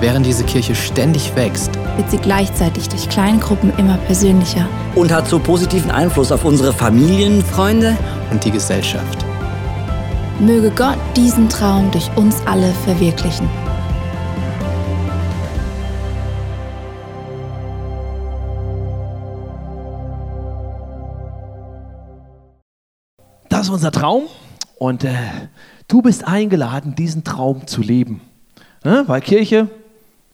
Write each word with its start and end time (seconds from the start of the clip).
Während 0.00 0.24
diese 0.24 0.44
Kirche 0.44 0.74
ständig 0.74 1.36
wächst, 1.36 1.72
wird 1.96 2.10
sie 2.10 2.16
gleichzeitig 2.16 2.88
durch 2.88 3.06
Kleingruppen 3.10 3.70
immer 3.76 3.98
persönlicher. 3.98 4.66
und 4.94 5.12
hat 5.12 5.28
so 5.28 5.38
positiven 5.38 5.90
Einfluss 5.90 6.32
auf 6.32 6.46
unsere 6.46 6.72
Familien. 6.72 7.44
Freunde, 7.44 7.98
und 8.30 8.42
die 8.42 8.50
Gesellschaft. 8.50 9.26
Möge 10.38 10.70
Gott 10.70 10.96
diesen 11.16 11.50
Traum 11.50 11.90
durch 11.90 12.10
uns 12.16 12.36
alle 12.46 12.72
verwirklichen. 12.84 13.46
Das 23.50 23.62
ist 23.62 23.70
unser 23.70 23.92
Traum 23.92 24.22
und 24.78 25.04
äh, 25.04 25.12
du 25.88 26.00
bist 26.00 26.26
eingeladen, 26.26 26.94
diesen 26.94 27.22
Traum 27.22 27.66
zu 27.66 27.82
leben. 27.82 28.22
Ne? 28.82 29.04
Weil 29.06 29.20
Kirche 29.20 29.68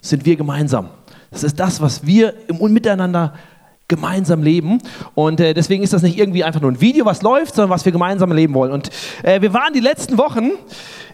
sind 0.09 0.25
wir 0.25 0.37
gemeinsam. 0.37 0.91
Das 1.31 1.45
ist 1.45 1.59
das, 1.59 1.81
was 1.81 2.07
wir 2.07 2.35
im 2.49 2.73
Miteinander 2.73 3.35
gemeinsam 3.89 4.43
leben. 4.43 4.79
Und 5.15 5.41
äh, 5.41 5.55
deswegen 5.55 5.83
ist 5.83 5.93
das 5.93 6.03
nicht 6.03 6.19
irgendwie 6.19 6.45
einfach 6.45 6.61
nur 6.61 6.71
ein 6.71 6.81
Video, 6.81 7.05
was 7.05 7.23
läuft, 7.23 7.55
sondern 7.55 7.71
was 7.71 7.85
wir 7.85 7.93
gemeinsam 7.93 8.33
leben 8.33 8.55
wollen. 8.55 8.73
Und 8.73 8.91
äh, 9.23 9.41
wir 9.41 9.53
waren 9.53 9.73
die 9.73 9.81
letzten 9.81 10.19
Wochen 10.19 10.51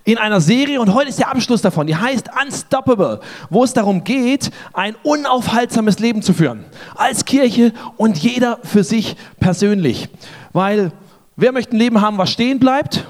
in 0.04 0.18
einer 0.18 0.40
Serie 0.40 0.80
und 0.80 0.94
heute 0.94 1.10
ist 1.10 1.18
der 1.18 1.30
Abschluss 1.30 1.62
davon. 1.62 1.86
Die 1.86 1.96
heißt 1.96 2.30
Unstoppable, 2.42 3.20
wo 3.50 3.62
es 3.62 3.72
darum 3.72 4.04
geht, 4.04 4.50
ein 4.72 4.96
unaufhaltsames 5.02 5.98
Leben 5.98 6.22
zu 6.22 6.32
führen. 6.32 6.64
Als 6.94 7.24
Kirche 7.24 7.72
und 7.96 8.18
jeder 8.18 8.58
für 8.64 8.84
sich 8.84 9.16
persönlich. 9.38 10.08
Weil 10.52 10.92
wer 11.36 11.52
möchte 11.52 11.76
ein 11.76 11.78
Leben 11.78 12.00
haben, 12.00 12.18
was 12.18 12.30
stehen 12.30 12.58
bleibt, 12.58 13.06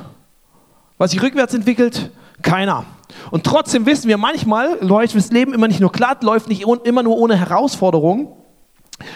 was 0.98 1.12
sich 1.12 1.22
rückwärts 1.22 1.54
entwickelt? 1.54 2.10
Keiner. 2.42 2.84
Und 3.30 3.44
trotzdem 3.44 3.86
wissen 3.86 4.08
wir, 4.08 4.16
manchmal 4.16 4.78
läuft 4.80 5.14
das 5.14 5.30
Leben 5.30 5.54
immer 5.54 5.68
nicht 5.68 5.80
nur 5.80 5.92
glatt, 5.92 6.22
läuft 6.22 6.48
nicht 6.48 6.62
immer 6.62 7.02
nur 7.02 7.16
ohne 7.16 7.36
Herausforderungen. 7.36 8.28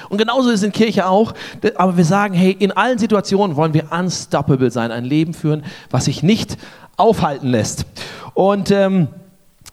Und 0.09 0.19
genauso 0.19 0.51
ist 0.51 0.57
es 0.57 0.63
in 0.63 0.73
Kirche 0.73 1.07
auch. 1.07 1.33
Aber 1.77 1.97
wir 1.97 2.05
sagen, 2.05 2.35
hey, 2.35 2.57
in 2.59 2.73
allen 2.73 2.99
Situationen 2.99 3.57
wollen 3.57 3.75
wir 3.75 3.93
unstoppable 3.93 4.71
sein, 4.71 4.91
ein 4.91 5.05
Leben 5.05 5.35
führen, 5.35 5.65
was 5.91 6.07
sich 6.07 6.23
nicht 6.23 6.57
aufhalten 6.97 7.49
lässt. 7.49 7.87
Und 8.35 8.71
ähm, 8.71 9.09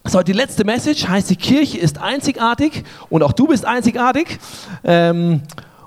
so, 0.06 0.22
die 0.22 0.34
letzte 0.34 0.66
Message 0.66 1.08
heißt, 1.08 1.30
die 1.30 1.38
Kirche 1.38 1.78
ist 1.78 2.02
einzigartig 2.02 2.84
und 3.10 3.24
auch 3.24 3.32
du 3.32 3.48
bist 3.48 3.66
einzigartig. 3.66 4.40
Ähm, 4.84 5.42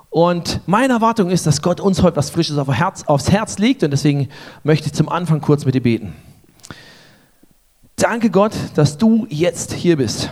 und 0.09 0.61
meine 0.65 0.93
Erwartung 0.93 1.29
ist, 1.29 1.45
dass 1.45 1.61
Gott 1.61 1.79
uns 1.79 2.01
heute 2.01 2.17
was 2.17 2.31
Frisches 2.31 2.57
auf 2.57 2.67
Herz, 2.69 3.03
aufs 3.05 3.29
Herz 3.29 3.59
legt 3.59 3.83
und 3.83 3.91
deswegen 3.91 4.29
möchte 4.63 4.87
ich 4.87 4.93
zum 4.93 5.09
Anfang 5.09 5.41
kurz 5.41 5.65
mit 5.65 5.75
dir 5.75 5.83
beten. 5.83 6.15
Danke 7.99 8.29
Gott, 8.29 8.53
dass 8.75 8.99
du 8.99 9.25
jetzt 9.27 9.73
hier 9.73 9.97
bist, 9.97 10.31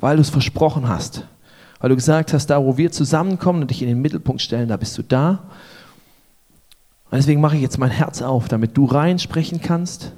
weil 0.00 0.16
du 0.16 0.22
es 0.22 0.30
versprochen 0.30 0.88
hast. 0.88 1.26
Weil 1.80 1.90
du 1.90 1.96
gesagt 1.96 2.32
hast, 2.32 2.46
da 2.46 2.64
wo 2.64 2.78
wir 2.78 2.90
zusammenkommen 2.90 3.60
und 3.60 3.70
dich 3.70 3.82
in 3.82 3.88
den 3.88 4.00
Mittelpunkt 4.00 4.40
stellen, 4.40 4.68
da 4.68 4.78
bist 4.78 4.96
du 4.96 5.02
da. 5.02 5.42
Und 7.10 7.18
deswegen 7.18 7.42
mache 7.42 7.56
ich 7.56 7.62
jetzt 7.62 7.78
mein 7.78 7.90
Herz 7.90 8.22
auf, 8.22 8.48
damit 8.48 8.74
du 8.74 8.86
reinsprechen 8.86 9.60
kannst, 9.60 10.12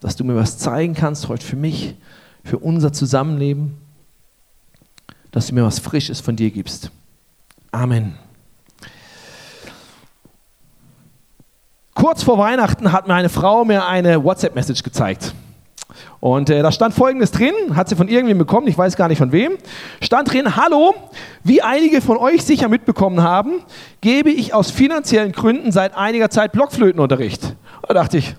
dass 0.00 0.14
du 0.14 0.24
mir 0.24 0.36
was 0.36 0.58
zeigen 0.58 0.92
kannst 0.92 1.28
heute 1.28 1.44
für 1.44 1.56
mich, 1.56 1.94
für 2.44 2.58
unser 2.58 2.92
Zusammenleben, 2.92 3.78
dass 5.30 5.46
du 5.46 5.54
mir 5.54 5.64
was 5.64 5.78
Frisches 5.78 6.20
von 6.20 6.36
dir 6.36 6.50
gibst. 6.50 6.90
Amen. 7.70 8.18
Kurz 11.94 12.22
vor 12.22 12.36
Weihnachten 12.36 12.92
hat 12.92 13.08
mir 13.08 13.14
eine 13.14 13.30
Frau 13.30 13.64
mir 13.64 13.86
eine 13.86 14.22
WhatsApp-Message 14.22 14.82
gezeigt. 14.82 15.34
Und 16.22 16.50
äh, 16.50 16.62
da 16.62 16.70
stand 16.70 16.94
folgendes 16.94 17.32
drin, 17.32 17.52
hat 17.74 17.88
sie 17.88 17.96
von 17.96 18.06
irgendwem 18.06 18.38
bekommen, 18.38 18.68
ich 18.68 18.78
weiß 18.78 18.94
gar 18.94 19.08
nicht 19.08 19.18
von 19.18 19.32
wem. 19.32 19.58
Stand 20.00 20.32
drin, 20.32 20.54
hallo, 20.54 20.94
wie 21.42 21.62
einige 21.62 22.00
von 22.00 22.16
euch 22.16 22.44
sicher 22.44 22.68
mitbekommen 22.68 23.24
haben, 23.24 23.54
gebe 24.00 24.30
ich 24.30 24.54
aus 24.54 24.70
finanziellen 24.70 25.32
Gründen 25.32 25.72
seit 25.72 25.96
einiger 25.96 26.30
Zeit 26.30 26.52
Blockflötenunterricht. 26.52 27.56
Da 27.88 27.94
dachte 27.94 28.18
ich, 28.18 28.36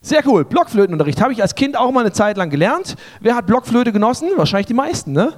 sehr 0.00 0.26
cool, 0.26 0.44
Blockflötenunterricht. 0.44 1.22
Habe 1.22 1.32
ich 1.32 1.40
als 1.40 1.54
Kind 1.54 1.76
auch 1.76 1.92
mal 1.92 2.00
eine 2.00 2.10
Zeit 2.10 2.36
lang 2.36 2.50
gelernt. 2.50 2.96
Wer 3.20 3.36
hat 3.36 3.46
Blockflöte 3.46 3.92
genossen? 3.92 4.30
Wahrscheinlich 4.34 4.66
die 4.66 4.74
meisten, 4.74 5.12
ne? 5.12 5.32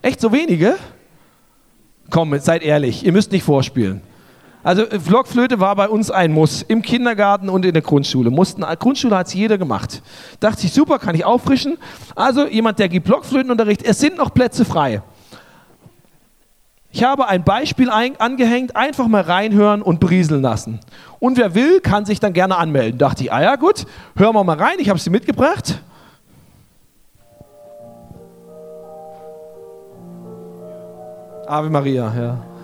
Echt 0.00 0.18
so 0.18 0.32
wenige? 0.32 0.76
Komm, 2.08 2.38
seid 2.38 2.62
ehrlich, 2.62 3.04
ihr 3.04 3.12
müsst 3.12 3.32
nicht 3.32 3.44
vorspielen. 3.44 4.00
Also 4.66 4.82
äh, 4.82 4.98
Blockflöte 4.98 5.60
war 5.60 5.76
bei 5.76 5.88
uns 5.88 6.10
ein 6.10 6.32
Muss, 6.32 6.62
im 6.62 6.82
Kindergarten 6.82 7.48
und 7.48 7.64
in 7.64 7.72
der 7.72 7.82
Grundschule. 7.82 8.30
Mussten, 8.30 8.64
äh, 8.64 8.76
Grundschule 8.76 9.16
hat 9.16 9.28
es 9.28 9.34
jeder 9.34 9.58
gemacht. 9.58 10.02
Dachte 10.40 10.66
ich, 10.66 10.72
super, 10.72 10.98
kann 10.98 11.14
ich 11.14 11.24
auffrischen. 11.24 11.78
Also 12.16 12.48
jemand, 12.48 12.80
der 12.80 12.88
gibt 12.88 13.06
Blockflötenunterricht, 13.06 13.84
es 13.84 14.00
sind 14.00 14.16
noch 14.16 14.34
Plätze 14.34 14.64
frei. 14.64 15.02
Ich 16.90 17.04
habe 17.04 17.28
ein 17.28 17.44
Beispiel 17.44 17.90
ein, 17.90 18.18
angehängt, 18.18 18.74
einfach 18.74 19.06
mal 19.06 19.22
reinhören 19.22 19.82
und 19.82 20.00
berieseln 20.00 20.42
lassen. 20.42 20.80
Und 21.20 21.38
wer 21.38 21.54
will, 21.54 21.78
kann 21.80 22.04
sich 22.04 22.18
dann 22.18 22.32
gerne 22.32 22.56
anmelden. 22.56 22.98
Dachte 22.98 23.22
ich, 23.22 23.32
ah 23.32 23.40
ja 23.40 23.54
gut, 23.54 23.86
hören 24.16 24.34
wir 24.34 24.42
mal 24.42 24.58
rein, 24.58 24.78
ich 24.78 24.88
habe 24.88 24.98
sie 24.98 25.10
mitgebracht. 25.10 25.80
Ave 31.46 31.70
Maria, 31.70 32.12
ja. 32.18 32.55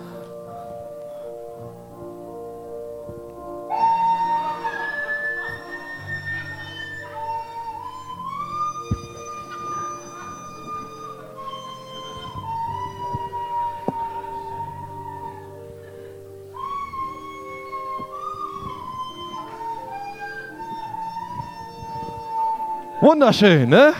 Wunderschön, 23.03 23.67
ne? 23.67 23.91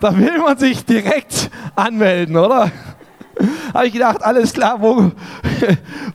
Da 0.00 0.16
will 0.16 0.38
man 0.38 0.56
sich 0.56 0.82
direkt 0.82 1.50
anmelden, 1.74 2.38
oder? 2.38 2.72
Habe 3.74 3.86
ich 3.86 3.92
gedacht, 3.92 4.22
alles 4.22 4.54
klar, 4.54 4.80
wo, 4.80 5.12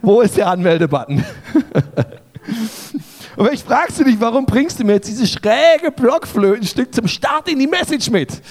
wo 0.01 0.21
ist 0.21 0.37
der 0.37 0.47
Anmeldebutton? 0.47 1.23
Und 3.35 3.45
vielleicht 3.45 3.67
fragst 3.67 3.99
du 3.99 4.05
dich, 4.05 4.19
warum 4.19 4.47
bringst 4.47 4.79
du 4.79 4.83
mir 4.83 4.93
jetzt 4.93 5.07
dieses 5.07 5.31
schräge 5.31 5.91
Blockflötenstück 5.95 6.95
zum 6.95 7.07
Start 7.07 7.47
in 7.47 7.59
die 7.59 7.67
Message 7.67 8.09
mit? 8.09 8.41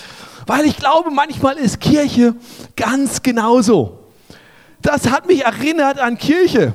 Weil 0.46 0.66
ich 0.66 0.76
glaube, 0.76 1.10
manchmal 1.10 1.56
ist 1.56 1.81
Kirche 1.81 2.37
ganz 2.76 3.20
genauso. 3.22 4.04
Das 4.82 5.10
hat 5.10 5.26
mich 5.26 5.44
erinnert 5.44 5.98
an 5.98 6.16
Kirche, 6.16 6.75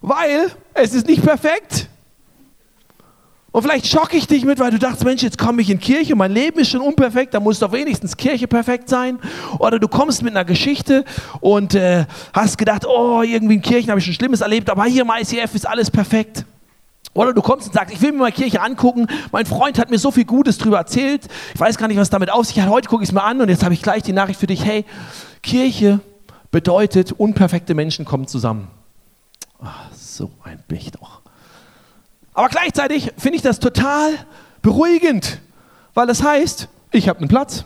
weil 0.00 0.52
es 0.74 0.94
ist 0.94 1.08
nicht 1.08 1.24
perfekt. 1.24 1.89
Und 3.52 3.62
vielleicht 3.62 3.86
schocke 3.86 4.16
ich 4.16 4.26
dich 4.26 4.44
mit, 4.44 4.60
weil 4.60 4.70
du 4.70 4.78
dachtest, 4.78 5.04
Mensch, 5.04 5.22
jetzt 5.22 5.38
komme 5.38 5.60
ich 5.62 5.70
in 5.70 5.80
Kirche, 5.80 6.14
mein 6.14 6.32
Leben 6.32 6.60
ist 6.60 6.70
schon 6.70 6.80
unperfekt, 6.80 7.34
da 7.34 7.40
muss 7.40 7.58
doch 7.58 7.72
wenigstens 7.72 8.16
Kirche 8.16 8.46
perfekt 8.46 8.88
sein. 8.88 9.18
Oder 9.58 9.80
du 9.80 9.88
kommst 9.88 10.22
mit 10.22 10.32
einer 10.34 10.44
Geschichte 10.44 11.04
und 11.40 11.74
äh, 11.74 12.06
hast 12.32 12.58
gedacht, 12.58 12.86
oh, 12.86 13.22
irgendwie 13.22 13.54
in 13.54 13.62
Kirchen 13.62 13.90
habe 13.90 13.98
ich 13.98 14.04
schon 14.04 14.14
Schlimmes 14.14 14.40
erlebt, 14.40 14.70
aber 14.70 14.84
hier 14.84 15.02
im 15.02 15.10
ICF 15.10 15.54
ist 15.54 15.66
alles 15.66 15.90
perfekt. 15.90 16.44
Oder 17.12 17.32
du 17.32 17.42
kommst 17.42 17.66
und 17.66 17.74
sagst, 17.74 17.92
ich 17.92 18.00
will 18.00 18.12
mir 18.12 18.18
mal 18.18 18.32
Kirche 18.32 18.62
angucken, 18.62 19.08
mein 19.32 19.44
Freund 19.44 19.80
hat 19.80 19.90
mir 19.90 19.98
so 19.98 20.12
viel 20.12 20.24
Gutes 20.24 20.58
darüber 20.58 20.78
erzählt, 20.78 21.26
ich 21.52 21.58
weiß 21.58 21.76
gar 21.76 21.88
nicht, 21.88 21.96
was 21.96 22.08
damit 22.08 22.30
auf 22.30 22.46
sich 22.46 22.60
hat, 22.60 22.68
heute 22.68 22.88
gucke 22.88 23.02
ich 23.02 23.08
es 23.08 23.12
mir 23.12 23.24
an 23.24 23.40
und 23.40 23.48
jetzt 23.48 23.64
habe 23.64 23.74
ich 23.74 23.82
gleich 23.82 24.04
die 24.04 24.12
Nachricht 24.12 24.38
für 24.38 24.46
dich, 24.46 24.64
hey, 24.64 24.84
Kirche 25.42 25.98
bedeutet, 26.52 27.10
unperfekte 27.10 27.74
Menschen 27.74 28.04
kommen 28.04 28.28
zusammen. 28.28 28.68
Ach, 29.60 29.92
so 29.92 30.30
ein 30.44 30.62
Bicht 30.68 30.96
doch. 31.00 31.19
Aber 32.34 32.48
gleichzeitig 32.48 33.12
finde 33.18 33.36
ich 33.36 33.42
das 33.42 33.58
total 33.58 34.12
beruhigend, 34.62 35.40
weil 35.94 36.06
das 36.06 36.22
heißt, 36.22 36.68
ich 36.92 37.08
habe 37.08 37.20
einen 37.20 37.28
Platz. 37.28 37.64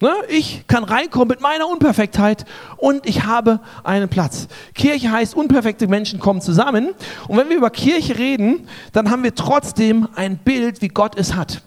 Ne? 0.00 0.14
Ich 0.28 0.66
kann 0.66 0.84
reinkommen 0.84 1.28
mit 1.28 1.42
meiner 1.42 1.68
Unperfektheit 1.68 2.46
und 2.78 3.06
ich 3.06 3.24
habe 3.24 3.60
einen 3.84 4.08
Platz. 4.08 4.48
Kirche 4.74 5.10
heißt, 5.10 5.34
unperfekte 5.34 5.88
Menschen 5.88 6.20
kommen 6.20 6.40
zusammen. 6.40 6.94
Und 7.28 7.36
wenn 7.36 7.50
wir 7.50 7.56
über 7.56 7.68
Kirche 7.68 8.16
reden, 8.16 8.66
dann 8.92 9.10
haben 9.10 9.22
wir 9.22 9.34
trotzdem 9.34 10.08
ein 10.14 10.38
Bild, 10.38 10.80
wie 10.80 10.88
Gott 10.88 11.18
es 11.18 11.34
hat. 11.34 11.60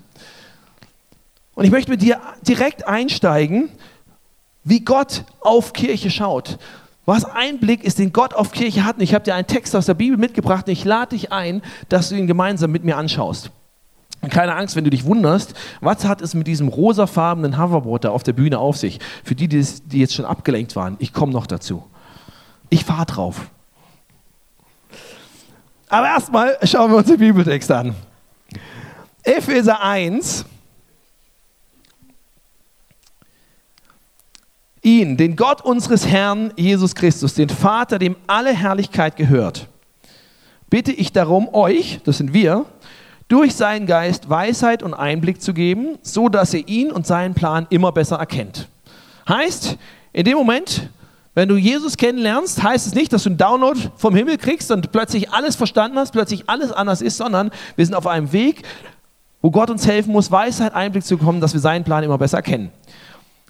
Und 1.53 1.65
ich 1.65 1.71
möchte 1.71 1.91
mit 1.91 2.01
dir 2.01 2.19
direkt 2.41 2.87
einsteigen, 2.87 3.69
wie 4.63 4.79
Gott 4.79 5.25
auf 5.39 5.73
Kirche 5.73 6.09
schaut. 6.09 6.57
Was 7.05 7.25
ein 7.25 7.59
Blick 7.59 7.83
ist, 7.83 7.99
den 7.99 8.13
Gott 8.13 8.33
auf 8.33 8.51
Kirche 8.51 8.85
hat. 8.85 8.97
Und 8.97 9.03
ich 9.03 9.13
habe 9.13 9.25
dir 9.25 9.35
einen 9.35 9.47
Text 9.47 9.75
aus 9.75 9.85
der 9.85 9.93
Bibel 9.93 10.17
mitgebracht 10.17 10.67
und 10.67 10.73
ich 10.73 10.85
lade 10.85 11.15
dich 11.15 11.31
ein, 11.31 11.61
dass 11.89 12.09
du 12.09 12.15
ihn 12.15 12.27
gemeinsam 12.27 12.71
mit 12.71 12.83
mir 12.83 12.97
anschaust. 12.97 13.51
Keine 14.29 14.55
Angst, 14.55 14.77
wenn 14.77 14.85
du 14.85 14.89
dich 14.89 15.03
wunderst, 15.03 15.53
was 15.81 16.05
hat 16.05 16.21
es 16.21 16.33
mit 16.33 16.47
diesem 16.47 16.69
rosafarbenen 16.69 17.57
Hoverboard 17.57 18.05
da 18.05 18.11
auf 18.11 18.23
der 18.23 18.31
Bühne 18.31 18.57
auf 18.57 18.77
sich? 18.77 18.99
Für 19.25 19.35
die, 19.35 19.49
die, 19.49 19.65
die 19.85 19.99
jetzt 19.99 20.13
schon 20.13 20.23
abgelenkt 20.23 20.77
waren, 20.77 20.95
ich 20.99 21.11
komme 21.11 21.33
noch 21.33 21.45
dazu. 21.45 21.83
Ich 22.69 22.85
fahre 22.85 23.05
drauf. 23.05 23.47
Aber 25.89 26.07
erstmal 26.07 26.57
schauen 26.63 26.89
wir 26.91 26.97
uns 26.97 27.07
den 27.07 27.17
Bibeltext 27.17 27.69
an. 27.69 27.95
Epheser 29.23 29.83
1, 29.83 30.45
ihn, 34.83 35.17
den 35.17 35.35
Gott 35.35 35.61
unseres 35.61 36.07
Herrn 36.07 36.51
Jesus 36.55 36.93
Christus, 36.93 37.33
den 37.33 37.49
Vater, 37.49 37.97
dem 37.97 38.15
alle 38.27 38.53
Herrlichkeit 38.53 39.15
gehört, 39.15 39.67
bitte 40.69 40.91
ich 40.91 41.11
darum, 41.11 41.49
euch, 41.53 41.99
das 42.03 42.17
sind 42.17 42.33
wir, 42.33 42.65
durch 43.27 43.55
seinen 43.55 43.87
Geist 43.87 44.29
Weisheit 44.29 44.83
und 44.83 44.93
Einblick 44.93 45.41
zu 45.41 45.53
geben, 45.53 45.97
so 46.01 46.29
dass 46.29 46.53
ihr 46.53 46.67
ihn 46.67 46.91
und 46.91 47.07
seinen 47.07 47.33
Plan 47.33 47.65
immer 47.69 47.91
besser 47.91 48.17
erkennt. 48.17 48.67
Heißt, 49.27 49.77
in 50.11 50.25
dem 50.25 50.37
Moment, 50.37 50.89
wenn 51.33 51.49
du 51.49 51.55
Jesus 51.55 51.97
kennenlernst, 51.97 52.61
heißt 52.61 52.85
es 52.85 52.93
nicht, 52.93 53.11
dass 53.11 53.23
du 53.23 53.29
einen 53.29 53.37
Download 53.37 53.79
vom 53.95 54.15
Himmel 54.15 54.37
kriegst 54.37 54.69
und 54.71 54.91
plötzlich 54.91 55.31
alles 55.31 55.55
verstanden 55.55 55.97
hast, 55.97 56.11
plötzlich 56.11 56.43
alles 56.47 56.71
anders 56.71 57.01
ist, 57.01 57.17
sondern 57.17 57.49
wir 57.75 57.85
sind 57.85 57.95
auf 57.95 58.05
einem 58.05 58.31
Weg, 58.33 58.61
wo 59.41 59.49
Gott 59.49 59.69
uns 59.69 59.87
helfen 59.87 60.11
muss, 60.11 60.29
Weisheit, 60.29 60.75
Einblick 60.75 61.03
zu 61.03 61.17
bekommen, 61.17 61.41
dass 61.41 61.53
wir 61.53 61.59
seinen 61.59 61.83
Plan 61.83 62.03
immer 62.03 62.17
besser 62.17 62.37
erkennen. 62.37 62.71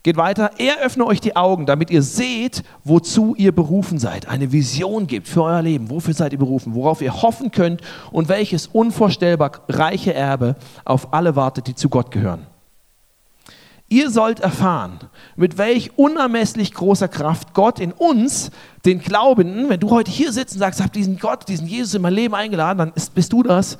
Geht 0.03 0.17
weiter. 0.17 0.51
Er 0.57 0.79
öffne 0.81 1.05
euch 1.05 1.21
die 1.21 1.38
Augen, 1.38 1.65
damit 1.65 1.89
ihr 1.89 2.01
seht, 2.01 2.63
wozu 2.83 3.35
ihr 3.38 3.53
berufen 3.53 4.00
seid. 4.00 4.27
Eine 4.27 4.51
Vision 4.51 5.07
gibt 5.07 5.29
für 5.29 5.44
euer 5.44 5.61
Leben. 5.61 5.89
Wofür 5.89 6.13
seid 6.13 6.33
ihr 6.33 6.39
berufen? 6.39 6.75
Worauf 6.75 7.01
ihr 7.01 7.21
hoffen 7.21 7.51
könnt 7.51 7.81
und 8.11 8.27
welches 8.27 8.67
unvorstellbar 8.67 9.61
reiche 9.69 10.13
Erbe 10.13 10.57
auf 10.83 11.13
alle 11.13 11.38
wartet, 11.38 11.67
die 11.67 11.75
zu 11.75 11.88
Gott 11.88 12.11
gehören. 12.11 12.45
Ihr 13.88 14.09
sollt 14.09 14.41
erfahren, 14.41 15.00
mit 15.35 15.57
welch 15.57 15.97
unermesslich 15.97 16.73
großer 16.73 17.07
Kraft 17.07 17.53
Gott 17.53 17.79
in 17.79 17.91
uns, 17.91 18.50
den 18.85 19.00
Glaubenden, 19.00 19.69
wenn 19.69 19.79
du 19.79 19.91
heute 19.91 20.11
hier 20.11 20.33
sitzt 20.33 20.55
und 20.55 20.59
sagst, 20.59 20.81
habe 20.81 20.89
diesen 20.89 21.19
Gott, 21.19 21.47
diesen 21.47 21.67
Jesus 21.67 21.94
in 21.94 22.01
mein 22.01 22.13
Leben 22.13 22.33
eingeladen, 22.33 22.79
dann 22.79 22.94
ist, 22.95 23.13
bist 23.13 23.31
du 23.31 23.44
das, 23.44 23.77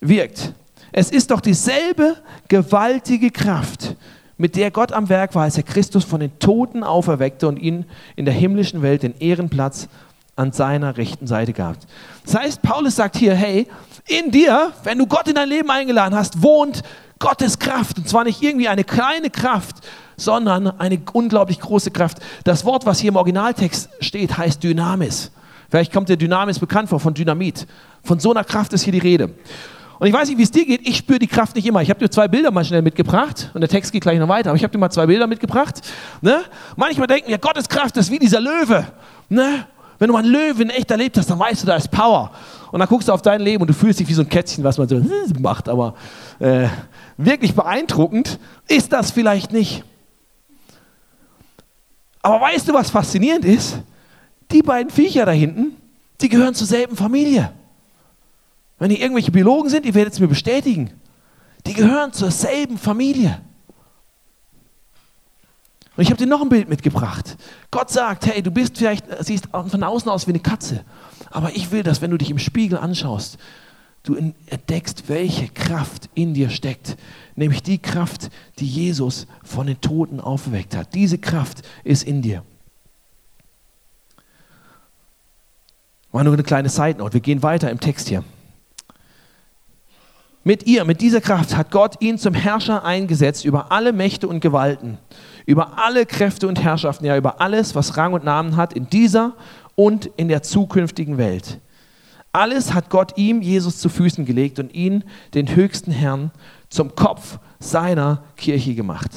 wirkt. 0.00 0.52
Es 0.90 1.10
ist 1.10 1.30
doch 1.30 1.40
dieselbe 1.40 2.16
gewaltige 2.48 3.30
Kraft, 3.30 3.94
mit 4.38 4.56
der 4.56 4.70
Gott 4.70 4.92
am 4.92 5.08
Werk 5.08 5.34
war, 5.34 5.44
als 5.44 5.56
er 5.56 5.62
Christus 5.62 6.04
von 6.04 6.20
den 6.20 6.38
Toten 6.38 6.82
auferweckte 6.82 7.48
und 7.48 7.58
ihn 7.58 7.86
in 8.16 8.24
der 8.24 8.34
himmlischen 8.34 8.82
Welt 8.82 9.02
den 9.02 9.16
Ehrenplatz 9.18 9.88
an 10.36 10.52
seiner 10.52 10.98
rechten 10.98 11.26
Seite 11.26 11.52
gab. 11.52 11.76
Das 12.24 12.34
heißt, 12.34 12.62
Paulus 12.62 12.96
sagt 12.96 13.16
hier, 13.16 13.34
hey, 13.34 13.66
in 14.06 14.30
dir, 14.30 14.72
wenn 14.84 14.98
du 14.98 15.06
Gott 15.06 15.28
in 15.28 15.34
dein 15.34 15.48
Leben 15.48 15.70
eingeladen 15.70 16.14
hast, 16.14 16.42
wohnt 16.42 16.82
Gottes 17.18 17.58
Kraft. 17.58 17.96
Und 17.98 18.08
zwar 18.08 18.24
nicht 18.24 18.42
irgendwie 18.42 18.68
eine 18.68 18.84
kleine 18.84 19.30
Kraft, 19.30 19.76
sondern 20.16 20.68
eine 20.78 21.00
unglaublich 21.12 21.60
große 21.60 21.90
Kraft. 21.90 22.18
Das 22.44 22.64
Wort, 22.64 22.84
was 22.84 23.00
hier 23.00 23.08
im 23.08 23.16
Originaltext 23.16 23.88
steht, 24.00 24.36
heißt 24.36 24.62
Dynamis. 24.62 25.30
Vielleicht 25.70 25.92
kommt 25.92 26.08
der 26.08 26.16
Dynamis 26.16 26.58
bekannt 26.58 26.90
vor, 26.90 27.00
von 27.00 27.14
Dynamit. 27.14 27.66
Von 28.04 28.20
so 28.20 28.30
einer 28.30 28.44
Kraft 28.44 28.72
ist 28.72 28.82
hier 28.82 28.92
die 28.92 28.98
Rede. 28.98 29.30
Und 29.98 30.06
ich 30.06 30.12
weiß 30.12 30.28
nicht, 30.28 30.38
wie 30.38 30.42
es 30.42 30.50
dir 30.50 30.66
geht, 30.66 30.86
ich 30.86 30.98
spüre 30.98 31.18
die 31.18 31.26
Kraft 31.26 31.56
nicht 31.56 31.66
immer. 31.66 31.80
Ich 31.80 31.88
habe 31.88 32.00
dir 32.00 32.10
zwei 32.10 32.28
Bilder 32.28 32.50
mal 32.50 32.64
schnell 32.64 32.82
mitgebracht 32.82 33.50
und 33.54 33.62
der 33.62 33.68
Text 33.68 33.92
geht 33.92 34.02
gleich 34.02 34.18
noch 34.18 34.28
weiter, 34.28 34.50
aber 34.50 34.56
ich 34.56 34.62
habe 34.62 34.72
dir 34.72 34.78
mal 34.78 34.90
zwei 34.90 35.06
Bilder 35.06 35.26
mitgebracht. 35.26 35.80
Ne? 36.20 36.42
Manchmal 36.76 37.06
denken 37.06 37.28
wir, 37.28 37.38
Gottes 37.38 37.68
Kraft 37.68 37.96
ist 37.96 38.10
wie 38.10 38.18
dieser 38.18 38.40
Löwe. 38.40 38.86
Ne? 39.28 39.66
Wenn 39.98 40.08
du 40.08 40.12
mal 40.12 40.22
einen 40.22 40.32
Löwen 40.32 40.68
echt 40.68 40.90
erlebt 40.90 41.16
hast, 41.16 41.30
dann 41.30 41.38
weißt 41.38 41.62
du, 41.62 41.66
da 41.66 41.76
ist 41.76 41.90
Power. 41.90 42.30
Und 42.70 42.80
dann 42.80 42.88
guckst 42.88 43.08
du 43.08 43.12
auf 43.12 43.22
dein 43.22 43.40
Leben 43.40 43.62
und 43.62 43.68
du 43.68 43.74
fühlst 43.74 44.00
dich 44.00 44.08
wie 44.08 44.12
so 44.12 44.22
ein 44.22 44.28
Kätzchen, 44.28 44.62
was 44.62 44.76
man 44.76 44.88
so 44.88 45.00
macht. 45.40 45.68
Aber 45.68 45.94
äh, 46.38 46.68
wirklich 47.16 47.54
beeindruckend 47.54 48.38
ist 48.68 48.92
das 48.92 49.10
vielleicht 49.10 49.52
nicht. 49.52 49.82
Aber 52.20 52.40
weißt 52.40 52.68
du, 52.68 52.74
was 52.74 52.90
faszinierend 52.90 53.44
ist? 53.44 53.78
Die 54.50 54.60
beiden 54.60 54.90
Viecher 54.90 55.24
da 55.24 55.32
hinten, 55.32 55.76
die 56.20 56.28
gehören 56.28 56.54
zur 56.54 56.66
selben 56.66 56.96
Familie. 56.96 57.50
Wenn 58.78 58.90
hier 58.90 59.00
irgendwelche 59.00 59.30
Biologen 59.30 59.70
sind, 59.70 59.86
ihr 59.86 59.94
werdet 59.94 60.14
es 60.14 60.20
mir 60.20 60.28
bestätigen. 60.28 60.90
Die 61.66 61.72
gehören 61.72 62.12
zur 62.12 62.30
selben 62.30 62.78
Familie. 62.78 63.40
Und 65.96 66.02
ich 66.02 66.10
habe 66.10 66.18
dir 66.18 66.26
noch 66.26 66.42
ein 66.42 66.50
Bild 66.50 66.68
mitgebracht. 66.68 67.36
Gott 67.70 67.90
sagt, 67.90 68.26
hey, 68.26 68.42
du 68.42 68.50
bist 68.50 68.76
vielleicht, 68.76 69.06
siehst 69.24 69.48
von 69.50 69.82
außen 69.82 70.10
aus 70.10 70.26
wie 70.26 70.32
eine 70.32 70.40
Katze, 70.40 70.84
aber 71.30 71.56
ich 71.56 71.70
will, 71.70 71.82
dass 71.82 72.02
wenn 72.02 72.10
du 72.10 72.18
dich 72.18 72.30
im 72.30 72.38
Spiegel 72.38 72.78
anschaust, 72.78 73.38
du 74.02 74.14
entdeckst, 74.14 75.08
welche 75.08 75.48
Kraft 75.48 76.10
in 76.14 76.34
dir 76.34 76.50
steckt. 76.50 76.96
Nämlich 77.34 77.62
die 77.62 77.78
Kraft, 77.78 78.30
die 78.58 78.66
Jesus 78.66 79.26
von 79.42 79.66
den 79.66 79.80
Toten 79.80 80.20
aufgeweckt 80.20 80.76
hat. 80.76 80.94
Diese 80.94 81.18
Kraft 81.18 81.62
ist 81.82 82.04
in 82.04 82.22
dir. 82.22 82.44
War 86.12 86.24
nur 86.24 86.34
eine 86.34 86.44
kleine 86.44 86.68
Side 86.68 86.98
Note. 86.98 87.14
Wir 87.14 87.20
gehen 87.20 87.42
weiter 87.42 87.70
im 87.70 87.80
Text 87.80 88.08
hier. 88.08 88.22
Mit 90.46 90.64
ihr, 90.64 90.84
mit 90.84 91.00
dieser 91.00 91.20
Kraft 91.20 91.56
hat 91.56 91.72
Gott 91.72 92.00
ihn 92.00 92.18
zum 92.18 92.32
Herrscher 92.32 92.84
eingesetzt 92.84 93.44
über 93.44 93.72
alle 93.72 93.92
Mächte 93.92 94.28
und 94.28 94.38
Gewalten, 94.38 94.96
über 95.44 95.76
alle 95.84 96.06
Kräfte 96.06 96.46
und 96.46 96.62
Herrschaften, 96.62 97.04
ja 97.04 97.16
über 97.16 97.40
alles, 97.40 97.74
was 97.74 97.96
Rang 97.96 98.12
und 98.12 98.22
Namen 98.22 98.54
hat 98.54 98.72
in 98.72 98.88
dieser 98.88 99.34
und 99.74 100.06
in 100.16 100.28
der 100.28 100.44
zukünftigen 100.44 101.18
Welt. 101.18 101.58
Alles 102.30 102.74
hat 102.74 102.90
Gott 102.90 103.18
ihm, 103.18 103.42
Jesus, 103.42 103.78
zu 103.78 103.88
Füßen 103.88 104.24
gelegt 104.24 104.60
und 104.60 104.72
ihn, 104.72 105.02
den 105.34 105.52
höchsten 105.56 105.90
Herrn, 105.90 106.30
zum 106.68 106.94
Kopf 106.94 107.40
seiner 107.58 108.22
Kirche 108.36 108.76
gemacht. 108.76 109.10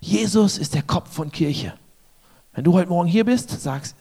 Jesus 0.00 0.58
ist 0.58 0.74
der 0.74 0.82
Kopf 0.82 1.10
von 1.10 1.32
Kirche. 1.32 1.72
Wenn 2.52 2.64
du 2.64 2.74
heute 2.74 2.90
Morgen 2.90 3.08
hier 3.08 3.24
bist, 3.24 3.62
sagst, 3.62 3.96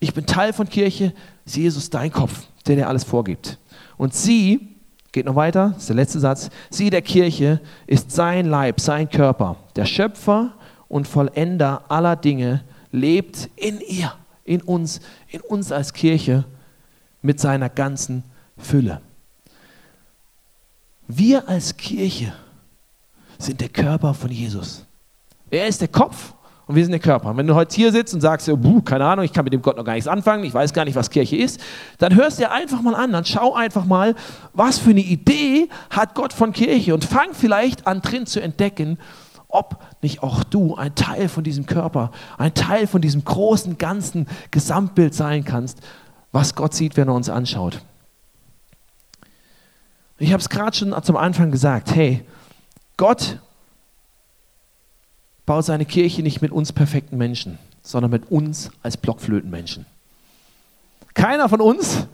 ich 0.00 0.14
bin 0.14 0.24
Teil 0.24 0.54
von 0.54 0.70
Kirche, 0.70 1.12
ist 1.44 1.58
Jesus 1.58 1.90
dein 1.90 2.10
Kopf, 2.10 2.44
der 2.66 2.76
dir 2.76 2.88
alles 2.88 3.04
vorgibt. 3.04 3.58
Und 3.98 4.14
sie 4.14 4.73
Geht 5.14 5.26
noch 5.26 5.36
weiter, 5.36 5.70
das 5.74 5.82
ist 5.82 5.88
der 5.90 5.94
letzte 5.94 6.18
Satz. 6.18 6.50
Sie 6.70 6.90
der 6.90 7.00
Kirche 7.00 7.60
ist 7.86 8.10
sein 8.10 8.46
Leib, 8.46 8.80
sein 8.80 9.08
Körper. 9.08 9.54
Der 9.76 9.84
Schöpfer 9.84 10.54
und 10.88 11.06
Vollender 11.06 11.84
aller 11.88 12.16
Dinge 12.16 12.64
lebt 12.90 13.48
in 13.54 13.80
ihr, 13.80 14.12
in 14.42 14.60
uns, 14.60 15.00
in 15.28 15.40
uns 15.40 15.70
als 15.70 15.92
Kirche 15.92 16.44
mit 17.22 17.38
seiner 17.38 17.68
ganzen 17.68 18.24
Fülle. 18.58 19.00
Wir 21.06 21.48
als 21.48 21.76
Kirche 21.76 22.32
sind 23.38 23.60
der 23.60 23.68
Körper 23.68 24.14
von 24.14 24.32
Jesus. 24.32 24.84
Er 25.48 25.68
ist 25.68 25.80
der 25.80 25.86
Kopf 25.86 26.34
Und 26.66 26.76
wir 26.76 26.82
sind 26.82 26.92
der 26.92 27.00
Körper. 27.00 27.30
Und 27.30 27.36
wenn 27.36 27.46
du 27.46 27.54
heute 27.54 27.74
hier 27.76 27.92
sitzt 27.92 28.14
und 28.14 28.22
sagst, 28.22 28.50
buh, 28.60 28.80
keine 28.80 29.04
Ahnung, 29.04 29.24
ich 29.24 29.32
kann 29.32 29.44
mit 29.44 29.52
dem 29.52 29.60
Gott 29.60 29.76
noch 29.76 29.84
gar 29.84 29.94
nichts 29.94 30.08
anfangen, 30.08 30.44
ich 30.44 30.54
weiß 30.54 30.72
gar 30.72 30.84
nicht, 30.84 30.94
was 30.94 31.10
Kirche 31.10 31.36
ist, 31.36 31.60
dann 31.98 32.14
hörst 32.14 32.38
du 32.38 32.44
dir 32.44 32.52
einfach 32.52 32.80
mal 32.80 32.94
an, 32.94 33.12
dann 33.12 33.24
schau 33.24 33.54
einfach 33.54 33.84
mal, 33.84 34.14
was 34.54 34.78
für 34.78 34.90
eine 34.90 35.00
Idee 35.00 35.68
hat 35.90 36.14
Gott 36.14 36.32
von 36.32 36.52
Kirche 36.52 36.94
und 36.94 37.04
fang 37.04 37.34
vielleicht 37.34 37.86
an 37.86 38.00
drin 38.00 38.24
zu 38.24 38.40
entdecken, 38.40 38.98
ob 39.48 39.82
nicht 40.02 40.22
auch 40.22 40.42
du 40.42 40.74
ein 40.74 40.94
Teil 40.94 41.28
von 41.28 41.44
diesem 41.44 41.66
Körper, 41.66 42.10
ein 42.38 42.54
Teil 42.54 42.86
von 42.86 43.02
diesem 43.02 43.24
großen, 43.24 43.76
ganzen 43.76 44.26
Gesamtbild 44.50 45.14
sein 45.14 45.44
kannst, 45.44 45.80
was 46.32 46.54
Gott 46.54 46.74
sieht, 46.74 46.96
wenn 46.96 47.08
er 47.08 47.14
uns 47.14 47.28
anschaut. 47.28 47.80
Ich 50.18 50.32
habe 50.32 50.40
es 50.40 50.48
gerade 50.48 50.76
schon 50.76 50.94
zum 51.02 51.16
Anfang 51.16 51.50
gesagt, 51.50 51.94
hey, 51.94 52.24
Gott 52.96 53.38
baut 55.46 55.64
seine 55.64 55.84
Kirche 55.84 56.22
nicht 56.22 56.42
mit 56.42 56.52
uns 56.52 56.72
perfekten 56.72 57.16
Menschen, 57.16 57.58
sondern 57.82 58.10
mit 58.10 58.30
uns 58.30 58.70
als 58.82 58.96
Blockflötenmenschen. 58.96 59.86
Keiner 61.14 61.48
von 61.48 61.60
uns 61.60 62.06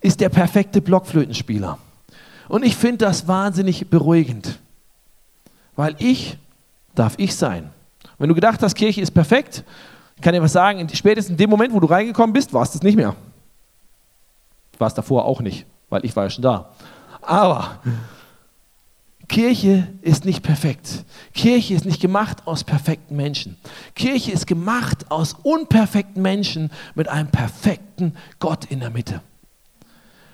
ist 0.00 0.20
der 0.20 0.28
perfekte 0.28 0.80
Blockflötenspieler. 0.80 1.78
Und 2.48 2.64
ich 2.64 2.76
finde 2.76 2.98
das 2.98 3.26
wahnsinnig 3.28 3.88
beruhigend, 3.88 4.58
weil 5.76 5.96
ich 5.98 6.38
darf 6.94 7.14
ich 7.18 7.34
sein. 7.34 7.70
Wenn 8.18 8.28
du 8.28 8.34
gedacht 8.34 8.62
hast, 8.62 8.74
Kirche 8.74 9.00
ist 9.00 9.12
perfekt, 9.12 9.64
kann 10.20 10.34
dir 10.34 10.42
was 10.42 10.52
sagen, 10.52 10.86
spätestens 10.92 11.32
in 11.32 11.36
dem 11.36 11.50
Moment, 11.50 11.72
wo 11.72 11.80
du 11.80 11.86
reingekommen 11.86 12.32
bist, 12.32 12.52
war 12.52 12.62
es 12.62 12.82
nicht 12.82 12.96
mehr. 12.96 13.14
War 14.78 14.88
es 14.88 14.94
davor 14.94 15.24
auch 15.24 15.40
nicht, 15.40 15.66
weil 15.88 16.04
ich 16.04 16.14
war 16.16 16.24
ja 16.24 16.30
schon 16.30 16.42
da. 16.42 16.70
Aber 17.20 17.78
Kirche 19.28 19.86
ist 20.00 20.24
nicht 20.24 20.42
perfekt. 20.42 21.04
Kirche 21.34 21.74
ist 21.74 21.84
nicht 21.84 22.00
gemacht 22.00 22.46
aus 22.46 22.64
perfekten 22.64 23.14
Menschen. 23.14 23.56
Kirche 23.94 24.32
ist 24.32 24.46
gemacht 24.46 25.10
aus 25.10 25.36
unperfekten 25.42 26.22
Menschen 26.22 26.70
mit 26.94 27.08
einem 27.08 27.28
perfekten 27.28 28.16
Gott 28.38 28.64
in 28.64 28.80
der 28.80 28.90
Mitte. 28.90 29.20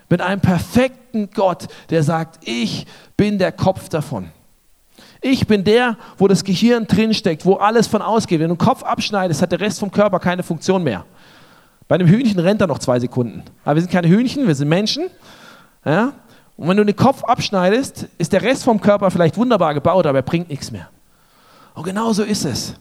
Mit 0.09 0.21
einem 0.21 0.39
perfekten 0.39 1.29
Gott, 1.31 1.67
der 1.89 2.03
sagt, 2.03 2.47
ich 2.47 2.85
bin 3.17 3.37
der 3.37 3.51
Kopf 3.51 3.89
davon. 3.89 4.29
Ich 5.21 5.47
bin 5.47 5.63
der, 5.63 5.97
wo 6.17 6.27
das 6.27 6.43
Gehirn 6.43 6.87
drinsteckt, 6.87 7.45
wo 7.45 7.55
alles 7.55 7.87
von 7.87 8.01
ausgeht. 8.01 8.39
Wenn 8.39 8.49
du 8.49 8.55
den 8.55 8.65
Kopf 8.65 8.83
abschneidest, 8.83 9.41
hat 9.41 9.51
der 9.51 9.59
Rest 9.59 9.79
vom 9.79 9.91
Körper 9.91 10.19
keine 10.19 10.43
Funktion 10.43 10.83
mehr. 10.83 11.03
Bei 11.87 11.95
einem 11.95 12.07
Hühnchen 12.07 12.39
rennt 12.39 12.61
er 12.61 12.67
noch 12.67 12.79
zwei 12.79 12.99
Sekunden. 12.99 13.43
Aber 13.63 13.75
wir 13.75 13.81
sind 13.81 13.91
keine 13.91 14.07
Hühnchen, 14.07 14.47
wir 14.47 14.55
sind 14.55 14.69
Menschen. 14.69 15.05
Ja? 15.83 16.13
Und 16.57 16.69
wenn 16.69 16.77
du 16.77 16.85
den 16.85 16.95
Kopf 16.95 17.23
abschneidest, 17.23 18.07
ist 18.17 18.31
der 18.33 18.41
Rest 18.41 18.63
vom 18.63 18.79
Körper 18.79 19.11
vielleicht 19.11 19.37
wunderbar 19.37 19.73
gebaut, 19.73 20.05
aber 20.05 20.19
er 20.19 20.23
bringt 20.23 20.49
nichts 20.49 20.71
mehr. 20.71 20.89
Und 21.73 21.83
genau 21.83 22.13
so 22.13 22.23
ist 22.23 22.45
es. 22.45 22.75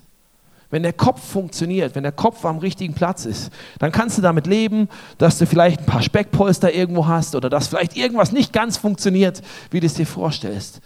Wenn 0.70 0.82
der 0.82 0.92
Kopf 0.92 1.24
funktioniert, 1.24 1.94
wenn 1.94 2.02
der 2.02 2.12
Kopf 2.12 2.44
am 2.44 2.58
richtigen 2.58 2.94
Platz 2.94 3.26
ist, 3.26 3.52
dann 3.78 3.92
kannst 3.92 4.18
du 4.18 4.22
damit 4.22 4.46
leben, 4.46 4.88
dass 5.18 5.38
du 5.38 5.46
vielleicht 5.46 5.80
ein 5.80 5.86
paar 5.86 6.02
Speckpolster 6.02 6.72
irgendwo 6.72 7.06
hast 7.06 7.34
oder 7.34 7.50
dass 7.50 7.68
vielleicht 7.68 7.96
irgendwas 7.96 8.32
nicht 8.32 8.52
ganz 8.52 8.76
funktioniert, 8.76 9.42
wie 9.70 9.80
du 9.80 9.86
es 9.86 9.94
dir 9.94 10.06
vorstellst. 10.06 10.80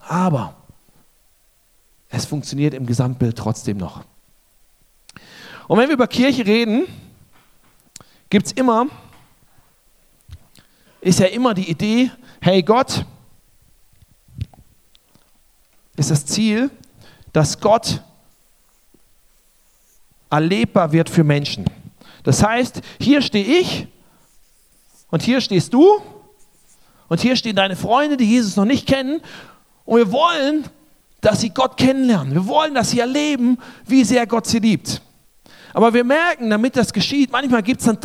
Aber 0.00 0.56
es 2.08 2.24
funktioniert 2.24 2.74
im 2.74 2.86
Gesamtbild 2.86 3.36
trotzdem 3.36 3.76
noch. 3.76 4.02
Und 5.68 5.78
wenn 5.78 5.88
wir 5.88 5.94
über 5.94 6.08
Kirche 6.08 6.44
reden, 6.44 6.86
gibt 8.28 8.46
es 8.46 8.52
immer, 8.52 8.86
ist 11.00 11.20
ja 11.20 11.26
immer 11.26 11.54
die 11.54 11.70
Idee, 11.70 12.10
hey 12.40 12.62
Gott, 12.62 13.04
ist 15.96 16.10
das 16.10 16.24
Ziel, 16.24 16.70
dass 17.32 17.60
Gott 17.60 18.02
erlebbar 20.30 20.92
wird 20.92 21.10
für 21.10 21.24
Menschen. 21.24 21.66
Das 22.22 22.42
heißt, 22.42 22.80
hier 23.00 23.22
stehe 23.22 23.44
ich 23.44 23.86
und 25.10 25.22
hier 25.22 25.40
stehst 25.40 25.74
du 25.74 26.00
und 27.08 27.20
hier 27.20 27.36
stehen 27.36 27.56
deine 27.56 27.76
Freunde, 27.76 28.16
die 28.16 28.24
Jesus 28.24 28.56
noch 28.56 28.64
nicht 28.64 28.86
kennen 28.86 29.20
und 29.84 29.98
wir 29.98 30.12
wollen, 30.12 30.64
dass 31.20 31.40
sie 31.40 31.50
Gott 31.50 31.76
kennenlernen. 31.76 32.32
Wir 32.32 32.46
wollen, 32.46 32.74
dass 32.74 32.90
sie 32.90 33.00
erleben, 33.00 33.58
wie 33.86 34.04
sehr 34.04 34.26
Gott 34.26 34.46
sie 34.46 34.58
liebt. 34.58 35.02
Aber 35.74 35.92
wir 35.92 36.04
merken, 36.04 36.48
damit 36.48 36.76
das 36.76 36.92
geschieht, 36.92 37.30
manchmal 37.30 37.62
gibt 37.62 37.80
es 37.80 37.86
dann 37.86 37.98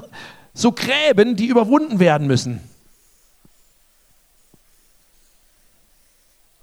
so 0.54 0.72
Gräben, 0.72 1.36
die 1.36 1.48
überwunden 1.48 2.00
werden 2.00 2.28
müssen. 2.28 2.75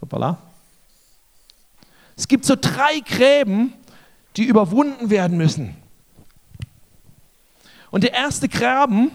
Hoppala. 0.02 0.38
Es 2.16 2.28
gibt 2.28 2.44
so 2.44 2.56
drei 2.60 3.00
Gräben, 3.00 3.72
die 4.36 4.44
überwunden 4.44 5.08
werden 5.10 5.38
müssen. 5.38 5.76
Und 7.90 8.04
der 8.04 8.12
erste 8.12 8.48
Graben, 8.48 9.10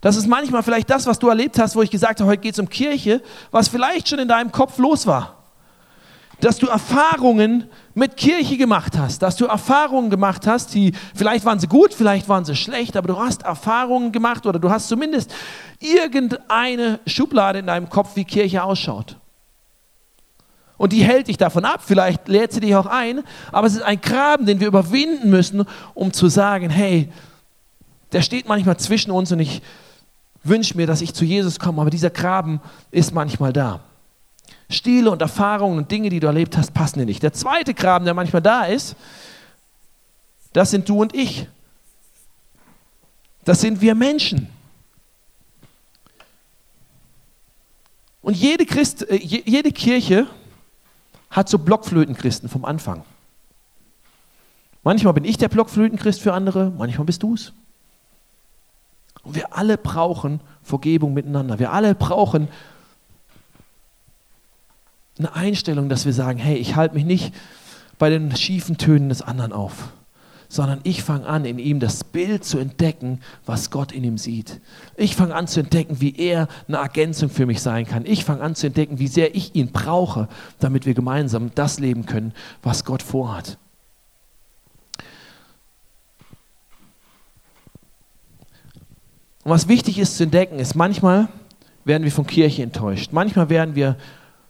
das 0.00 0.16
ist 0.16 0.26
manchmal 0.26 0.62
vielleicht 0.62 0.88
das, 0.90 1.06
was 1.06 1.18
du 1.18 1.28
erlebt 1.28 1.58
hast, 1.58 1.76
wo 1.76 1.82
ich 1.82 1.90
gesagt 1.90 2.20
habe, 2.20 2.30
heute 2.30 2.42
geht 2.42 2.54
es 2.54 2.58
um 2.58 2.68
Kirche, 2.68 3.22
was 3.50 3.68
vielleicht 3.68 4.08
schon 4.08 4.18
in 4.18 4.28
deinem 4.28 4.52
Kopf 4.52 4.78
los 4.78 5.06
war 5.06 5.37
dass 6.40 6.58
du 6.58 6.68
Erfahrungen 6.68 7.64
mit 7.94 8.16
Kirche 8.16 8.56
gemacht 8.56 8.96
hast, 8.96 9.22
dass 9.22 9.36
du 9.36 9.46
Erfahrungen 9.46 10.08
gemacht 10.08 10.46
hast, 10.46 10.72
die 10.72 10.92
vielleicht 11.14 11.44
waren 11.44 11.58
sie 11.58 11.66
gut, 11.66 11.92
vielleicht 11.92 12.28
waren 12.28 12.44
sie 12.44 12.54
schlecht, 12.54 12.96
aber 12.96 13.08
du 13.08 13.18
hast 13.18 13.42
Erfahrungen 13.42 14.12
gemacht 14.12 14.46
oder 14.46 14.58
du 14.58 14.70
hast 14.70 14.88
zumindest 14.88 15.34
irgendeine 15.80 17.00
Schublade 17.06 17.58
in 17.58 17.66
deinem 17.66 17.88
Kopf, 17.88 18.14
wie 18.14 18.24
Kirche 18.24 18.62
ausschaut. 18.62 19.16
Und 20.76 20.92
die 20.92 21.02
hält 21.02 21.26
dich 21.26 21.36
davon 21.36 21.64
ab, 21.64 21.82
vielleicht 21.84 22.28
lädt 22.28 22.52
sie 22.52 22.60
dich 22.60 22.76
auch 22.76 22.86
ein, 22.86 23.24
aber 23.50 23.66
es 23.66 23.74
ist 23.74 23.82
ein 23.82 24.00
Graben, 24.00 24.46
den 24.46 24.60
wir 24.60 24.68
überwinden 24.68 25.28
müssen, 25.28 25.64
um 25.94 26.12
zu 26.12 26.28
sagen, 26.28 26.70
hey, 26.70 27.08
der 28.12 28.22
steht 28.22 28.48
manchmal 28.48 28.76
zwischen 28.76 29.10
uns 29.10 29.32
und 29.32 29.40
ich 29.40 29.60
wünsche 30.44 30.76
mir, 30.76 30.86
dass 30.86 31.02
ich 31.02 31.14
zu 31.14 31.24
Jesus 31.24 31.58
komme, 31.58 31.80
aber 31.80 31.90
dieser 31.90 32.10
Graben 32.10 32.60
ist 32.92 33.12
manchmal 33.12 33.52
da. 33.52 33.80
Stile 34.70 35.10
und 35.10 35.22
Erfahrungen 35.22 35.78
und 35.78 35.90
Dinge, 35.90 36.10
die 36.10 36.20
du 36.20 36.26
erlebt 36.26 36.56
hast, 36.56 36.74
passen 36.74 36.98
dir 36.98 37.06
nicht. 37.06 37.22
Der 37.22 37.32
zweite 37.32 37.74
Graben, 37.74 38.04
der 38.04 38.14
manchmal 38.14 38.42
da 38.42 38.64
ist, 38.64 38.96
das 40.52 40.70
sind 40.70 40.88
du 40.88 41.00
und 41.00 41.14
ich. 41.14 41.48
Das 43.44 43.60
sind 43.60 43.80
wir 43.80 43.94
Menschen. 43.94 44.48
Und 48.20 48.36
jede, 48.36 48.66
Christ, 48.66 49.08
äh, 49.08 49.16
jede 49.16 49.72
Kirche 49.72 50.26
hat 51.30 51.48
so 51.48 51.58
Blockflötenchristen 51.58 52.48
vom 52.48 52.64
Anfang. 52.64 53.04
Manchmal 54.82 55.14
bin 55.14 55.24
ich 55.24 55.38
der 55.38 55.48
Blockflötenchrist 55.48 56.20
für 56.20 56.34
andere, 56.34 56.72
manchmal 56.76 57.06
bist 57.06 57.22
du 57.22 57.34
es. 57.34 57.52
Und 59.22 59.34
wir 59.34 59.56
alle 59.56 59.78
brauchen 59.78 60.40
Vergebung 60.62 61.14
miteinander. 61.14 61.58
Wir 61.58 61.72
alle 61.72 61.94
brauchen 61.94 62.48
eine 65.18 65.34
Einstellung, 65.34 65.88
dass 65.88 66.06
wir 66.06 66.12
sagen, 66.12 66.38
hey, 66.38 66.56
ich 66.56 66.76
halte 66.76 66.94
mich 66.94 67.04
nicht 67.04 67.34
bei 67.98 68.10
den 68.10 68.34
schiefen 68.36 68.78
Tönen 68.78 69.08
des 69.08 69.22
anderen 69.22 69.52
auf, 69.52 69.92
sondern 70.48 70.80
ich 70.84 71.02
fange 71.02 71.26
an, 71.26 71.44
in 71.44 71.58
ihm 71.58 71.80
das 71.80 72.04
Bild 72.04 72.44
zu 72.44 72.58
entdecken, 72.58 73.20
was 73.44 73.70
Gott 73.70 73.92
in 73.92 74.04
ihm 74.04 74.18
sieht. 74.18 74.60
Ich 74.96 75.16
fange 75.16 75.34
an 75.34 75.46
zu 75.46 75.60
entdecken, 75.60 76.00
wie 76.00 76.16
er 76.16 76.48
eine 76.68 76.78
Ergänzung 76.78 77.28
für 77.28 77.46
mich 77.46 77.60
sein 77.60 77.86
kann. 77.86 78.06
Ich 78.06 78.24
fange 78.24 78.42
an 78.42 78.54
zu 78.54 78.68
entdecken, 78.68 78.98
wie 78.98 79.08
sehr 79.08 79.34
ich 79.34 79.54
ihn 79.54 79.72
brauche, 79.72 80.28
damit 80.58 80.86
wir 80.86 80.94
gemeinsam 80.94 81.50
das 81.54 81.80
leben 81.80 82.06
können, 82.06 82.32
was 82.62 82.84
Gott 82.84 83.02
vorhat. 83.02 83.58
Und 89.44 89.52
was 89.52 89.68
wichtig 89.68 89.98
ist 89.98 90.16
zu 90.16 90.24
entdecken, 90.24 90.58
ist, 90.58 90.74
manchmal 90.74 91.28
werden 91.84 92.04
wir 92.04 92.12
von 92.12 92.26
Kirche 92.26 92.62
enttäuscht. 92.62 93.12
Manchmal 93.12 93.48
werden 93.48 93.74
wir 93.74 93.96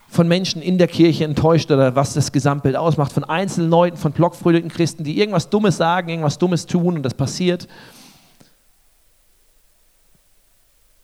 von 0.08 0.26
Menschen 0.26 0.62
in 0.62 0.78
der 0.78 0.88
Kirche 0.88 1.24
enttäuscht 1.24 1.70
oder 1.70 1.94
was 1.94 2.14
das 2.14 2.32
Gesamtbild 2.32 2.76
ausmacht, 2.76 3.12
von 3.12 3.24
einzelnen 3.24 3.70
Leuten, 3.70 3.96
von 3.96 4.12
blockfröhlichen 4.12 4.70
Christen, 4.70 5.04
die 5.04 5.18
irgendwas 5.18 5.50
Dummes 5.50 5.76
sagen, 5.76 6.08
irgendwas 6.08 6.38
Dummes 6.38 6.66
tun 6.66 6.96
und 6.96 7.02
das 7.02 7.14
passiert. 7.14 7.68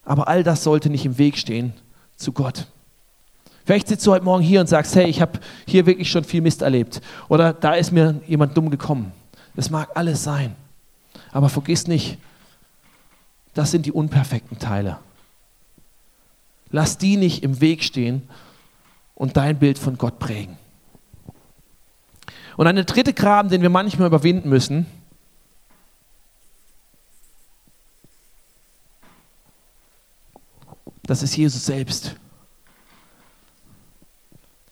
Aber 0.04 0.28
all 0.28 0.42
das 0.42 0.64
sollte 0.64 0.90
nicht 0.90 1.04
im 1.04 1.18
Weg 1.18 1.36
stehen 1.36 1.74
zu 2.16 2.32
Gott. 2.32 2.66
Vielleicht 3.64 3.88
sitzt 3.88 4.06
du 4.06 4.12
heute 4.12 4.24
Morgen 4.24 4.42
hier 4.42 4.60
und 4.60 4.66
sagst, 4.66 4.94
hey, 4.94 5.06
ich 5.06 5.22
habe 5.22 5.40
hier 5.66 5.86
wirklich 5.86 6.10
schon 6.10 6.24
viel 6.24 6.42
Mist 6.42 6.62
erlebt. 6.62 7.00
Oder 7.28 7.52
da 7.52 7.74
ist 7.74 7.92
mir 7.92 8.20
jemand 8.26 8.56
dumm 8.56 8.70
gekommen. 8.70 9.12
Das 9.54 9.70
mag 9.70 9.90
alles 9.94 10.22
sein. 10.22 10.54
Aber 11.32 11.48
vergiss 11.48 11.86
nicht, 11.86 12.18
das 13.54 13.70
sind 13.70 13.86
die 13.86 13.92
unperfekten 13.92 14.58
Teile. 14.58 14.98
Lass 16.70 16.98
die 16.98 17.16
nicht 17.16 17.42
im 17.42 17.60
Weg 17.60 17.84
stehen, 17.84 18.28
und 19.14 19.36
dein 19.36 19.58
Bild 19.58 19.78
von 19.78 19.98
Gott 19.98 20.18
prägen. 20.18 20.56
Und 22.56 22.66
eine 22.66 22.84
dritte 22.84 23.12
Graben, 23.12 23.48
den 23.48 23.62
wir 23.62 23.70
manchmal 23.70 24.08
überwinden 24.08 24.48
müssen, 24.48 24.86
das 31.02 31.22
ist 31.22 31.36
Jesus 31.36 31.66
selbst. 31.66 32.16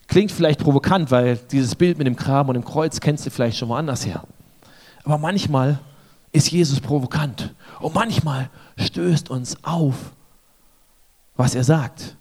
Klingt 0.07 0.31
vielleicht 0.31 0.61
provokant, 0.61 1.11
weil 1.11 1.37
dieses 1.37 1.75
Bild 1.75 1.99
mit 1.99 2.07
dem 2.07 2.17
Graben 2.17 2.51
und 2.51 2.55
dem 2.55 2.65
Kreuz 2.65 3.01
kennst 3.01 3.25
du 3.27 3.31
vielleicht 3.31 3.57
schon 3.57 3.69
woanders 3.69 4.05
her. 4.05 4.25
Aber 5.05 5.19
manchmal 5.19 5.79
ist 6.33 6.51
Jesus 6.51 6.81
provokant 6.81 7.55
und 7.81 7.95
manchmal 7.95 8.51
stößt 8.77 9.31
uns 9.31 9.57
auf, 9.65 10.13
was 11.37 11.55
er 11.55 11.65
sagt. 11.65 12.17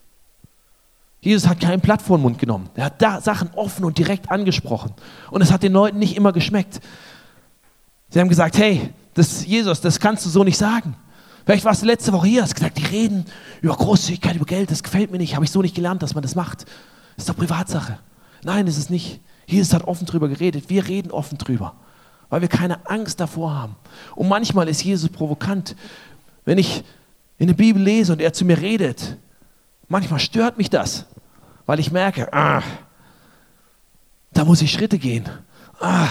Jesus 1.22 1.48
hat 1.48 1.60
kein 1.60 1.80
Blatt 1.80 2.02
vor 2.02 2.18
den 2.18 2.22
Mund 2.22 2.38
genommen. 2.40 2.68
Er 2.74 2.86
hat 2.86 3.00
da 3.00 3.20
Sachen 3.20 3.48
offen 3.54 3.84
und 3.84 3.96
direkt 3.96 4.30
angesprochen. 4.30 4.92
Und 5.30 5.40
es 5.40 5.52
hat 5.52 5.62
den 5.62 5.72
Leuten 5.72 6.00
nicht 6.00 6.16
immer 6.16 6.32
geschmeckt. 6.32 6.80
Sie 8.10 8.18
haben 8.18 8.28
gesagt, 8.28 8.58
hey, 8.58 8.90
das 9.14 9.46
Jesus, 9.46 9.80
das 9.80 10.00
kannst 10.00 10.26
du 10.26 10.30
so 10.30 10.42
nicht 10.42 10.58
sagen. 10.58 10.96
Vielleicht 11.46 11.64
warst 11.64 11.82
du 11.82 11.86
letzte 11.86 12.12
Woche 12.12 12.26
hier, 12.26 12.42
hast 12.42 12.56
gesagt, 12.56 12.76
die 12.76 12.84
reden 12.84 13.24
über 13.60 13.76
Großzügigkeit, 13.76 14.34
über 14.34 14.44
Geld, 14.44 14.70
das 14.70 14.82
gefällt 14.82 15.12
mir 15.12 15.18
nicht, 15.18 15.34
habe 15.36 15.44
ich 15.44 15.50
so 15.50 15.62
nicht 15.62 15.74
gelernt, 15.74 16.02
dass 16.02 16.14
man 16.14 16.22
das 16.22 16.34
macht. 16.34 16.62
Das 17.16 17.24
ist 17.24 17.28
doch 17.28 17.36
Privatsache. 17.36 17.98
Nein, 18.42 18.66
ist 18.66 18.76
es 18.76 18.90
nicht. 18.90 19.20
Jesus 19.46 19.72
hat 19.74 19.84
offen 19.84 20.06
drüber 20.06 20.28
geredet. 20.28 20.64
Wir 20.68 20.88
reden 20.88 21.12
offen 21.12 21.38
drüber, 21.38 21.74
weil 22.30 22.40
wir 22.40 22.48
keine 22.48 22.84
Angst 22.90 23.20
davor 23.20 23.54
haben. 23.54 23.76
Und 24.16 24.28
manchmal 24.28 24.68
ist 24.68 24.82
Jesus 24.82 25.08
provokant. 25.08 25.76
Wenn 26.44 26.58
ich 26.58 26.82
in 27.38 27.46
der 27.46 27.54
Bibel 27.54 27.80
lese 27.80 28.12
und 28.12 28.20
er 28.20 28.32
zu 28.32 28.44
mir 28.44 28.60
redet, 28.60 29.18
manchmal 29.88 30.20
stört 30.20 30.58
mich 30.58 30.70
das, 30.70 31.06
weil 31.66 31.80
ich 31.80 31.92
merke, 31.92 32.32
ah, 32.32 32.62
da 34.32 34.44
muss 34.44 34.62
ich 34.62 34.72
Schritte 34.72 34.98
gehen. 34.98 35.28
Ah, 35.80 36.08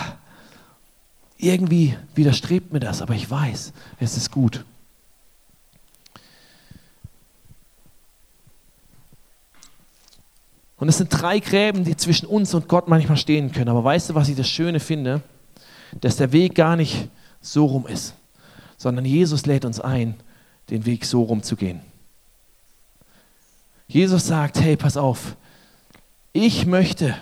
irgendwie 1.37 1.97
widerstrebt 2.13 2.71
mir 2.71 2.79
das, 2.79 3.01
aber 3.01 3.15
ich 3.15 3.29
weiß, 3.29 3.73
es 3.99 4.17
ist 4.17 4.31
gut. 4.31 4.63
Und 10.77 10.89
es 10.89 10.97
sind 10.97 11.09
drei 11.09 11.39
Gräben, 11.39 11.83
die 11.83 11.95
zwischen 11.95 12.25
uns 12.25 12.55
und 12.55 12.67
Gott 12.67 12.87
manchmal 12.87 13.17
stehen 13.17 13.51
können. 13.51 13.69
Aber 13.69 13.83
weißt 13.83 14.09
du, 14.09 14.15
was 14.15 14.29
ich 14.29 14.35
das 14.35 14.49
Schöne 14.49 14.79
finde? 14.79 15.21
Dass 15.99 16.15
der 16.15 16.31
Weg 16.31 16.55
gar 16.55 16.75
nicht 16.75 17.07
so 17.39 17.65
rum 17.65 17.85
ist, 17.85 18.15
sondern 18.77 19.05
Jesus 19.05 19.45
lädt 19.45 19.63
uns 19.63 19.79
ein, 19.79 20.15
den 20.71 20.85
Weg 20.87 21.05
so 21.05 21.21
rum 21.21 21.43
zu 21.43 21.55
gehen. 21.55 21.81
Jesus 23.91 24.27
sagt, 24.27 24.61
hey, 24.61 24.77
pass 24.77 24.95
auf, 24.95 25.35
ich 26.31 26.65
möchte 26.65 27.13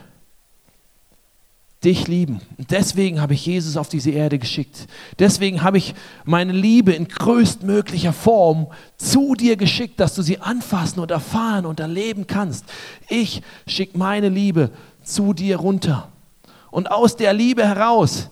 dich 1.83 2.07
lieben. 2.07 2.41
Und 2.59 2.69
deswegen 2.69 3.19
habe 3.21 3.33
ich 3.33 3.43
Jesus 3.43 3.75
auf 3.75 3.89
diese 3.89 4.11
Erde 4.11 4.37
geschickt. 4.37 4.85
Deswegen 5.17 5.63
habe 5.63 5.79
ich 5.79 5.95
meine 6.25 6.53
Liebe 6.53 6.91
in 6.91 7.07
größtmöglicher 7.07 8.13
Form 8.13 8.67
zu 8.97 9.33
dir 9.33 9.55
geschickt, 9.55 9.99
dass 9.99 10.13
du 10.13 10.21
sie 10.21 10.37
anfassen 10.37 10.99
und 10.99 11.09
erfahren 11.09 11.65
und 11.65 11.79
erleben 11.79 12.27
kannst. 12.27 12.65
Ich 13.07 13.41
schicke 13.65 13.97
meine 13.97 14.29
Liebe 14.29 14.69
zu 15.03 15.33
dir 15.33 15.57
runter. 15.57 16.11
Und 16.69 16.91
aus 16.91 17.15
der 17.15 17.33
Liebe 17.33 17.65
heraus 17.65 18.29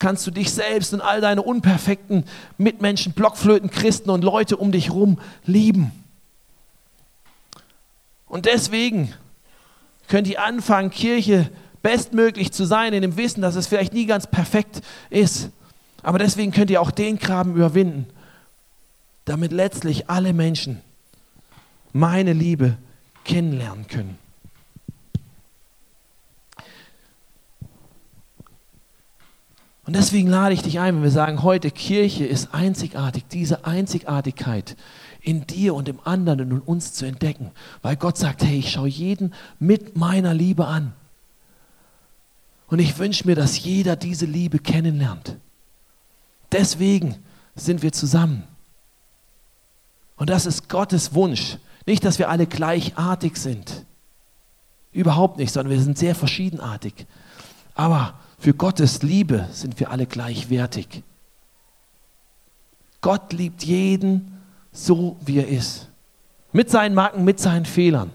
kannst 0.00 0.26
du 0.26 0.32
dich 0.32 0.50
selbst 0.50 0.92
und 0.92 1.02
all 1.02 1.20
deine 1.20 1.42
unperfekten 1.42 2.24
Mitmenschen, 2.58 3.12
Blockflöten, 3.12 3.70
Christen 3.70 4.10
und 4.10 4.24
Leute 4.24 4.56
um 4.56 4.72
dich 4.72 4.86
herum 4.88 5.20
lieben. 5.44 5.92
Und 8.36 8.44
deswegen 8.44 9.14
könnt 10.08 10.28
ihr 10.28 10.44
anfangen, 10.44 10.90
Kirche 10.90 11.50
bestmöglich 11.80 12.52
zu 12.52 12.66
sein, 12.66 12.92
in 12.92 13.00
dem 13.00 13.16
Wissen, 13.16 13.40
dass 13.40 13.54
es 13.54 13.66
vielleicht 13.66 13.94
nie 13.94 14.04
ganz 14.04 14.26
perfekt 14.26 14.82
ist. 15.08 15.48
Aber 16.02 16.18
deswegen 16.18 16.52
könnt 16.52 16.70
ihr 16.70 16.82
auch 16.82 16.90
den 16.90 17.18
Graben 17.18 17.54
überwinden, 17.54 18.04
damit 19.24 19.52
letztlich 19.52 20.10
alle 20.10 20.34
Menschen 20.34 20.82
meine 21.94 22.34
Liebe 22.34 22.76
kennenlernen 23.24 23.86
können. 23.88 24.18
Und 29.86 29.96
deswegen 29.96 30.28
lade 30.28 30.52
ich 30.52 30.60
dich 30.60 30.78
ein, 30.78 30.96
wenn 30.96 31.02
wir 31.02 31.10
sagen, 31.10 31.42
heute 31.42 31.70
Kirche 31.70 32.26
ist 32.26 32.52
einzigartig, 32.52 33.24
diese 33.32 33.64
Einzigartigkeit 33.64 34.76
in 35.26 35.44
dir 35.44 35.74
und 35.74 35.88
im 35.88 35.98
anderen 36.04 36.40
und 36.40 36.50
in 36.52 36.60
uns 36.60 36.92
zu 36.92 37.04
entdecken, 37.04 37.50
weil 37.82 37.96
Gott 37.96 38.16
sagt, 38.16 38.44
hey, 38.44 38.60
ich 38.60 38.70
schaue 38.70 38.88
jeden 38.88 39.34
mit 39.58 39.96
meiner 39.96 40.32
Liebe 40.32 40.66
an. 40.66 40.92
Und 42.68 42.78
ich 42.78 42.96
wünsche 42.98 43.26
mir, 43.26 43.34
dass 43.34 43.62
jeder 43.62 43.96
diese 43.96 44.24
Liebe 44.24 44.60
kennenlernt. 44.60 45.36
Deswegen 46.52 47.16
sind 47.56 47.82
wir 47.82 47.92
zusammen. 47.92 48.44
Und 50.16 50.30
das 50.30 50.46
ist 50.46 50.68
Gottes 50.68 51.12
Wunsch. 51.12 51.58
Nicht, 51.86 52.04
dass 52.04 52.20
wir 52.20 52.30
alle 52.30 52.46
gleichartig 52.46 53.36
sind. 53.36 53.84
Überhaupt 54.92 55.38
nicht, 55.38 55.52
sondern 55.52 55.72
wir 55.72 55.82
sind 55.82 55.98
sehr 55.98 56.14
verschiedenartig. 56.14 57.06
Aber 57.74 58.14
für 58.38 58.54
Gottes 58.54 59.02
Liebe 59.02 59.48
sind 59.50 59.80
wir 59.80 59.90
alle 59.90 60.06
gleichwertig. 60.06 61.02
Gott 63.00 63.32
liebt 63.32 63.64
jeden 63.64 64.35
so, 64.76 65.16
wie 65.24 65.38
er 65.38 65.48
ist. 65.48 65.88
Mit 66.52 66.70
seinen 66.70 66.94
Marken, 66.94 67.24
mit 67.24 67.40
seinen 67.40 67.64
Fehlern. 67.64 68.10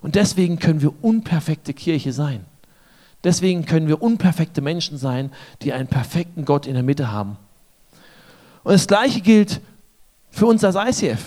Und 0.00 0.14
deswegen 0.14 0.58
können 0.58 0.80
wir 0.80 0.92
unperfekte 1.02 1.74
Kirche 1.74 2.12
sein. 2.12 2.44
Deswegen 3.24 3.66
können 3.66 3.88
wir 3.88 4.00
unperfekte 4.00 4.60
Menschen 4.60 4.96
sein, 4.96 5.32
die 5.62 5.72
einen 5.72 5.88
perfekten 5.88 6.44
Gott 6.44 6.66
in 6.66 6.74
der 6.74 6.82
Mitte 6.82 7.10
haben. 7.10 7.36
Und 8.62 8.72
das 8.72 8.86
Gleiche 8.86 9.20
gilt 9.20 9.60
für 10.30 10.46
uns 10.46 10.62
als 10.62 10.76
ICF. 10.76 11.20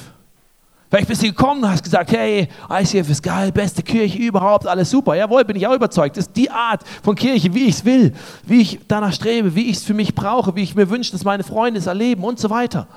Vielleicht 0.89 1.07
bist 1.07 1.21
du 1.21 1.27
gekommen 1.27 1.63
und 1.63 1.69
hast 1.69 1.83
gesagt, 1.83 2.11
hey, 2.11 2.49
ICF 2.69 3.09
ist 3.09 3.23
geil, 3.23 3.51
beste 3.51 3.81
Kirche 3.81 4.17
überhaupt, 4.17 4.67
alles 4.67 4.89
super. 4.89 5.15
Jawohl, 5.15 5.45
bin 5.45 5.55
ich 5.55 5.65
auch 5.65 5.73
überzeugt. 5.73 6.17
Das 6.17 6.27
ist 6.27 6.35
die 6.35 6.49
Art 6.49 6.83
von 7.01 7.15
Kirche, 7.15 7.53
wie 7.53 7.65
ich 7.65 7.75
es 7.75 7.85
will, 7.85 8.13
wie 8.45 8.61
ich 8.61 8.79
danach 8.89 9.13
strebe, 9.13 9.55
wie 9.55 9.69
ich 9.69 9.77
es 9.77 9.83
für 9.83 9.93
mich 9.93 10.13
brauche, 10.13 10.53
wie 10.55 10.63
ich 10.63 10.75
mir 10.75 10.89
wünsche, 10.89 11.13
dass 11.13 11.23
meine 11.23 11.43
Freunde 11.43 11.79
es 11.79 11.87
erleben 11.87 12.23
und 12.25 12.39
so 12.39 12.49
weiter. 12.49 12.87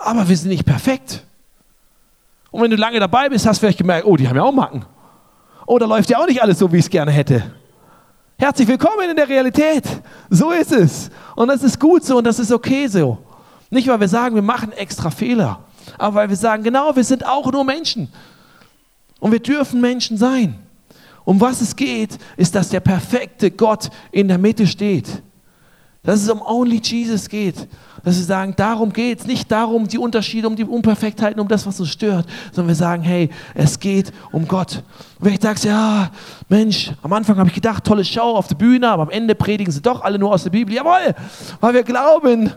Aber 0.00 0.28
wir 0.28 0.36
sind 0.36 0.50
nicht 0.50 0.64
perfekt. 0.64 1.22
Und 2.50 2.62
wenn 2.62 2.70
du 2.70 2.76
lange 2.76 3.00
dabei 3.00 3.28
bist, 3.28 3.46
hast 3.46 3.58
du 3.58 3.60
vielleicht 3.60 3.78
gemerkt, 3.78 4.06
oh, 4.06 4.16
die 4.16 4.28
haben 4.28 4.36
ja 4.36 4.42
auch 4.42 4.52
Macken. 4.52 4.84
Oh, 5.66 5.78
da 5.78 5.86
läuft 5.86 6.08
ja 6.10 6.18
auch 6.18 6.26
nicht 6.26 6.42
alles 6.42 6.58
so, 6.58 6.70
wie 6.72 6.76
ich 6.76 6.84
es 6.84 6.90
gerne 6.90 7.10
hätte. 7.10 7.42
Herzlich 8.38 8.68
willkommen 8.68 9.10
in 9.10 9.16
der 9.16 9.28
Realität. 9.28 9.84
So 10.30 10.50
ist 10.50 10.72
es. 10.72 11.10
Und 11.34 11.48
das 11.48 11.62
ist 11.62 11.80
gut 11.80 12.04
so 12.04 12.18
und 12.18 12.24
das 12.24 12.38
ist 12.38 12.52
okay 12.52 12.86
so. 12.86 13.18
Nicht, 13.70 13.88
weil 13.88 13.98
wir 13.98 14.08
sagen, 14.08 14.34
wir 14.34 14.42
machen 14.42 14.72
extra 14.72 15.10
Fehler, 15.10 15.60
aber 15.98 16.16
weil 16.16 16.28
wir 16.28 16.36
sagen, 16.36 16.62
genau, 16.62 16.94
wir 16.94 17.02
sind 17.02 17.26
auch 17.26 17.50
nur 17.50 17.64
Menschen. 17.64 18.12
Und 19.18 19.32
wir 19.32 19.40
dürfen 19.40 19.80
Menschen 19.80 20.16
sein. 20.16 20.58
Um 21.24 21.40
was 21.40 21.60
es 21.60 21.74
geht, 21.74 22.18
ist, 22.36 22.54
dass 22.54 22.68
der 22.68 22.80
perfekte 22.80 23.50
Gott 23.50 23.90
in 24.12 24.28
der 24.28 24.38
Mitte 24.38 24.66
steht. 24.66 25.22
Dass 26.04 26.22
es 26.22 26.28
um 26.28 26.40
Only 26.40 26.80
Jesus 26.82 27.28
geht 27.28 27.66
dass 28.06 28.14
sie 28.14 28.22
sagen, 28.22 28.54
darum 28.56 28.92
geht 28.92 29.18
es, 29.18 29.26
nicht 29.26 29.50
darum, 29.50 29.88
die 29.88 29.98
Unterschiede, 29.98 30.46
um 30.46 30.54
die 30.54 30.62
Unperfektheiten, 30.62 31.40
um 31.40 31.48
das, 31.48 31.66
was 31.66 31.80
uns 31.80 31.88
stört, 31.88 32.24
sondern 32.52 32.68
wir 32.68 32.76
sagen, 32.76 33.02
hey, 33.02 33.30
es 33.52 33.80
geht 33.80 34.12
um 34.30 34.46
Gott. 34.46 34.84
Und 35.18 35.24
wenn 35.24 35.34
ich 35.34 35.40
sage, 35.40 35.58
ja, 35.66 36.12
Mensch, 36.48 36.92
am 37.02 37.12
Anfang 37.12 37.36
habe 37.36 37.48
ich 37.48 37.54
gedacht, 37.56 37.82
tolle 37.82 38.04
Show 38.04 38.36
auf 38.36 38.46
der 38.46 38.54
Bühne, 38.54 38.88
aber 38.88 39.02
am 39.02 39.10
Ende 39.10 39.34
predigen 39.34 39.72
sie 39.72 39.82
doch 39.82 40.02
alle 40.02 40.20
nur 40.20 40.32
aus 40.32 40.44
der 40.44 40.50
Bibel. 40.50 40.72
Jawohl, 40.72 41.16
weil 41.60 41.74
wir 41.74 41.82
glauben, 41.82 42.52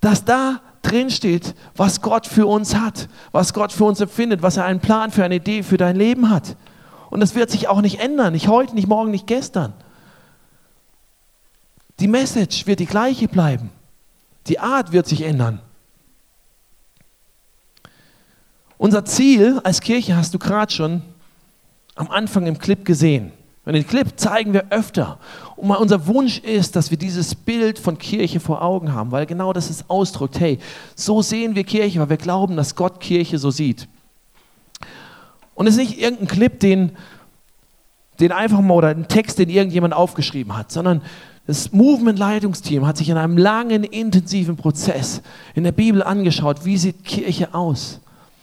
dass 0.00 0.24
da 0.24 0.60
drin 0.82 1.10
steht, 1.10 1.54
was 1.76 2.02
Gott 2.02 2.26
für 2.26 2.46
uns 2.46 2.74
hat, 2.74 3.08
was 3.30 3.54
Gott 3.54 3.70
für 3.70 3.84
uns 3.84 4.00
empfindet, 4.00 4.42
was 4.42 4.56
er 4.56 4.64
einen 4.64 4.80
Plan 4.80 5.12
für 5.12 5.22
eine 5.22 5.36
Idee 5.36 5.62
für 5.62 5.76
dein 5.76 5.94
Leben 5.94 6.30
hat. 6.30 6.56
Und 7.10 7.20
das 7.20 7.36
wird 7.36 7.52
sich 7.52 7.68
auch 7.68 7.80
nicht 7.80 8.00
ändern, 8.00 8.32
nicht 8.32 8.48
heute, 8.48 8.74
nicht 8.74 8.88
morgen, 8.88 9.12
nicht 9.12 9.28
gestern. 9.28 9.72
Die 12.00 12.08
Message 12.08 12.66
wird 12.66 12.80
die 12.80 12.86
gleiche 12.86 13.28
bleiben. 13.28 13.70
Die 14.46 14.58
Art 14.58 14.92
wird 14.92 15.06
sich 15.06 15.22
ändern. 15.22 15.60
Unser 18.78 19.04
Ziel 19.04 19.60
als 19.62 19.80
Kirche 19.80 20.16
hast 20.16 20.32
du 20.32 20.38
gerade 20.38 20.72
schon 20.72 21.02
am 21.96 22.10
Anfang 22.10 22.46
im 22.46 22.58
Clip 22.58 22.84
gesehen. 22.84 23.32
Und 23.66 23.74
den 23.74 23.86
Clip 23.86 24.08
zeigen 24.16 24.54
wir 24.54 24.70
öfter. 24.70 25.18
Und 25.56 25.70
unser 25.70 26.06
Wunsch 26.06 26.38
ist, 26.38 26.74
dass 26.76 26.90
wir 26.90 26.96
dieses 26.96 27.34
Bild 27.34 27.78
von 27.78 27.98
Kirche 27.98 28.40
vor 28.40 28.62
Augen 28.62 28.94
haben, 28.94 29.12
weil 29.12 29.26
genau 29.26 29.52
das 29.52 29.68
ist 29.68 29.90
ausdrückt. 29.90 30.40
Hey, 30.40 30.58
so 30.94 31.20
sehen 31.20 31.54
wir 31.54 31.64
Kirche, 31.64 32.00
weil 32.00 32.08
wir 32.08 32.16
glauben, 32.16 32.56
dass 32.56 32.74
Gott 32.74 33.00
Kirche 33.00 33.38
so 33.38 33.50
sieht. 33.50 33.86
Und 35.54 35.66
es 35.66 35.74
ist 35.74 35.80
nicht 35.80 36.00
irgendein 36.00 36.26
Clip, 36.26 36.58
den, 36.58 36.96
den 38.18 38.32
einfach 38.32 38.62
mal 38.62 38.74
oder 38.74 38.88
ein 38.88 39.08
Text, 39.08 39.38
den 39.38 39.50
irgendjemand 39.50 39.92
aufgeschrieben 39.92 40.56
hat, 40.56 40.72
sondern 40.72 41.02
das 41.50 41.72
Movement-Leitungsteam 41.72 42.86
hat 42.86 42.96
sich 42.96 43.08
in 43.08 43.16
einem 43.16 43.36
langen, 43.36 43.82
intensiven 43.82 44.56
Prozess 44.56 45.20
in 45.54 45.64
der 45.64 45.72
Bibel 45.72 46.00
angeschaut, 46.00 46.64
wie 46.64 46.78
sieht 46.78 47.04
Kirche 47.04 47.52
aus. 47.54 48.00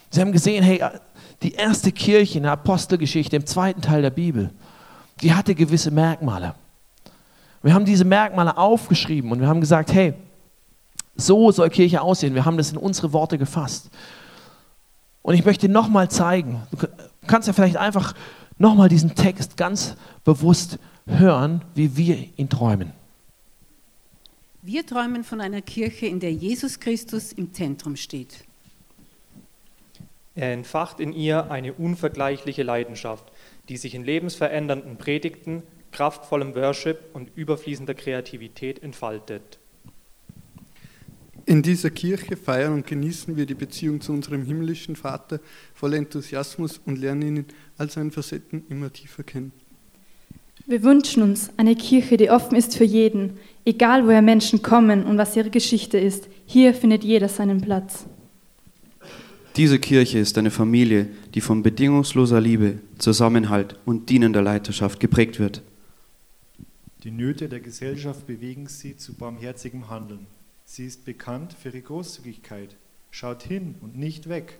Sie 0.10 0.20
haben 0.20 0.34
gesehen, 0.34 0.62
hey, 0.62 0.84
die 1.42 1.54
erste 1.54 1.94
Kirche 1.94 2.38
in 2.38 2.44
der 2.44 2.52
Apostelgeschichte, 2.52 3.38
im 3.38 3.46
zweiten 3.46 3.82
Teil 3.82 4.02
der 4.02 4.10
Bibel, 4.10 4.50
die 5.22 5.34
hatte 5.34 5.56
gewisse 5.56 5.90
Merkmale. 5.90 6.56
Wir 7.64 7.74
haben 7.74 7.86
diese 7.86 8.04
Merkmale 8.04 8.58
aufgeschrieben 8.58 9.32
und 9.32 9.40
wir 9.40 9.48
haben 9.48 9.62
gesagt, 9.62 9.94
hey, 9.94 10.14
so 11.16 11.50
soll 11.54 11.70
Kirche 11.70 12.02
aussehen. 12.02 12.36
Wir 12.36 12.44
haben 12.44 12.58
das 12.58 12.74
in 12.74 12.78
unsere 12.78 13.14
Worte 13.14 13.38
gefasst. 13.38 13.90
Und 15.22 15.34
ich 15.34 15.46
möchte 15.46 15.70
nochmal 15.70 16.10
zeigen, 16.10 16.62
Du 16.72 16.88
kannst 17.28 17.48
ja 17.48 17.54
vielleicht 17.54 17.78
einfach 17.78 18.14
nochmal 18.58 18.90
diesen 18.90 19.16
Text 19.16 19.56
ganz 19.56 19.96
bewusst 20.26 20.78
hören, 21.08 21.64
wie 21.76 21.98
wir 21.98 22.18
ihn 22.38 22.50
träumen. 22.50 22.94
Wir 24.62 24.86
träumen 24.86 25.24
von 25.24 25.40
einer 25.40 25.62
Kirche, 25.62 26.08
in 26.08 26.20
der 26.20 26.34
Jesus 26.34 26.80
Christus 26.80 27.32
im 27.32 27.54
Zentrum 27.54 27.96
steht. 27.96 28.44
Er 30.36 30.54
entfacht 30.54 31.00
in 31.00 31.14
ihr 31.14 31.50
eine 31.50 31.74
unvergleichliche 31.74 32.64
Leidenschaft, 32.64 33.32
die 33.70 33.78
sich 33.78 33.96
in 33.96 34.04
lebensverändernden 34.04 34.98
Predigten, 34.98 35.64
kraftvollem 35.92 36.54
Worship 36.54 37.00
und 37.14 37.32
überfließender 37.36 37.96
Kreativität 37.96 38.84
entfaltet. 38.84 39.58
In 41.46 41.64
dieser 41.64 41.90
Kirche 41.90 42.36
feiern 42.36 42.74
und 42.74 42.86
genießen 42.86 43.38
wir 43.38 43.46
die 43.46 43.56
Beziehung 43.56 44.02
zu 44.02 44.12
unserem 44.12 44.44
himmlischen 44.44 44.98
Vater 44.98 45.40
voll 45.74 45.94
Enthusiasmus 45.94 46.82
und 46.86 46.98
lernen 46.98 47.22
ihn 47.22 47.46
all 47.78 47.90
seinen 47.90 48.12
Facetten 48.12 48.66
immer 48.68 48.92
tiefer 48.92 49.24
kennen. 49.24 49.54
Wir 50.70 50.84
wünschen 50.84 51.24
uns 51.24 51.50
eine 51.56 51.78
Kirche, 51.78 52.18
die 52.18 52.30
offen 52.30 52.58
ist 52.58 52.76
für 52.76 52.84
jeden, 52.84 53.38
egal 53.64 54.06
woher 54.06 54.22
Menschen 54.22 54.62
kommen 54.62 55.06
und 55.06 55.18
was 55.18 55.38
ihre 55.38 55.50
Geschichte 55.50 55.98
ist. 55.98 56.28
Hier 56.46 56.74
findet 56.74 57.06
jeder 57.06 57.30
seinen 57.30 57.62
Platz. 57.62 58.06
Diese 59.56 59.80
Kirche 59.80 60.20
ist 60.20 60.38
eine 60.38 60.52
Familie, 60.52 61.08
die 61.34 61.40
von 61.40 61.64
bedingungsloser 61.64 62.42
Liebe, 62.42 62.80
Zusammenhalt 62.98 63.80
und 63.86 64.10
dienender 64.10 64.42
Leiterschaft 64.42 65.00
geprägt 65.00 65.40
wird. 65.40 65.62
Die 67.04 67.12
Nöte 67.12 67.48
der 67.48 67.62
Gesellschaft 67.62 68.28
bewegen 68.28 68.68
sie 68.68 68.98
zu 68.98 69.14
barmherzigem 69.14 69.90
Handeln. 69.90 70.28
Sie 70.66 70.86
ist 70.86 71.06
bekannt 71.06 71.54
für 71.54 71.70
ihre 71.70 71.82
Großzügigkeit. 71.82 72.76
Schaut 73.10 73.42
hin 73.42 73.76
und 73.80 73.98
nicht 73.98 74.28
weg. 74.28 74.60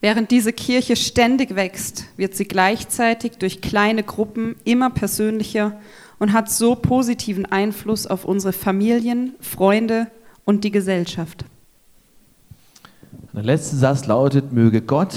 Während 0.00 0.30
diese 0.30 0.52
Kirche 0.52 0.94
ständig 0.94 1.54
wächst, 1.54 2.04
wird 2.16 2.34
sie 2.34 2.44
gleichzeitig 2.44 3.38
durch 3.38 3.60
kleine 3.60 4.02
Gruppen 4.02 4.56
immer 4.64 4.90
persönlicher 4.90 5.72
und 6.18 6.32
hat 6.32 6.50
so 6.50 6.74
positiven 6.74 7.46
Einfluss 7.46 8.06
auf 8.06 8.24
unsere 8.24 8.52
Familien, 8.52 9.34
Freunde 9.40 10.08
und 10.44 10.64
die 10.64 10.70
Gesellschaft. 10.70 11.44
Der 13.32 13.42
letzte 13.42 13.76
Satz 13.76 14.06
lautet, 14.06 14.52
möge 14.52 14.80
Gott 14.80 15.14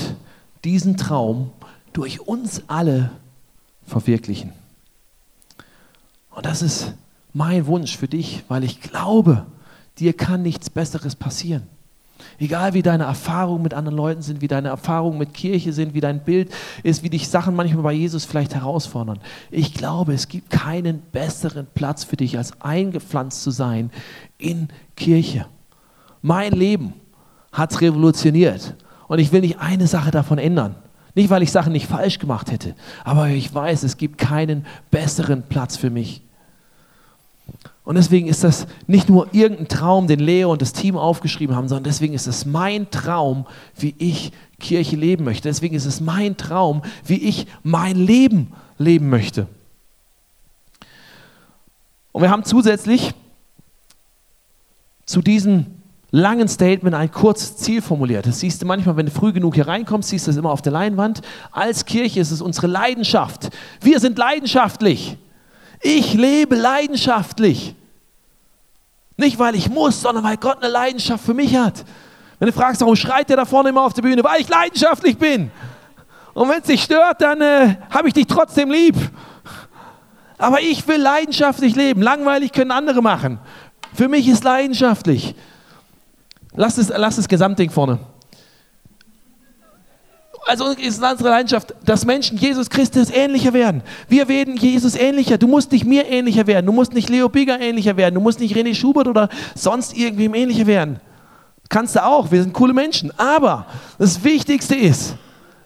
diesen 0.63 0.97
Traum 0.97 1.51
durch 1.93 2.21
uns 2.21 2.63
alle 2.67 3.11
verwirklichen. 3.85 4.51
Und 6.29 6.45
das 6.45 6.61
ist 6.61 6.93
mein 7.33 7.65
Wunsch 7.65 7.97
für 7.97 8.07
dich, 8.07 8.43
weil 8.47 8.63
ich 8.63 8.81
glaube, 8.81 9.45
dir 9.99 10.13
kann 10.13 10.41
nichts 10.41 10.69
Besseres 10.69 11.15
passieren. 11.15 11.63
Egal 12.39 12.73
wie 12.73 12.81
deine 12.81 13.03
Erfahrungen 13.03 13.63
mit 13.63 13.73
anderen 13.73 13.97
Leuten 13.97 14.21
sind, 14.21 14.41
wie 14.41 14.47
deine 14.47 14.69
Erfahrungen 14.69 15.17
mit 15.17 15.33
Kirche 15.33 15.73
sind, 15.73 15.93
wie 15.93 15.99
dein 15.99 16.23
Bild 16.23 16.51
ist, 16.83 17.03
wie 17.03 17.09
dich 17.09 17.27
Sachen 17.27 17.55
manchmal 17.55 17.83
bei 17.83 17.93
Jesus 17.93 18.25
vielleicht 18.25 18.55
herausfordern. 18.55 19.19
Ich 19.51 19.73
glaube, 19.73 20.13
es 20.13 20.27
gibt 20.27 20.49
keinen 20.49 21.01
besseren 21.11 21.67
Platz 21.73 22.03
für 22.03 22.15
dich, 22.15 22.37
als 22.37 22.61
eingepflanzt 22.61 23.43
zu 23.43 23.51
sein 23.51 23.91
in 24.37 24.69
Kirche. 24.95 25.45
Mein 26.21 26.53
Leben 26.53 26.93
hat 27.51 27.71
es 27.71 27.81
revolutioniert. 27.81 28.75
Und 29.07 29.19
ich 29.19 29.31
will 29.31 29.41
nicht 29.41 29.59
eine 29.59 29.87
Sache 29.87 30.11
davon 30.11 30.37
ändern. 30.37 30.75
Nicht, 31.15 31.29
weil 31.31 31.41
ich 31.41 31.51
Sachen 31.51 31.73
nicht 31.73 31.87
falsch 31.87 32.19
gemacht 32.19 32.51
hätte, 32.51 32.75
aber 33.03 33.27
ich 33.29 33.53
weiß, 33.53 33.83
es 33.83 33.97
gibt 33.97 34.19
keinen 34.19 34.65
besseren 34.91 35.43
Platz 35.43 35.75
für 35.75 35.89
mich. 35.89 36.21
Und 37.89 37.95
deswegen 37.95 38.27
ist 38.27 38.43
das 38.43 38.67
nicht 38.85 39.09
nur 39.09 39.33
irgendein 39.33 39.67
Traum, 39.67 40.05
den 40.05 40.19
Leo 40.19 40.51
und 40.51 40.61
das 40.61 40.73
Team 40.73 40.95
aufgeschrieben 40.95 41.55
haben, 41.55 41.67
sondern 41.67 41.85
deswegen 41.85 42.13
ist 42.13 42.27
es 42.27 42.45
mein 42.45 42.91
Traum, 42.91 43.47
wie 43.79 43.95
ich 43.97 44.31
Kirche 44.59 44.95
leben 44.95 45.23
möchte. 45.23 45.49
Deswegen 45.49 45.73
ist 45.73 45.85
es 45.85 45.99
mein 45.99 46.37
Traum, 46.37 46.83
wie 47.03 47.17
ich 47.17 47.47
mein 47.63 47.95
Leben 47.95 48.53
leben 48.77 49.09
möchte. 49.09 49.47
Und 52.11 52.21
wir 52.21 52.29
haben 52.29 52.43
zusätzlich 52.43 53.11
zu 55.07 55.23
diesem 55.23 55.65
langen 56.11 56.47
Statement 56.47 56.95
ein 56.95 57.09
kurzes 57.09 57.57
Ziel 57.57 57.81
formuliert. 57.81 58.27
Das 58.27 58.39
siehst 58.39 58.61
du 58.61 58.67
manchmal, 58.67 58.97
wenn 58.97 59.07
du 59.07 59.11
früh 59.11 59.33
genug 59.33 59.55
hier 59.55 59.67
reinkommst, 59.67 60.09
siehst 60.09 60.27
du 60.27 60.29
das 60.29 60.37
immer 60.37 60.51
auf 60.51 60.61
der 60.61 60.73
Leinwand. 60.73 61.21
Als 61.51 61.85
Kirche 61.85 62.19
ist 62.19 62.29
es 62.29 62.43
unsere 62.43 62.67
Leidenschaft. 62.67 63.49
Wir 63.81 63.99
sind 63.99 64.19
leidenschaftlich. 64.19 65.17
Ich 65.81 66.13
lebe 66.13 66.55
leidenschaftlich. 66.55 67.75
Nicht, 69.17 69.37
weil 69.39 69.55
ich 69.55 69.69
muss, 69.69 70.01
sondern 70.01 70.23
weil 70.23 70.37
Gott 70.37 70.61
eine 70.61 70.71
Leidenschaft 70.71 71.25
für 71.25 71.33
mich 71.33 71.55
hat. 71.55 71.83
Wenn 72.37 72.47
du 72.47 72.53
fragst, 72.53 72.81
warum 72.81 72.95
schreit 72.95 73.29
der 73.29 73.37
da 73.37 73.45
vorne 73.45 73.69
immer 73.69 73.83
auf 73.83 73.93
der 73.93 74.01
Bühne? 74.01 74.23
Weil 74.23 74.41
ich 74.41 74.47
leidenschaftlich 74.47 75.17
bin. 75.17 75.51
Und 76.33 76.47
wenn 76.47 76.61
es 76.61 76.67
dich 76.67 76.83
stört, 76.83 77.21
dann 77.21 77.41
äh, 77.41 77.75
habe 77.89 78.07
ich 78.07 78.13
dich 78.13 78.27
trotzdem 78.27 78.71
lieb. 78.71 78.95
Aber 80.37 80.61
ich 80.61 80.87
will 80.87 81.01
leidenschaftlich 81.01 81.75
leben. 81.75 82.01
Langweilig 82.01 82.53
können 82.53 82.71
andere 82.71 83.01
machen. 83.01 83.39
Für 83.93 84.07
mich 84.07 84.27
ist 84.27 84.43
leidenschaftlich. 84.45 85.35
Lass 86.55 86.75
das, 86.75 86.89
lass 86.89 87.17
das 87.17 87.27
Gesamtding 87.27 87.69
vorne 87.69 87.99
also 90.45 90.71
ist 90.71 91.01
unsere 91.01 91.29
Leidenschaft, 91.29 91.73
dass 91.85 92.05
Menschen 92.05 92.37
Jesus 92.37 92.69
Christus 92.69 93.09
ähnlicher 93.09 93.53
werden. 93.53 93.83
Wir 94.07 94.27
werden 94.27 94.55
Jesus 94.55 94.95
ähnlicher. 94.95 95.37
Du 95.37 95.47
musst 95.47 95.71
nicht 95.71 95.85
mir 95.85 96.07
ähnlicher 96.07 96.47
werden. 96.47 96.65
Du 96.65 96.71
musst 96.71 96.93
nicht 96.93 97.09
Leo 97.09 97.29
Bigger 97.29 97.59
ähnlicher 97.59 97.97
werden. 97.97 98.15
Du 98.15 98.21
musst 98.21 98.39
nicht 98.39 98.55
René 98.55 98.73
Schubert 98.73 99.07
oder 99.07 99.29
sonst 99.55 99.95
irgendwem 99.95 100.33
ähnlicher 100.33 100.67
werden. 100.67 100.99
Kannst 101.69 101.95
du 101.95 102.03
auch. 102.03 102.31
Wir 102.31 102.41
sind 102.41 102.53
coole 102.53 102.73
Menschen. 102.73 103.11
Aber 103.17 103.67
das 103.97 104.23
Wichtigste 104.23 104.75
ist, 104.75 105.15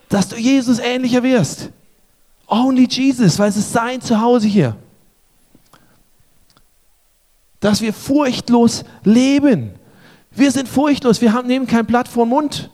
dass 0.09 0.27
du 0.27 0.35
Jesus 0.35 0.79
ähnlicher 0.79 1.23
wirst. 1.23 1.69
Only 2.47 2.87
Jesus, 2.89 3.39
weil 3.39 3.49
es 3.49 3.57
ist 3.57 3.71
sein 3.71 4.01
Zuhause 4.01 4.47
hier. 4.47 4.75
Dass 7.59 7.81
wir 7.81 7.93
furchtlos 7.93 8.83
leben. 9.03 9.71
Wir 10.31 10.51
sind 10.51 10.67
furchtlos. 10.67 11.21
Wir 11.21 11.31
haben, 11.31 11.47
nehmen 11.47 11.67
kein 11.67 11.85
Blatt 11.85 12.07
vor 12.07 12.25
den 12.25 12.29
Mund. 12.29 12.69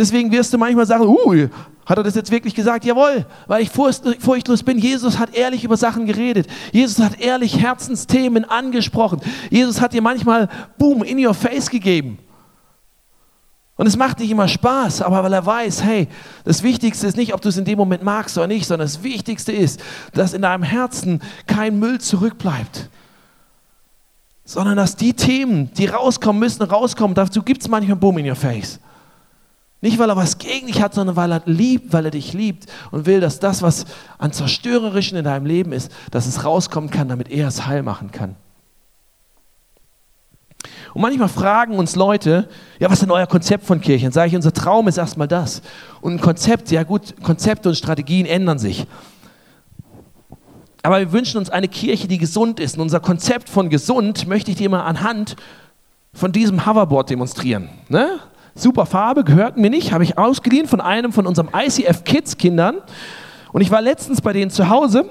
Deswegen 0.00 0.32
wirst 0.32 0.50
du 0.50 0.56
manchmal 0.56 0.86
sagen, 0.86 1.04
uh, 1.04 1.48
hat 1.84 1.98
er 1.98 2.02
das 2.02 2.14
jetzt 2.14 2.30
wirklich 2.30 2.54
gesagt? 2.54 2.86
Jawohl, 2.86 3.26
weil 3.46 3.60
ich 3.62 3.70
furchtlos 3.70 4.62
bin. 4.62 4.78
Jesus 4.78 5.18
hat 5.18 5.34
ehrlich 5.34 5.62
über 5.62 5.76
Sachen 5.76 6.06
geredet. 6.06 6.46
Jesus 6.72 7.04
hat 7.04 7.20
ehrlich 7.20 7.60
Herzensthemen 7.60 8.46
angesprochen. 8.46 9.20
Jesus 9.50 9.78
hat 9.78 9.92
dir 9.92 10.00
manchmal, 10.00 10.48
boom, 10.78 11.02
in 11.02 11.22
your 11.22 11.34
face 11.34 11.68
gegeben. 11.68 12.18
Und 13.76 13.86
es 13.86 13.98
macht 13.98 14.20
nicht 14.20 14.30
immer 14.30 14.48
Spaß, 14.48 15.02
aber 15.02 15.22
weil 15.22 15.34
er 15.34 15.44
weiß, 15.44 15.84
hey, 15.84 16.08
das 16.44 16.62
Wichtigste 16.62 17.06
ist 17.06 17.18
nicht, 17.18 17.34
ob 17.34 17.42
du 17.42 17.50
es 17.50 17.58
in 17.58 17.66
dem 17.66 17.76
Moment 17.76 18.02
magst 18.02 18.38
oder 18.38 18.46
nicht, 18.46 18.66
sondern 18.66 18.86
das 18.86 19.02
Wichtigste 19.02 19.52
ist, 19.52 19.82
dass 20.14 20.32
in 20.32 20.40
deinem 20.40 20.62
Herzen 20.62 21.20
kein 21.46 21.78
Müll 21.78 22.00
zurückbleibt. 22.00 22.88
Sondern 24.46 24.78
dass 24.78 24.96
die 24.96 25.12
Themen, 25.12 25.70
die 25.74 25.86
rauskommen 25.86 26.40
müssen, 26.40 26.62
rauskommen. 26.62 27.14
Dazu 27.14 27.42
gibt 27.42 27.60
es 27.60 27.68
manchmal 27.68 27.96
Boom 27.96 28.16
in 28.16 28.30
your 28.30 28.36
face. 28.36 28.80
Nicht, 29.82 29.98
weil 29.98 30.10
er 30.10 30.16
was 30.16 30.38
gegen 30.38 30.66
dich 30.66 30.82
hat, 30.82 30.92
sondern 30.92 31.16
weil 31.16 31.32
er 31.32 31.42
liebt, 31.46 31.92
weil 31.92 32.04
er 32.04 32.10
dich 32.10 32.34
liebt 32.34 32.66
und 32.90 33.06
will, 33.06 33.20
dass 33.20 33.40
das, 33.40 33.62
was 33.62 33.86
an 34.18 34.32
Zerstörerischen 34.32 35.16
in 35.16 35.24
deinem 35.24 35.46
Leben 35.46 35.72
ist, 35.72 35.90
dass 36.10 36.26
es 36.26 36.44
rauskommen 36.44 36.90
kann, 36.90 37.08
damit 37.08 37.30
er 37.30 37.48
es 37.48 37.66
heil 37.66 37.82
machen 37.82 38.10
kann. 38.10 38.36
Und 40.92 41.02
manchmal 41.02 41.28
fragen 41.28 41.78
uns 41.78 41.96
Leute, 41.96 42.48
ja, 42.78 42.88
was 42.88 42.94
ist 42.94 43.02
denn 43.02 43.10
euer 43.10 43.26
Konzept 43.26 43.64
von 43.64 43.80
Kirchen? 43.80 44.12
Sage 44.12 44.28
ich, 44.28 44.36
unser 44.36 44.52
Traum 44.52 44.88
ist 44.88 44.98
erstmal 44.98 45.28
das. 45.28 45.62
Und 46.00 46.14
ein 46.14 46.20
Konzept, 46.20 46.70
ja 46.70 46.82
gut, 46.82 47.14
Konzepte 47.22 47.68
und 47.68 47.76
Strategien 47.76 48.26
ändern 48.26 48.58
sich. 48.58 48.86
Aber 50.82 50.98
wir 50.98 51.12
wünschen 51.12 51.38
uns 51.38 51.50
eine 51.50 51.68
Kirche, 51.68 52.08
die 52.08 52.18
gesund 52.18 52.58
ist. 52.58 52.76
Und 52.76 52.82
unser 52.82 53.00
Konzept 53.00 53.48
von 53.48 53.70
gesund 53.70 54.26
möchte 54.26 54.50
ich 54.50 54.56
dir 54.56 54.68
mal 54.68 54.82
anhand 54.82 55.36
von 56.12 56.32
diesem 56.32 56.66
Hoverboard 56.66 57.10
demonstrieren. 57.10 57.68
Ne? 57.88 58.18
Super 58.54 58.86
Farbe, 58.86 59.24
gehört 59.24 59.56
mir 59.56 59.70
nicht, 59.70 59.92
habe 59.92 60.04
ich 60.04 60.18
ausgeliehen 60.18 60.66
von 60.66 60.80
einem 60.80 61.12
von 61.12 61.26
unserem 61.26 61.50
ICF 61.54 62.04
Kids 62.04 62.36
Kindern. 62.36 62.76
Und 63.52 63.60
ich 63.60 63.70
war 63.70 63.80
letztens 63.80 64.20
bei 64.20 64.32
denen 64.32 64.50
zu 64.50 64.68
Hause 64.68 65.08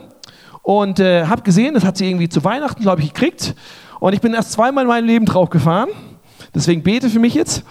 und 0.61 0.99
äh, 0.99 1.25
habe 1.25 1.41
gesehen, 1.41 1.73
das 1.73 1.83
hat 1.83 1.97
sie 1.97 2.07
irgendwie 2.07 2.29
zu 2.29 2.43
Weihnachten, 2.43 2.81
glaube 2.81 3.01
ich, 3.01 3.13
gekriegt. 3.13 3.55
Und 3.99 4.13
ich 4.13 4.21
bin 4.21 4.33
erst 4.33 4.51
zweimal 4.51 4.83
in 4.83 4.87
meinem 4.87 5.05
Leben 5.05 5.25
drauf 5.25 5.49
gefahren. 5.49 5.89
Deswegen 6.53 6.83
bete 6.83 7.09
für 7.09 7.19
mich 7.19 7.33
jetzt. 7.33 7.63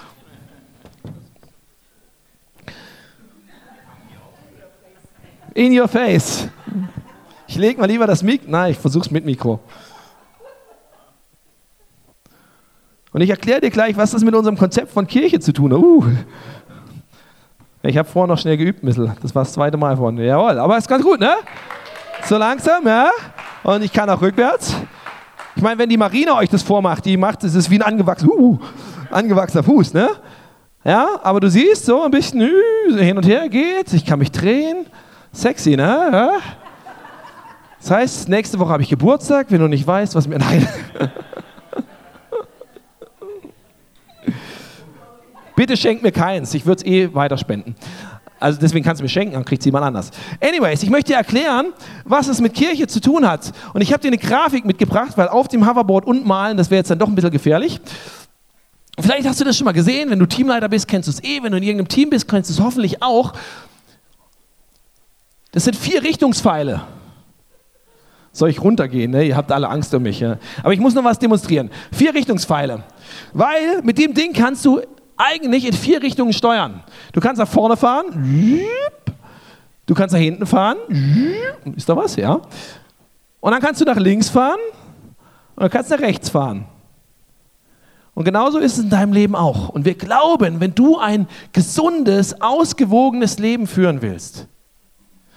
In 5.54 5.78
your 5.78 5.88
face. 5.88 6.48
lege 7.56 7.80
mal 7.80 7.86
lieber 7.86 8.06
das 8.06 8.22
Mikro. 8.22 8.46
Nein, 8.48 8.72
ich 8.72 8.78
versuche 8.78 9.06
es 9.06 9.10
mit 9.10 9.24
Mikro. 9.24 9.60
Und 13.12 13.20
ich 13.20 13.30
erkläre 13.30 13.60
dir 13.60 13.70
gleich, 13.70 13.96
was 13.96 14.10
das 14.10 14.22
mit 14.22 14.34
unserem 14.34 14.56
Konzept 14.56 14.92
von 14.92 15.06
Kirche 15.06 15.40
zu 15.40 15.52
tun 15.52 15.72
hat. 15.72 15.80
Uh. 15.80 16.04
Ich 17.82 17.96
habe 17.96 18.08
vorher 18.08 18.26
noch 18.26 18.38
schnell 18.38 18.56
geübt, 18.56 18.82
bisschen. 18.82 19.12
Das 19.22 19.34
war 19.34 19.44
das 19.44 19.52
zweite 19.52 19.76
Mal 19.76 19.96
vorhin. 19.96 20.18
Jawohl, 20.18 20.58
aber 20.58 20.76
ist 20.76 20.88
ganz 20.88 21.02
gut, 21.02 21.20
ne? 21.20 21.32
So 22.24 22.36
langsam, 22.36 22.86
ja? 22.86 23.10
Und 23.62 23.82
ich 23.82 23.92
kann 23.92 24.10
auch 24.10 24.20
rückwärts. 24.20 24.74
Ich 25.56 25.62
meine, 25.62 25.78
wenn 25.78 25.88
die 25.88 25.96
Marina 25.96 26.36
euch 26.36 26.50
das 26.50 26.62
vormacht, 26.62 27.04
die 27.04 27.16
macht, 27.16 27.44
es 27.44 27.54
ist 27.54 27.70
wie 27.70 27.76
ein 27.76 27.82
angewachsener, 27.82 28.32
uh, 28.32 28.58
angewachsener 29.10 29.62
Fuß, 29.62 29.94
ne? 29.94 30.10
Ja, 30.84 31.08
aber 31.22 31.40
du 31.40 31.50
siehst, 31.50 31.86
so 31.86 32.02
ein 32.02 32.10
bisschen 32.10 32.42
uh, 32.42 32.96
hin 32.96 33.16
und 33.16 33.26
her 33.26 33.48
geht. 33.48 33.92
Ich 33.92 34.04
kann 34.04 34.18
mich 34.18 34.32
drehen. 34.32 34.86
Sexy, 35.32 35.76
ne? 35.76 36.32
Das 37.80 37.90
heißt, 37.90 38.28
nächste 38.28 38.58
Woche 38.58 38.70
habe 38.70 38.82
ich 38.82 38.88
Geburtstag, 38.88 39.46
wenn 39.50 39.60
du 39.60 39.68
nicht 39.68 39.86
weißt, 39.86 40.14
was 40.14 40.26
mir. 40.26 40.38
Nein. 40.38 40.68
Bitte 45.58 45.76
schenk 45.76 46.04
mir 46.04 46.12
keins, 46.12 46.54
ich 46.54 46.66
würde 46.66 46.84
es 46.84 46.86
eh 46.86 47.12
weiterspenden. 47.12 47.74
Also 48.38 48.60
deswegen 48.60 48.84
kannst 48.84 49.00
du 49.00 49.02
mir 49.02 49.08
schenken, 49.08 49.34
dann 49.34 49.44
kriegt 49.44 49.60
es 49.60 49.66
jemand 49.66 49.84
anders. 49.84 50.12
Anyways, 50.40 50.84
ich 50.84 50.88
möchte 50.88 51.10
dir 51.10 51.18
erklären, 51.18 51.72
was 52.04 52.28
es 52.28 52.40
mit 52.40 52.54
Kirche 52.54 52.86
zu 52.86 53.00
tun 53.00 53.28
hat. 53.28 53.52
Und 53.74 53.80
ich 53.80 53.92
habe 53.92 54.00
dir 54.00 54.06
eine 54.06 54.18
Grafik 54.18 54.64
mitgebracht, 54.64 55.14
weil 55.16 55.26
auf 55.26 55.48
dem 55.48 55.68
Hoverboard 55.68 56.06
und 56.06 56.24
malen, 56.24 56.56
das 56.56 56.70
wäre 56.70 56.78
jetzt 56.78 56.92
dann 56.92 57.00
doch 57.00 57.08
ein 57.08 57.16
bisschen 57.16 57.32
gefährlich. 57.32 57.80
Vielleicht 59.00 59.26
hast 59.26 59.40
du 59.40 59.44
das 59.44 59.56
schon 59.56 59.64
mal 59.64 59.72
gesehen, 59.72 60.10
wenn 60.10 60.20
du 60.20 60.26
Teamleiter 60.26 60.68
bist, 60.68 60.86
kennst 60.86 61.08
du 61.08 61.10
es 61.10 61.24
eh, 61.24 61.42
wenn 61.42 61.50
du 61.50 61.58
in 61.58 61.64
irgendeinem 61.64 61.88
Team 61.88 62.10
bist, 62.10 62.28
kennst 62.28 62.50
du 62.50 62.54
es 62.54 62.60
hoffentlich 62.60 63.02
auch. 63.02 63.32
Das 65.50 65.64
sind 65.64 65.74
vier 65.74 66.04
Richtungspfeile. 66.04 66.82
Soll 68.30 68.50
ich 68.50 68.62
runtergehen? 68.62 69.10
Ne? 69.10 69.24
Ihr 69.24 69.36
habt 69.36 69.50
alle 69.50 69.68
Angst 69.68 69.92
um 69.92 70.04
mich. 70.04 70.20
Ja? 70.20 70.38
Aber 70.62 70.72
ich 70.72 70.78
muss 70.78 70.94
noch 70.94 71.02
was 71.02 71.18
demonstrieren. 71.18 71.68
Vier 71.90 72.14
Richtungspfeile. 72.14 72.84
Weil 73.32 73.82
mit 73.82 73.98
dem 73.98 74.14
Ding 74.14 74.32
kannst 74.32 74.64
du 74.64 74.82
eigentlich 75.18 75.66
in 75.66 75.72
vier 75.74 76.00
Richtungen 76.00 76.32
steuern. 76.32 76.82
Du 77.12 77.20
kannst 77.20 77.38
nach 77.38 77.48
vorne 77.48 77.76
fahren, 77.76 78.06
du 79.86 79.94
kannst 79.94 80.14
nach 80.14 80.20
hinten 80.20 80.46
fahren, 80.46 80.78
ist 81.76 81.88
da 81.88 81.96
was? 81.96 82.16
Ja. 82.16 82.40
Und 83.40 83.52
dann 83.52 83.60
kannst 83.60 83.80
du 83.80 83.84
nach 83.84 83.96
links 83.96 84.28
fahren 84.28 84.60
und 85.56 85.62
dann 85.62 85.70
kannst 85.70 85.90
du 85.90 85.96
nach 85.96 86.02
rechts 86.02 86.30
fahren. 86.30 86.64
Und 88.14 88.24
genauso 88.24 88.58
ist 88.58 88.78
es 88.78 88.84
in 88.84 88.90
deinem 88.90 89.12
Leben 89.12 89.36
auch. 89.36 89.68
Und 89.68 89.84
wir 89.84 89.94
glauben, 89.94 90.58
wenn 90.58 90.74
du 90.74 90.98
ein 90.98 91.28
gesundes, 91.52 92.40
ausgewogenes 92.40 93.38
Leben 93.38 93.68
führen 93.68 94.02
willst, 94.02 94.48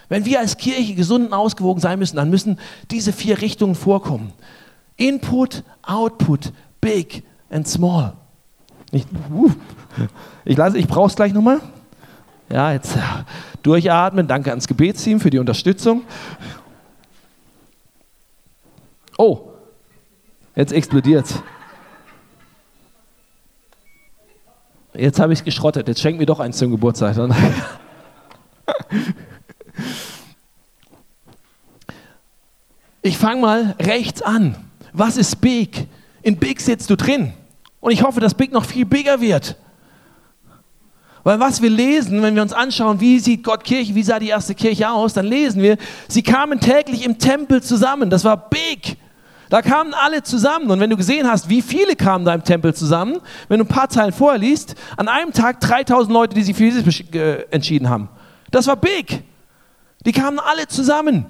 wenn 0.09 0.25
wir 0.25 0.39
als 0.39 0.57
Kirche 0.57 0.95
gesund 0.95 1.27
und 1.27 1.33
ausgewogen 1.33 1.79
sein 1.79 1.99
müssen, 1.99 2.15
dann 2.15 2.29
müssen 2.29 2.59
diese 2.89 3.13
vier 3.13 3.39
Richtungen 3.39 3.75
vorkommen. 3.75 4.33
Input, 4.97 5.63
Output, 5.83 6.51
Big 6.81 7.23
and 7.49 7.67
Small. 7.67 8.13
Ich, 8.91 9.05
uh, 9.31 9.49
ich, 10.45 10.57
ich 10.57 10.87
brauche 10.87 11.07
es 11.07 11.15
gleich 11.15 11.33
nochmal. 11.33 11.61
Ja, 12.49 12.73
jetzt 12.73 12.97
durchatmen. 13.63 14.27
Danke 14.27 14.49
ans 14.49 14.67
Gebetsteam 14.67 15.19
für 15.19 15.29
die 15.29 15.39
Unterstützung. 15.39 16.03
Oh, 19.17 19.51
jetzt 20.55 20.73
explodiert 20.73 21.27
Jetzt 24.93 25.19
habe 25.19 25.31
ich 25.31 25.39
es 25.39 25.45
geschrottet. 25.45 25.87
Jetzt 25.87 26.01
schenk 26.01 26.17
mir 26.17 26.25
doch 26.25 26.39
eins 26.39 26.57
zum 26.57 26.71
Geburtstag. 26.71 27.15
Ich 33.03 33.17
fange 33.17 33.41
mal 33.41 33.75
rechts 33.79 34.21
an. 34.21 34.55
Was 34.93 35.17
ist 35.17 35.41
Big? 35.41 35.87
In 36.21 36.37
Big 36.37 36.61
sitzt 36.61 36.87
du 36.87 36.95
drin. 36.95 37.33
Und 37.81 37.91
ich 37.91 38.03
hoffe, 38.03 38.21
dass 38.21 38.33
Big 38.33 38.53
noch 38.53 38.63
viel 38.63 38.85
bigger 38.85 39.19
wird. 39.19 39.57
Weil 41.23 41.39
was 41.39 41.61
wir 41.61 41.69
lesen, 41.69 42.21
wenn 42.21 42.35
wir 42.35 42.41
uns 42.41 42.53
anschauen, 42.53 42.99
wie 42.99 43.19
sieht 43.19 43.43
Gott 43.43 43.63
Kirche, 43.63 43.93
wie 43.93 44.03
sah 44.03 44.17
die 44.17 44.29
erste 44.29 44.55
Kirche 44.55 44.89
aus, 44.89 45.13
dann 45.13 45.25
lesen 45.25 45.61
wir, 45.61 45.77
sie 46.07 46.23
kamen 46.23 46.59
täglich 46.59 47.05
im 47.05 47.19
Tempel 47.19 47.61
zusammen. 47.61 48.09
Das 48.09 48.23
war 48.23 48.49
big. 48.49 48.97
Da 49.49 49.61
kamen 49.61 49.93
alle 49.93 50.23
zusammen. 50.23 50.71
Und 50.71 50.79
wenn 50.79 50.89
du 50.89 50.97
gesehen 50.97 51.29
hast, 51.29 51.49
wie 51.49 51.61
viele 51.61 51.95
kamen 51.95 52.25
da 52.25 52.33
im 52.33 52.43
Tempel 52.43 52.73
zusammen, 52.73 53.19
wenn 53.49 53.59
du 53.59 53.65
ein 53.65 53.67
paar 53.67 53.89
Zeilen 53.89 54.13
vorher 54.13 54.39
liest, 54.39 54.75
an 54.97 55.07
einem 55.07 55.33
Tag 55.33 55.59
3000 55.59 56.11
Leute, 56.11 56.35
die 56.35 56.43
sich 56.43 56.55
für 56.55 56.63
Jesus 56.63 57.03
entschieden 57.51 57.89
haben. 57.89 58.09
Das 58.49 58.65
war 58.67 58.77
big. 58.77 59.23
Die 60.05 60.11
kamen 60.11 60.39
alle 60.39 60.67
zusammen. 60.67 61.25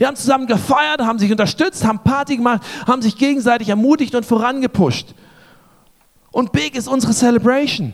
Die 0.00 0.06
haben 0.06 0.16
zusammen 0.16 0.46
gefeiert, 0.46 1.00
haben 1.00 1.18
sich 1.18 1.30
unterstützt, 1.30 1.84
haben 1.84 2.00
Party 2.00 2.36
gemacht, 2.36 2.62
haben 2.86 3.02
sich 3.02 3.16
gegenseitig 3.16 3.68
ermutigt 3.68 4.14
und 4.14 4.24
vorangepusht. 4.24 5.14
Und 6.30 6.52
Big 6.52 6.76
ist 6.76 6.88
unsere 6.88 7.12
Celebration. 7.12 7.92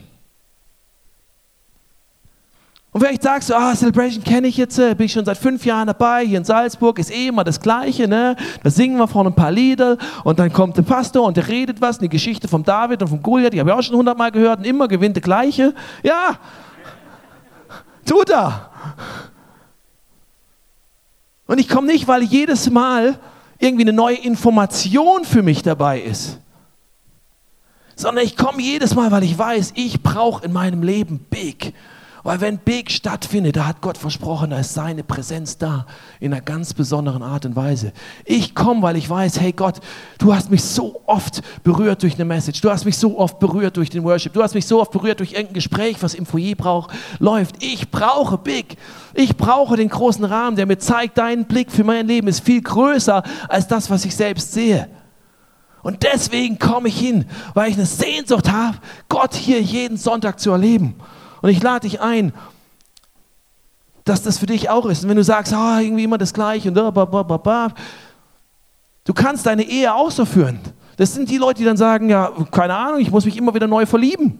Und 2.94 3.01
vielleicht 3.01 3.25
sagst 3.25 3.51
du, 3.51 3.57
ah, 3.57 3.75
Celebration 3.75 4.23
kenne 4.23 4.47
ich 4.47 4.57
jetzt, 4.57 4.79
äh, 4.79 4.94
bin 4.94 5.07
ich 5.07 5.12
schon 5.12 5.25
seit 5.25 5.37
fünf 5.37 5.66
Jahren 5.66 5.88
dabei, 5.88 6.25
hier 6.25 6.38
in 6.38 6.44
Salzburg 6.44 7.01
ist 7.01 7.11
eh 7.11 7.27
immer 7.27 7.42
das 7.42 7.61
Gleiche, 7.61 8.07
ne? 8.07 8.37
Da 8.62 8.70
singen 8.70 8.97
wir 8.99 9.09
vorne 9.09 9.31
ein 9.31 9.35
paar 9.35 9.51
Lieder 9.51 9.99
und 10.23 10.38
dann 10.38 10.53
kommt 10.53 10.77
der 10.77 10.83
Pastor 10.83 11.27
und 11.27 11.37
der 11.37 11.49
redet 11.49 11.81
was, 11.81 11.99
eine 11.99 12.09
Geschichte 12.09 12.47
vom 12.47 12.62
David 12.62 13.03
und 13.03 13.09
vom 13.09 13.20
Goliath, 13.20 13.53
die 13.53 13.59
habe 13.59 13.70
ich 13.70 13.77
auch 13.77 13.83
schon 13.83 13.97
hundertmal 13.97 14.31
gehört 14.31 14.61
und 14.61 14.64
immer 14.64 14.87
gewinnt 14.87 15.16
der 15.16 15.25
Gleiche. 15.25 15.75
Ja, 16.05 16.38
tut 18.07 18.31
er. 18.31 18.70
Und 21.49 21.59
ich 21.59 21.68
komme 21.68 21.88
nicht, 21.88 22.07
weil 22.07 22.23
jedes 22.23 22.70
Mal 22.70 23.18
irgendwie 23.59 23.83
eine 23.83 23.92
neue 23.92 24.18
Information 24.18 25.25
für 25.25 25.42
mich 25.42 25.64
dabei 25.64 26.01
ist 26.01 26.38
sondern 27.97 28.25
ich 28.25 28.37
komme 28.37 28.63
jedes 28.63 28.95
Mal, 28.95 29.11
weil 29.11 29.25
ich 29.25 29.39
weiß, 29.39 29.73
ich 29.77 30.03
brauche 30.03 30.45
in 30.45 30.53
meinem 30.53 30.83
Leben 30.83 31.21
Big. 31.31 31.75
Weil 32.25 32.41
wenn 32.41 32.57
Big 32.57 32.91
stattfindet, 32.91 33.57
da 33.57 33.67
hat 33.67 33.83
Gott 33.83 33.99
versprochen, 33.99 34.49
da 34.49 34.59
ist 34.59 34.73
seine 34.73 35.05
Präsenz 35.05 35.59
da 35.59 35.85
in 36.21 36.33
einer 36.33 36.41
ganz 36.41 36.73
besonderen 36.73 37.23
Art 37.23 37.45
und 37.45 37.55
Weise. 37.55 37.93
Ich 38.25 38.55
komme, 38.55 38.81
weil 38.81 38.97
ich 38.97 39.09
weiß, 39.09 39.39
hey 39.41 39.53
Gott, 39.53 39.81
du 40.17 40.35
hast 40.35 40.51
mich 40.51 40.65
so 40.65 41.03
oft 41.05 41.43
berührt 41.65 42.03
durch 42.03 42.15
eine 42.15 42.25
Message, 42.25 42.63
du 42.63 42.71
hast 42.71 42.87
mich 42.87 42.97
so 42.97 43.19
oft 43.19 43.39
berührt 43.41 43.77
durch 43.77 43.91
den 43.91 44.05
Worship, 44.05 44.33
du 44.33 44.43
hast 44.43 44.55
mich 44.55 44.67
so 44.67 44.81
oft 44.81 44.91
berührt 44.91 45.21
durch 45.21 45.33
irgendein 45.33 45.53
Gespräch, 45.53 45.99
was 46.01 46.15
im 46.15 46.25
Foyer 46.25 46.55
brauch, 46.55 46.89
läuft. 47.19 47.63
Ich 47.63 47.91
brauche 47.91 48.39
Big. 48.39 48.79
Ich 49.13 49.37
brauche 49.37 49.77
den 49.77 49.91
großen 49.91 50.25
Rahmen, 50.25 50.57
der 50.57 50.65
mir 50.65 50.79
zeigt, 50.79 51.19
dein 51.19 51.45
Blick 51.45 51.71
für 51.71 51.85
mein 51.85 52.07
Leben 52.07 52.29
ist 52.29 52.41
viel 52.41 52.63
größer 52.63 53.23
als 53.51 53.69
das, 53.69 53.91
was 53.91 54.07
ich 54.07 54.17
selbst 54.17 54.53
sehe. 54.53 54.89
Und 55.85 56.03
deswegen 56.03 56.59
komme 56.59 56.88
ich 56.88 56.99
hin, 56.99 57.27
weil 57.53 57.70
ich 57.70 57.77
eine 57.77 57.87
Sehnsucht 57.87 58.51
habe, 58.51 58.79
Gott 59.09 59.35
hier 59.35 59.61
jeden 59.61 59.99
Sonntag 59.99 60.40
zu 60.40 60.51
erleben. 60.51 60.97
Und 61.42 61.51
ich 61.51 61.62
lade 61.62 61.87
dich 61.87 62.01
ein, 62.01 62.33
dass 64.05 64.23
das 64.23 64.38
für 64.38 64.47
dich 64.47 64.70
auch 64.70 64.87
ist. 64.87 65.05
Und 65.05 65.11
wenn 65.11 65.16
du 65.16 65.23
sagst, 65.23 65.53
oh, 65.53 65.79
irgendwie 65.79 66.05
immer 66.05 66.16
das 66.16 66.33
Gleiche 66.33 66.68
und 66.68 66.75
blablabla, 66.75 67.68
du 69.05 69.12
kannst 69.12 69.44
deine 69.44 69.62
Ehe 69.62 69.94
auch 69.94 70.11
so 70.11 70.25
führen. 70.25 70.59
Das 70.97 71.12
sind 71.12 71.29
die 71.29 71.37
Leute, 71.37 71.59
die 71.59 71.64
dann 71.64 71.77
sagen, 71.77 72.09
ja, 72.09 72.33
keine 72.51 72.75
Ahnung, 72.75 73.01
ich 73.01 73.11
muss 73.11 73.27
mich 73.27 73.37
immer 73.37 73.55
wieder 73.55 73.66
neu 73.66 73.85
verlieben. 73.85 74.38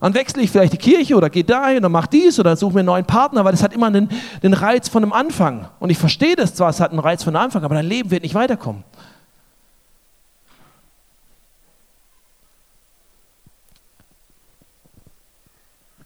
Dann 0.00 0.14
wechsle 0.14 0.42
ich 0.42 0.50
vielleicht 0.50 0.72
die 0.72 0.78
Kirche 0.78 1.14
oder 1.14 1.28
gehe 1.28 1.44
dahin 1.44 1.84
und 1.84 1.92
mache 1.92 2.08
dies 2.10 2.40
oder 2.40 2.56
suche 2.56 2.72
mir 2.72 2.80
einen 2.80 2.86
neuen 2.86 3.04
Partner, 3.04 3.44
weil 3.44 3.52
das 3.52 3.62
hat 3.62 3.74
immer 3.74 3.88
einen, 3.88 4.08
den 4.42 4.54
Reiz 4.54 4.88
von 4.88 5.02
einem 5.02 5.12
Anfang. 5.12 5.68
Und 5.78 5.90
ich 5.90 5.98
verstehe 5.98 6.36
das 6.36 6.54
zwar, 6.54 6.70
es 6.70 6.80
hat 6.80 6.90
einen 6.90 7.00
Reiz 7.00 7.22
von 7.22 7.36
einem 7.36 7.44
Anfang, 7.44 7.64
aber 7.64 7.74
dein 7.74 7.84
Leben 7.84 8.10
wird 8.10 8.22
nicht 8.22 8.34
weiterkommen. 8.34 8.82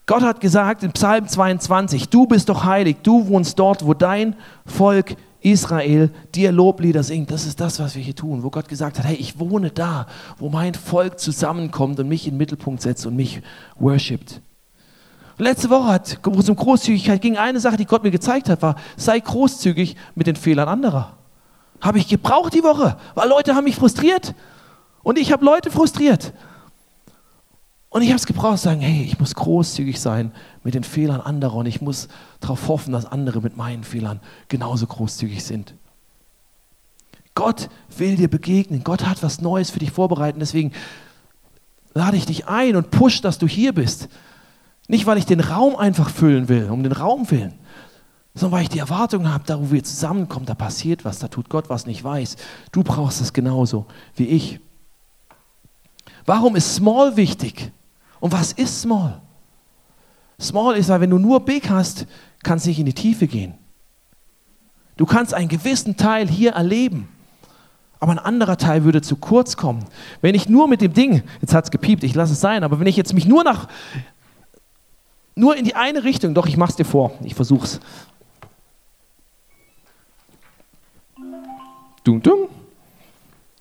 Gott 0.07 0.21
hat 0.21 0.39
gesagt 0.39 0.83
in 0.83 0.91
Psalm 0.91 1.27
22, 1.27 2.09
du 2.09 2.27
bist 2.27 2.49
doch 2.49 2.63
heilig, 2.63 2.97
du 3.01 3.27
wohnst 3.27 3.57
dort, 3.57 3.85
wo 3.85 3.95
dein 3.95 4.35
Volk 4.65 5.15
Israel 5.41 6.11
dir 6.33 6.51
Loblieder 6.51 7.01
singt. 7.01 7.31
Das 7.31 7.45
ist 7.45 7.59
das, 7.59 7.79
was 7.79 7.95
wir 7.95 8.03
hier 8.03 8.15
tun, 8.15 8.43
wo 8.43 8.51
Gott 8.51 8.67
gesagt 8.67 8.99
hat, 8.99 9.05
hey, 9.05 9.15
ich 9.15 9.39
wohne 9.39 9.71
da, 9.71 10.05
wo 10.37 10.49
mein 10.49 10.75
Volk 10.75 11.19
zusammenkommt 11.19 11.99
und 11.99 12.07
mich 12.07 12.25
in 12.27 12.33
den 12.33 12.37
Mittelpunkt 12.37 12.83
setzt 12.83 13.05
und 13.05 13.15
mich 13.15 13.41
worshipt. 13.79 14.41
Letzte 15.37 15.69
Woche 15.69 15.87
hat, 15.87 16.19
wo 16.23 16.39
es 16.39 16.49
um 16.49 16.55
Großzügigkeit 16.55 17.21
ging, 17.21 17.37
eine 17.37 17.59
Sache, 17.59 17.77
die 17.77 17.85
Gott 17.85 18.03
mir 18.03 18.11
gezeigt 18.11 18.47
hat, 18.47 18.61
war, 18.61 18.75
sei 18.97 19.19
großzügig 19.19 19.95
mit 20.13 20.27
den 20.27 20.35
Fehlern 20.35 20.69
anderer. 20.69 21.13
Habe 21.81 21.97
ich 21.97 22.07
gebraucht 22.07 22.53
die 22.53 22.63
Woche, 22.63 22.95
weil 23.15 23.27
Leute 23.27 23.55
haben 23.55 23.65
mich 23.65 23.75
frustriert 23.75 24.33
und 25.03 25.17
ich 25.17 25.31
habe 25.31 25.43
Leute 25.43 25.71
frustriert. 25.71 26.31
Und 27.95 28.01
ich 28.01 28.09
habe 28.09 28.17
es 28.17 28.25
gebraucht, 28.25 28.57
zu 28.57 28.65
sagen, 28.65 28.81
hey, 28.81 29.03
ich 29.03 29.21
muss 29.21 29.35
großzügig 29.35 30.01
sein 30.01 30.33
mit 30.65 30.73
den 30.73 30.83
Fehlern 30.83 31.21
anderer 31.21 31.55
und 31.55 31.65
ich 31.65 31.79
muss 31.79 32.09
darauf 32.41 32.67
hoffen, 32.67 32.91
dass 32.91 33.05
andere 33.05 33.39
mit 33.39 33.55
meinen 33.55 33.85
Fehlern 33.85 34.19
genauso 34.49 34.85
großzügig 34.85 35.41
sind. 35.41 35.75
Gott 37.35 37.69
will 37.95 38.17
dir 38.17 38.27
begegnen. 38.27 38.83
Gott 38.83 39.05
hat 39.05 39.23
was 39.23 39.39
Neues 39.39 39.69
für 39.69 39.79
dich 39.79 39.91
vorbereitet. 39.91 40.41
Deswegen 40.41 40.73
lade 41.93 42.17
ich 42.17 42.25
dich 42.25 42.49
ein 42.49 42.75
und 42.75 42.91
push, 42.91 43.21
dass 43.21 43.37
du 43.37 43.47
hier 43.47 43.73
bist. 43.73 44.09
Nicht, 44.89 45.05
weil 45.05 45.17
ich 45.17 45.25
den 45.25 45.39
Raum 45.39 45.77
einfach 45.77 46.09
füllen 46.09 46.49
will, 46.49 46.69
um 46.69 46.83
den 46.83 46.91
Raum 46.91 47.31
willen, 47.31 47.53
sondern 48.33 48.57
weil 48.57 48.63
ich 48.63 48.69
die 48.69 48.79
Erwartung 48.79 49.31
habe, 49.31 49.45
da 49.47 49.57
wo 49.57 49.71
wir 49.71 49.85
zusammenkommen, 49.85 50.45
da 50.45 50.53
passiert 50.53 51.05
was, 51.05 51.19
da 51.19 51.29
tut 51.29 51.47
Gott 51.47 51.69
was 51.69 51.85
nicht 51.85 52.03
weiß. 52.03 52.35
Du 52.73 52.83
brauchst 52.83 53.21
es 53.21 53.31
genauso 53.31 53.85
wie 54.17 54.27
ich. 54.27 54.59
Warum 56.25 56.57
ist 56.57 56.75
Small 56.75 57.15
wichtig? 57.15 57.71
Und 58.25 58.31
was 58.31 58.53
ist 58.53 58.81
Small? 58.81 59.21
Small 60.41 60.75
ist, 60.77 60.89
weil 60.89 60.99
wenn 60.99 61.11
du 61.11 61.19
nur 61.19 61.45
Big 61.45 61.69
hast, 61.69 62.07
kannst 62.41 62.65
du 62.65 62.69
nicht 62.69 62.79
in 62.79 62.87
die 62.87 62.93
Tiefe 62.93 63.27
gehen. 63.27 63.53
Du 64.97 65.05
kannst 65.05 65.35
einen 65.35 65.47
gewissen 65.47 65.95
Teil 65.95 66.27
hier 66.27 66.53
erleben, 66.53 67.07
aber 67.99 68.13
ein 68.13 68.17
anderer 68.17 68.57
Teil 68.57 68.83
würde 68.83 69.03
zu 69.03 69.17
kurz 69.17 69.57
kommen. 69.57 69.85
Wenn 70.21 70.33
ich 70.33 70.49
nur 70.49 70.67
mit 70.67 70.81
dem 70.81 70.91
Ding, 70.91 71.21
jetzt 71.39 71.53
hat 71.53 71.65
es 71.65 71.69
gepiept, 71.69 72.03
ich 72.03 72.15
lasse 72.15 72.33
es 72.33 72.41
sein, 72.41 72.63
aber 72.63 72.79
wenn 72.79 72.87
ich 72.87 72.97
jetzt 72.97 73.13
mich 73.13 73.27
nur 73.27 73.43
nach, 73.43 73.67
nur 75.35 75.55
in 75.55 75.63
die 75.63 75.75
eine 75.75 76.03
Richtung, 76.03 76.33
doch 76.33 76.47
ich 76.47 76.57
mach's 76.57 76.77
dir 76.77 76.83
vor, 76.83 77.11
ich 77.23 77.35
versuch's. 77.35 77.79
Dum, 82.03 82.23
dum. 82.23 82.47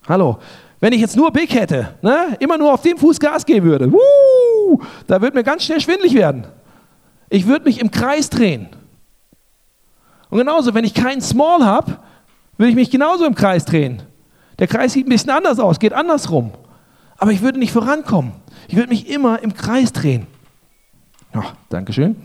Hallo. 0.08 0.38
Wenn 0.80 0.94
ich 0.94 1.00
jetzt 1.00 1.16
nur 1.16 1.30
Big 1.30 1.52
hätte, 1.54 1.94
ne, 2.00 2.36
immer 2.40 2.56
nur 2.56 2.72
auf 2.72 2.80
dem 2.80 2.96
Fuß 2.96 3.20
Gas 3.20 3.44
geben 3.44 3.66
würde, 3.66 3.92
wuh, 3.92 3.98
da 5.06 5.20
würde 5.20 5.36
mir 5.36 5.44
ganz 5.44 5.64
schnell 5.64 5.80
schwindlig 5.80 6.14
werden. 6.14 6.46
Ich 7.30 7.46
würde 7.46 7.64
mich 7.64 7.80
im 7.80 7.90
Kreis 7.90 8.30
drehen. 8.30 8.68
Und 10.30 10.38
genauso, 10.38 10.74
wenn 10.74 10.84
ich 10.84 10.94
keinen 10.94 11.20
Small 11.20 11.64
habe, 11.64 11.98
würde 12.56 12.70
ich 12.70 12.76
mich 12.76 12.90
genauso 12.90 13.24
im 13.24 13.34
Kreis 13.34 13.64
drehen. 13.64 14.02
Der 14.58 14.66
Kreis 14.66 14.92
sieht 14.92 15.06
ein 15.06 15.10
bisschen 15.10 15.30
anders 15.30 15.58
aus, 15.58 15.78
geht 15.78 15.92
andersrum. 15.92 16.52
Aber 17.18 17.32
ich 17.32 17.42
würde 17.42 17.58
nicht 17.58 17.72
vorankommen. 17.72 18.32
Ich 18.68 18.76
würde 18.76 18.88
mich 18.88 19.08
immer 19.08 19.42
im 19.42 19.54
Kreis 19.54 19.92
drehen. 19.92 20.26
Ja, 21.34 21.44
Dankeschön. 21.68 22.16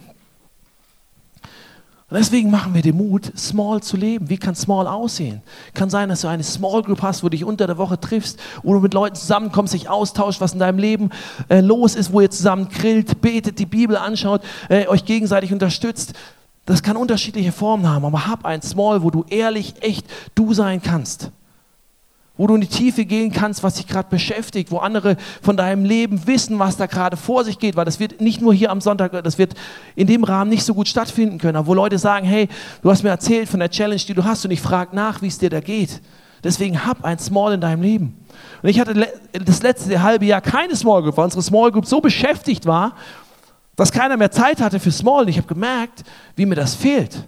Und 2.10 2.17
deswegen 2.17 2.50
machen 2.50 2.74
wir 2.74 2.82
den 2.82 2.98
Mut, 2.98 3.32
small 3.38 3.84
zu 3.84 3.95
leben. 3.95 4.30
Wie 4.30 4.38
kann 4.38 4.56
small 4.56 4.88
aussehen? 4.88 5.43
Kann 5.76 5.91
sein, 5.91 6.10
dass 6.10 6.22
du 6.22 6.28
eine 6.28 6.43
Small 6.43 6.82
Group 6.82 7.04
hast, 7.04 7.22
wo 7.22 7.28
du 7.28 7.38
dich 7.38 7.45
unter 7.45 7.67
der 7.67 7.78
Woche 7.78 8.00
triffst, 8.00 8.39
wo 8.63 8.74
du 8.74 8.80
mit 8.80 8.95
Leuten 8.95 9.15
zusammenkommst, 9.15 9.76
dich 9.76 9.89
austauscht, 9.89 10.41
was 10.41 10.54
in 10.54 10.60
deinem 10.60 10.80
Leben 10.80 11.12
äh, 11.50 11.62
los 11.62 11.93
ist, 11.93 12.12
wo 12.12 12.22
ihr 12.22 12.32
zusammen 12.32 12.67
grillt, 12.69 13.22
betet, 13.22 13.60
die 13.60 13.67
Bibel 13.67 13.95
anschaut, 13.95 14.41
äh, 14.69 14.88
euch 14.88 15.06
gegenseitig 15.06 15.54
unterstützt. 15.54 16.13
Das 16.65 16.82
kann 16.82 16.98
unterschiedliche 16.98 17.52
Formen 17.52 17.88
haben, 17.88 18.06
aber 18.06 18.26
hab 18.26 18.43
ein 18.43 18.63
Small, 18.63 19.04
wo 19.04 19.12
du 19.12 19.26
ehrlich, 19.30 19.76
echt 19.82 20.06
du 20.34 20.54
sein 20.56 20.82
kannst 20.82 21.32
wo 22.39 22.47
du 22.47 22.56
in 22.56 22.62
die 22.62 22.67
Tiefe 22.67 23.04
gehen 23.04 23.34
kannst, 23.34 23.63
was 23.63 23.75
dich 23.75 23.86
gerade 23.86 24.08
beschäftigt, 24.10 24.71
wo 24.71 24.78
andere 24.78 25.17
von 25.41 25.58
deinem 25.58 25.84
Leben 25.84 26.25
wissen, 26.25 26.58
was 26.58 26.78
da 26.78 26.86
gerade 26.86 27.17
vor 27.17 27.43
sich 27.43 27.60
geht, 27.60 27.75
weil 27.75 27.84
das 27.84 27.99
wird 27.99 28.21
nicht 28.21 28.39
nur 28.39 28.54
hier 28.54 28.71
am 28.71 28.80
Sonntag, 28.80 29.12
das 29.25 29.38
wird 29.38 29.56
in 29.97 30.08
dem 30.08 30.23
Rahmen 30.23 30.49
nicht 30.49 30.63
so 30.63 30.73
gut 30.73 30.88
stattfinden 30.88 31.38
können, 31.38 31.58
aber 31.58 31.67
wo 31.67 31.73
Leute 31.73 31.97
sagen, 31.97 32.25
hey, 32.25 32.47
du 32.82 32.89
hast 32.89 33.04
mir 33.04 33.10
erzählt 33.10 33.49
von 33.49 33.60
der 33.60 33.69
Challenge, 33.69 33.99
die 34.08 34.13
du 34.13 34.23
hast 34.23 34.45
und 34.45 34.52
ich 34.52 34.62
frage 34.62 34.95
nach, 34.95 35.21
wie 35.21 35.28
es 35.28 35.38
dir 35.38 35.49
da 35.49 35.60
geht. 35.60 36.02
Deswegen 36.41 36.86
hab 36.86 37.04
ein 37.04 37.19
Small 37.19 37.56
in 37.56 37.60
deinem 37.60 37.82
Leben. 37.82 38.25
Und 38.62 38.69
ich 38.69 38.80
hatte 38.80 39.06
das 39.34 39.62
letzte 39.62 40.02
halbe 40.02 40.23
Jahr 40.23 40.39
keine 40.39 40.78
Small 40.78 41.04
Group, 41.04 41.17
weil 41.17 41.25
unsere 41.25 41.43
Small 41.43 41.73
Group 41.73 41.88
so 41.88 41.99
beschäftigt 41.99 42.65
war, 42.65 42.95
dass 43.75 43.91
keiner 43.91 44.15
mehr 44.15 44.32
Zeit 44.32 44.62
hatte 44.62 44.80
für 44.80 44.91
Small. 44.91 45.23
Und 45.23 45.28
ich 45.28 45.36
habe 45.38 45.47
gemerkt, 45.47 46.06
wie 46.38 46.45
mir 46.45 46.56
das 46.56 46.73
fehlt. 46.73 47.28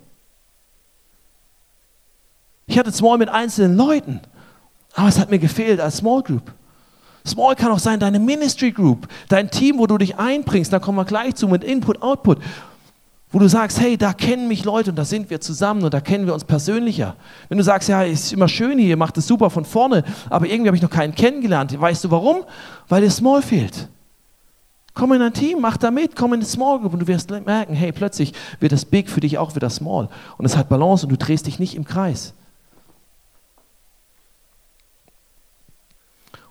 Ich 2.66 2.80
hatte 2.80 2.94
Small 2.94 3.18
mit 3.18 3.28
einzelnen 3.28 3.76
Leuten. 3.76 4.22
Aber 4.94 5.08
es 5.08 5.20
hat 5.20 5.32
mir 5.32 5.40
gefehlt 5.40 5.80
als 5.80 5.98
Small 5.98 6.22
Group. 6.22 6.52
Small 7.26 7.56
kann 7.56 7.72
auch 7.72 7.80
sein 7.80 8.00
deine 8.00 8.20
Ministry 8.20 8.72
Group, 8.72 9.08
dein 9.30 9.52
Team, 9.52 9.78
wo 9.78 9.88
du 9.88 9.98
dich 9.98 10.18
einbringst. 10.18 10.74
Da 10.74 10.80
kommen 10.80 10.98
wir 10.98 11.06
gleich 11.06 11.36
zu 11.36 11.48
mit 11.48 11.64
Input, 11.64 12.02
Output. 12.02 12.40
Wo 13.34 13.40
du 13.40 13.48
sagst, 13.48 13.80
hey, 13.80 13.98
da 13.98 14.12
kennen 14.12 14.50
mich 14.50 14.66
Leute 14.66 14.90
und 14.90 14.98
da 14.98 15.06
sind 15.06 15.30
wir 15.30 15.40
zusammen 15.40 15.84
und 15.84 15.94
da 15.94 16.02
kennen 16.02 16.26
wir 16.26 16.34
uns 16.34 16.44
persönlicher. 16.44 17.16
Wenn 17.48 17.58
du 17.58 17.64
sagst, 17.64 17.88
ja, 17.88 18.04
ist 18.04 18.34
immer 18.34 18.50
schön 18.50 18.78
hier, 18.78 18.98
macht 18.98 19.18
es 19.18 19.28
super 19.28 19.50
von 19.50 19.64
vorne, 19.64 20.04
aber 20.30 20.48
irgendwie 20.48 20.68
habe 20.68 20.76
ich 20.76 20.84
noch 20.84 20.90
keinen 20.90 21.16
kennengelernt. 21.16 21.80
Weißt 21.80 22.04
du 22.04 22.12
warum? 22.12 22.44
Weil 22.90 23.02
dir 23.02 23.10
Small 23.10 23.42
fehlt. 23.42 23.88
Komm 24.94 25.14
in 25.14 25.22
ein 25.22 25.32
Team, 25.32 25.60
mach 25.62 25.78
da 25.78 25.92
mit, 25.92 26.18
komm 26.18 26.34
in 26.34 26.42
eine 26.42 26.46
Small 26.46 26.80
Group 26.80 26.92
und 26.92 27.00
du 27.00 27.08
wirst 27.08 27.32
merken, 27.32 27.74
hey, 27.74 27.94
plötzlich 27.94 28.34
wird 28.60 28.74
das 28.74 28.84
Big 28.84 29.10
für 29.10 29.22
dich 29.22 29.38
auch 29.38 29.56
wieder 29.56 29.70
Small. 29.70 30.10
Und 30.38 30.46
es 30.46 30.58
hat 30.58 30.68
Balance 30.68 31.06
und 31.06 31.12
du 31.12 31.18
drehst 31.18 31.48
dich 31.48 31.60
nicht 31.60 31.76
im 31.76 31.86
Kreis. 31.86 32.34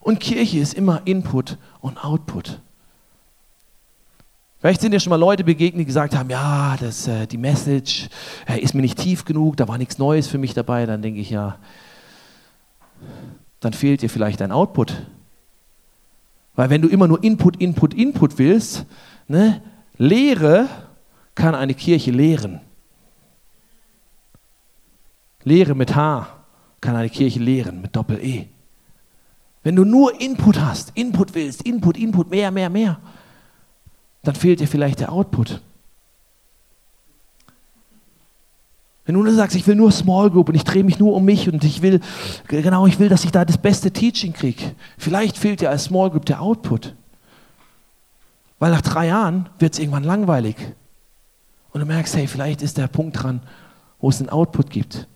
Und 0.01 0.19
Kirche 0.21 0.59
ist 0.59 0.75
immer 0.75 1.03
Input 1.05 1.59
und 1.81 2.03
Output. 2.05 2.61
Vielleicht 4.61 4.83
sind 4.83 4.93
dir 4.93 5.01
schon 5.01 5.11
mal 5.11 5.17
Leute 5.17 5.43
begegnet, 5.43 5.81
die 5.81 5.87
gesagt 5.87 6.15
haben, 6.15 6.29
ja, 6.29 6.77
das, 6.79 7.09
äh, 7.09 7.27
die 7.27 7.39
Message 7.39 8.11
äh, 8.47 8.61
ist 8.61 8.75
mir 8.75 8.83
nicht 8.83 8.99
tief 8.99 9.25
genug, 9.25 9.57
da 9.57 9.67
war 9.69 9.79
nichts 9.79 9.97
Neues 9.97 10.29
für 10.29 10.37
mich 10.37 10.53
dabei. 10.53 10.85
Dann 10.85 11.01
denke 11.01 11.21
ich, 11.21 11.31
ja, 11.31 11.59
dann 13.61 13.73
fehlt 13.73 14.03
dir 14.03 14.11
vielleicht 14.11 14.43
ein 14.43 14.53
Output. 14.53 15.07
Weil 16.57 16.69
wenn 16.69 16.83
du 16.83 16.89
immer 16.89 17.09
nur 17.09 17.25
Input, 17.25 17.57
Input, 17.57 17.95
Input 17.95 18.37
willst, 18.39 18.85
ne, 19.29 19.63
Lehre 19.97 20.69
kann 21.35 21.55
eine 21.55 21.73
Kirche 21.73 22.11
lehren. 22.11 22.61
Lehre 25.43 25.75
mit 25.75 25.95
H 25.95 26.29
kann 26.83 26.97
eine 26.97 27.09
Kirche 27.09 27.39
lehren, 27.41 27.81
mit 27.81 27.97
Doppel-E. 27.97 28.47
Wenn 29.62 29.77
du 29.77 29.85
nur 29.85 30.20
Input 30.20 30.59
hast, 30.59 30.92
Input 30.94 31.35
willst, 31.35 31.62
Input, 31.62 31.96
Input, 31.99 32.31
mehr, 32.31 32.51
mehr, 32.51 32.70
mehr, 32.70 32.99
dann 34.23 34.35
fehlt 34.35 34.61
dir 34.61 34.68
vielleicht 34.68 35.01
der 35.01 35.12
Output. 35.12 35.61
Wenn 39.05 39.14
du 39.14 39.23
nur 39.23 39.35
sagst, 39.35 39.57
ich 39.57 39.66
will 39.66 39.75
nur 39.75 39.90
Small 39.90 40.31
Group 40.31 40.49
und 40.49 40.55
ich 40.55 40.64
drehe 40.64 40.85
mich 40.85 40.99
nur 40.99 41.14
um 41.14 41.25
mich 41.25 41.49
und 41.49 41.64
ich 41.64 41.83
will, 41.83 42.01
genau, 42.46 42.87
ich 42.87 42.99
will, 42.99 43.09
dass 43.09 43.25
ich 43.25 43.33
da 43.33 43.44
das 43.44 43.59
beste 43.59 43.90
Teaching 43.90 44.33
kriege. 44.33 44.77
Vielleicht 44.99 45.37
fehlt 45.37 45.61
dir 45.61 45.70
als 45.70 45.85
Small 45.85 46.11
Group 46.11 46.27
der 46.27 46.40
Output. 46.40 46.94
Weil 48.59 48.70
nach 48.70 48.83
drei 48.83 49.09
Jahren 49.09 49.49
wird 49.59 49.73
es 49.73 49.79
irgendwann 49.79 50.05
langweilig. 50.05 50.57
Und 51.73 51.81
du 51.81 51.87
merkst, 51.87 52.14
hey, 52.14 52.27
vielleicht 52.27 52.62
ist 52.62 52.79
der 52.79 52.88
Punkt 52.88 53.23
dran, 53.23 53.40
wo 53.99 54.11
es 54.11 54.20
einen 54.20 54.29
Output 54.29 54.70
gibt. 54.70 55.09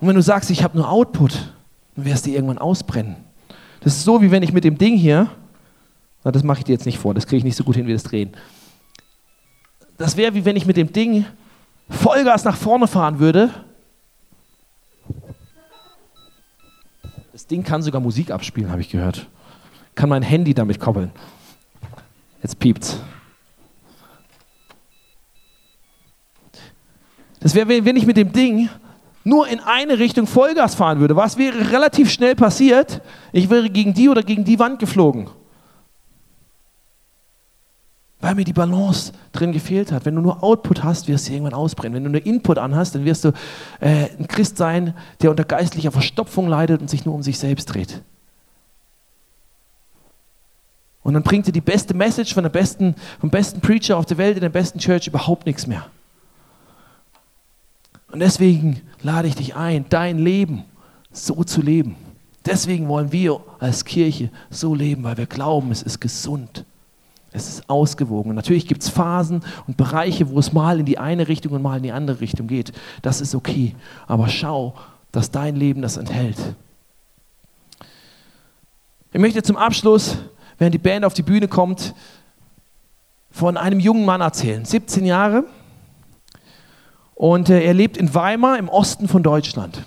Und 0.00 0.08
wenn 0.08 0.16
du 0.16 0.22
sagst, 0.22 0.50
ich 0.50 0.64
habe 0.64 0.78
nur 0.78 0.90
Output, 0.90 1.52
dann 1.94 2.04
wirst 2.04 2.26
du 2.26 2.30
irgendwann 2.30 2.58
ausbrennen. 2.58 3.16
Das 3.80 3.94
ist 3.94 4.04
so, 4.04 4.22
wie 4.22 4.30
wenn 4.30 4.42
ich 4.42 4.52
mit 4.52 4.64
dem 4.64 4.78
Ding 4.78 4.96
hier, 4.96 5.28
na, 6.24 6.30
das 6.30 6.42
mache 6.42 6.58
ich 6.58 6.64
dir 6.64 6.72
jetzt 6.72 6.86
nicht 6.86 6.98
vor, 6.98 7.14
das 7.14 7.26
kriege 7.26 7.38
ich 7.38 7.44
nicht 7.44 7.56
so 7.56 7.64
gut 7.64 7.76
hin 7.76 7.86
wie 7.86 7.92
das 7.92 8.02
Drehen. 8.02 8.30
Das 9.98 10.16
wäre 10.16 10.34
wie 10.34 10.44
wenn 10.44 10.56
ich 10.56 10.66
mit 10.66 10.76
dem 10.76 10.92
Ding 10.92 11.26
Vollgas 11.90 12.44
nach 12.44 12.56
vorne 12.56 12.86
fahren 12.86 13.18
würde. 13.18 13.50
Das 17.32 17.46
Ding 17.46 17.62
kann 17.62 17.82
sogar 17.82 18.00
Musik 18.00 18.30
abspielen, 18.30 18.70
habe 18.70 18.80
ich 18.80 18.90
gehört. 18.90 19.26
Kann 19.94 20.08
mein 20.08 20.22
Handy 20.22 20.54
damit 20.54 20.78
koppeln. 20.78 21.10
Jetzt 22.42 22.58
piept's. 22.58 23.00
Das 27.40 27.54
wäre, 27.54 27.68
wenn 27.68 27.96
ich 27.96 28.06
mit 28.06 28.16
dem 28.16 28.32
Ding 28.32 28.68
nur 29.24 29.48
in 29.48 29.60
eine 29.60 29.98
Richtung 29.98 30.26
Vollgas 30.26 30.74
fahren 30.74 31.00
würde, 31.00 31.16
was 31.16 31.36
wäre 31.36 31.70
relativ 31.70 32.10
schnell 32.10 32.34
passiert? 32.34 33.02
Ich 33.32 33.50
wäre 33.50 33.68
gegen 33.68 33.92
die 33.92 34.08
oder 34.08 34.22
gegen 34.22 34.44
die 34.44 34.58
Wand 34.58 34.78
geflogen. 34.78 35.28
Weil 38.20 38.34
mir 38.34 38.44
die 38.44 38.52
Balance 38.52 39.12
drin 39.32 39.52
gefehlt 39.52 39.92
hat. 39.92 40.04
Wenn 40.04 40.14
du 40.14 40.20
nur 40.20 40.42
Output 40.42 40.84
hast, 40.84 41.08
wirst 41.08 41.28
du 41.28 41.32
irgendwann 41.32 41.54
ausbrennen. 41.54 41.96
Wenn 41.96 42.04
du 42.04 42.10
nur 42.10 42.26
Input 42.26 42.58
anhast, 42.58 42.94
dann 42.94 43.04
wirst 43.04 43.24
du 43.24 43.28
äh, 43.80 44.08
ein 44.18 44.28
Christ 44.28 44.58
sein, 44.58 44.94
der 45.22 45.30
unter 45.30 45.44
geistlicher 45.44 45.90
Verstopfung 45.90 46.46
leidet 46.46 46.80
und 46.80 46.90
sich 46.90 47.04
nur 47.06 47.14
um 47.14 47.22
sich 47.22 47.38
selbst 47.38 47.66
dreht. 47.66 48.02
Und 51.02 51.14
dann 51.14 51.22
bringt 51.22 51.46
dir 51.46 51.52
die 51.52 51.62
beste 51.62 51.94
Message 51.94 52.34
von 52.34 52.42
der 52.42 52.50
besten, 52.50 52.94
vom 53.20 53.30
besten 53.30 53.60
Preacher 53.60 53.96
auf 53.96 54.04
der 54.04 54.18
Welt 54.18 54.36
in 54.36 54.42
der 54.42 54.50
besten 54.50 54.78
Church 54.78 55.06
überhaupt 55.06 55.46
nichts 55.46 55.66
mehr. 55.66 55.86
Und 58.12 58.20
deswegen 58.20 58.82
lade 59.02 59.28
ich 59.28 59.34
dich 59.34 59.54
ein, 59.54 59.86
dein 59.88 60.18
Leben 60.18 60.64
so 61.12 61.44
zu 61.44 61.62
leben. 61.62 61.96
Deswegen 62.44 62.88
wollen 62.88 63.12
wir 63.12 63.40
als 63.58 63.84
Kirche 63.84 64.30
so 64.48 64.74
leben, 64.74 65.04
weil 65.04 65.16
wir 65.16 65.26
glauben, 65.26 65.70
es 65.70 65.82
ist 65.82 66.00
gesund. 66.00 66.64
Es 67.32 67.48
ist 67.48 67.70
ausgewogen. 67.70 68.30
Und 68.30 68.36
natürlich 68.36 68.66
gibt 68.66 68.82
es 68.82 68.88
Phasen 68.88 69.42
und 69.66 69.76
Bereiche, 69.76 70.30
wo 70.30 70.38
es 70.38 70.52
mal 70.52 70.80
in 70.80 70.86
die 70.86 70.98
eine 70.98 71.28
Richtung 71.28 71.52
und 71.52 71.62
mal 71.62 71.76
in 71.76 71.82
die 71.84 71.92
andere 71.92 72.20
Richtung 72.20 72.46
geht. 72.46 72.72
Das 73.02 73.20
ist 73.20 73.34
okay. 73.34 73.74
Aber 74.06 74.28
schau, 74.28 74.74
dass 75.12 75.30
dein 75.30 75.54
Leben 75.54 75.82
das 75.82 75.96
enthält. 75.96 76.38
Ich 79.12 79.20
möchte 79.20 79.42
zum 79.42 79.56
Abschluss, 79.56 80.18
während 80.58 80.74
die 80.74 80.78
Band 80.78 81.04
auf 81.04 81.14
die 81.14 81.22
Bühne 81.22 81.46
kommt, 81.46 81.94
von 83.30 83.56
einem 83.56 83.78
jungen 83.78 84.04
Mann 84.04 84.20
erzählen. 84.20 84.64
17 84.64 85.04
Jahre, 85.04 85.44
und 87.20 87.50
äh, 87.50 87.62
er 87.62 87.74
lebt 87.74 87.98
in 87.98 88.14
Weimar 88.14 88.56
im 88.56 88.70
Osten 88.70 89.06
von 89.06 89.22
Deutschland. 89.22 89.84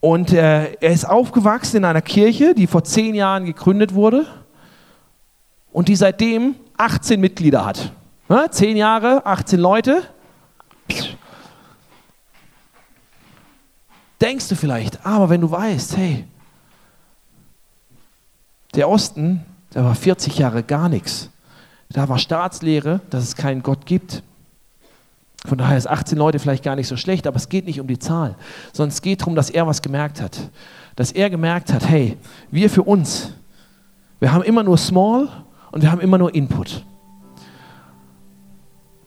Und 0.00 0.32
äh, 0.32 0.72
er 0.76 0.90
ist 0.90 1.04
aufgewachsen 1.04 1.76
in 1.76 1.84
einer 1.84 2.00
Kirche, 2.00 2.54
die 2.54 2.66
vor 2.66 2.84
zehn 2.84 3.14
Jahren 3.14 3.44
gegründet 3.44 3.92
wurde. 3.92 4.24
und 5.72 5.88
die 5.88 5.94
seitdem 5.94 6.54
18 6.78 7.20
Mitglieder 7.20 7.66
hat. 7.66 7.92
Ja, 8.30 8.50
10 8.50 8.78
Jahre, 8.78 9.26
18 9.26 9.60
Leute. 9.60 10.04
Denkst 14.22 14.48
du 14.48 14.56
vielleicht, 14.56 15.04
aber 15.04 15.28
wenn 15.28 15.42
du 15.42 15.50
weißt, 15.50 15.98
hey, 15.98 16.24
der 18.74 18.88
Osten, 18.88 19.44
da 19.68 19.84
war 19.84 19.94
40 19.94 20.38
Jahre 20.38 20.62
gar 20.62 20.88
nichts. 20.88 21.28
Da 21.92 22.08
war 22.08 22.18
Staatslehre, 22.18 23.00
dass 23.10 23.24
es 23.24 23.36
keinen 23.36 23.62
Gott 23.62 23.84
gibt. 23.84 24.22
Von 25.46 25.58
daher 25.58 25.76
ist 25.76 25.88
18 25.88 26.18
Leute 26.18 26.38
vielleicht 26.38 26.62
gar 26.62 26.76
nicht 26.76 26.86
so 26.86 26.96
schlecht, 26.96 27.26
aber 27.26 27.36
es 27.36 27.48
geht 27.48 27.64
nicht 27.64 27.80
um 27.80 27.86
die 27.86 27.98
Zahl, 27.98 28.36
sondern 28.72 28.90
es 28.90 29.02
geht 29.02 29.22
darum, 29.22 29.34
dass 29.34 29.50
er 29.50 29.66
was 29.66 29.82
gemerkt 29.82 30.20
hat. 30.20 30.50
Dass 30.96 31.12
er 31.12 31.30
gemerkt 31.30 31.72
hat, 31.72 31.88
hey, 31.88 32.16
wir 32.50 32.68
für 32.68 32.82
uns, 32.82 33.32
wir 34.20 34.32
haben 34.32 34.42
immer 34.42 34.62
nur 34.62 34.76
Small 34.76 35.28
und 35.72 35.82
wir 35.82 35.90
haben 35.90 36.00
immer 36.00 36.18
nur 36.18 36.34
Input. 36.34 36.84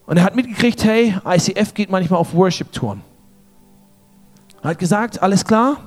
Und 0.05 0.17
er 0.17 0.23
hat 0.23 0.36
mitgekriegt, 0.36 0.84
hey, 0.84 1.15
ICF 1.25 1.73
geht 1.73 1.89
manchmal 1.89 2.19
auf 2.19 2.34
Worship-Touren. 2.34 3.01
Er 4.61 4.71
hat 4.71 4.79
gesagt, 4.79 5.21
alles 5.21 5.45
klar, 5.45 5.77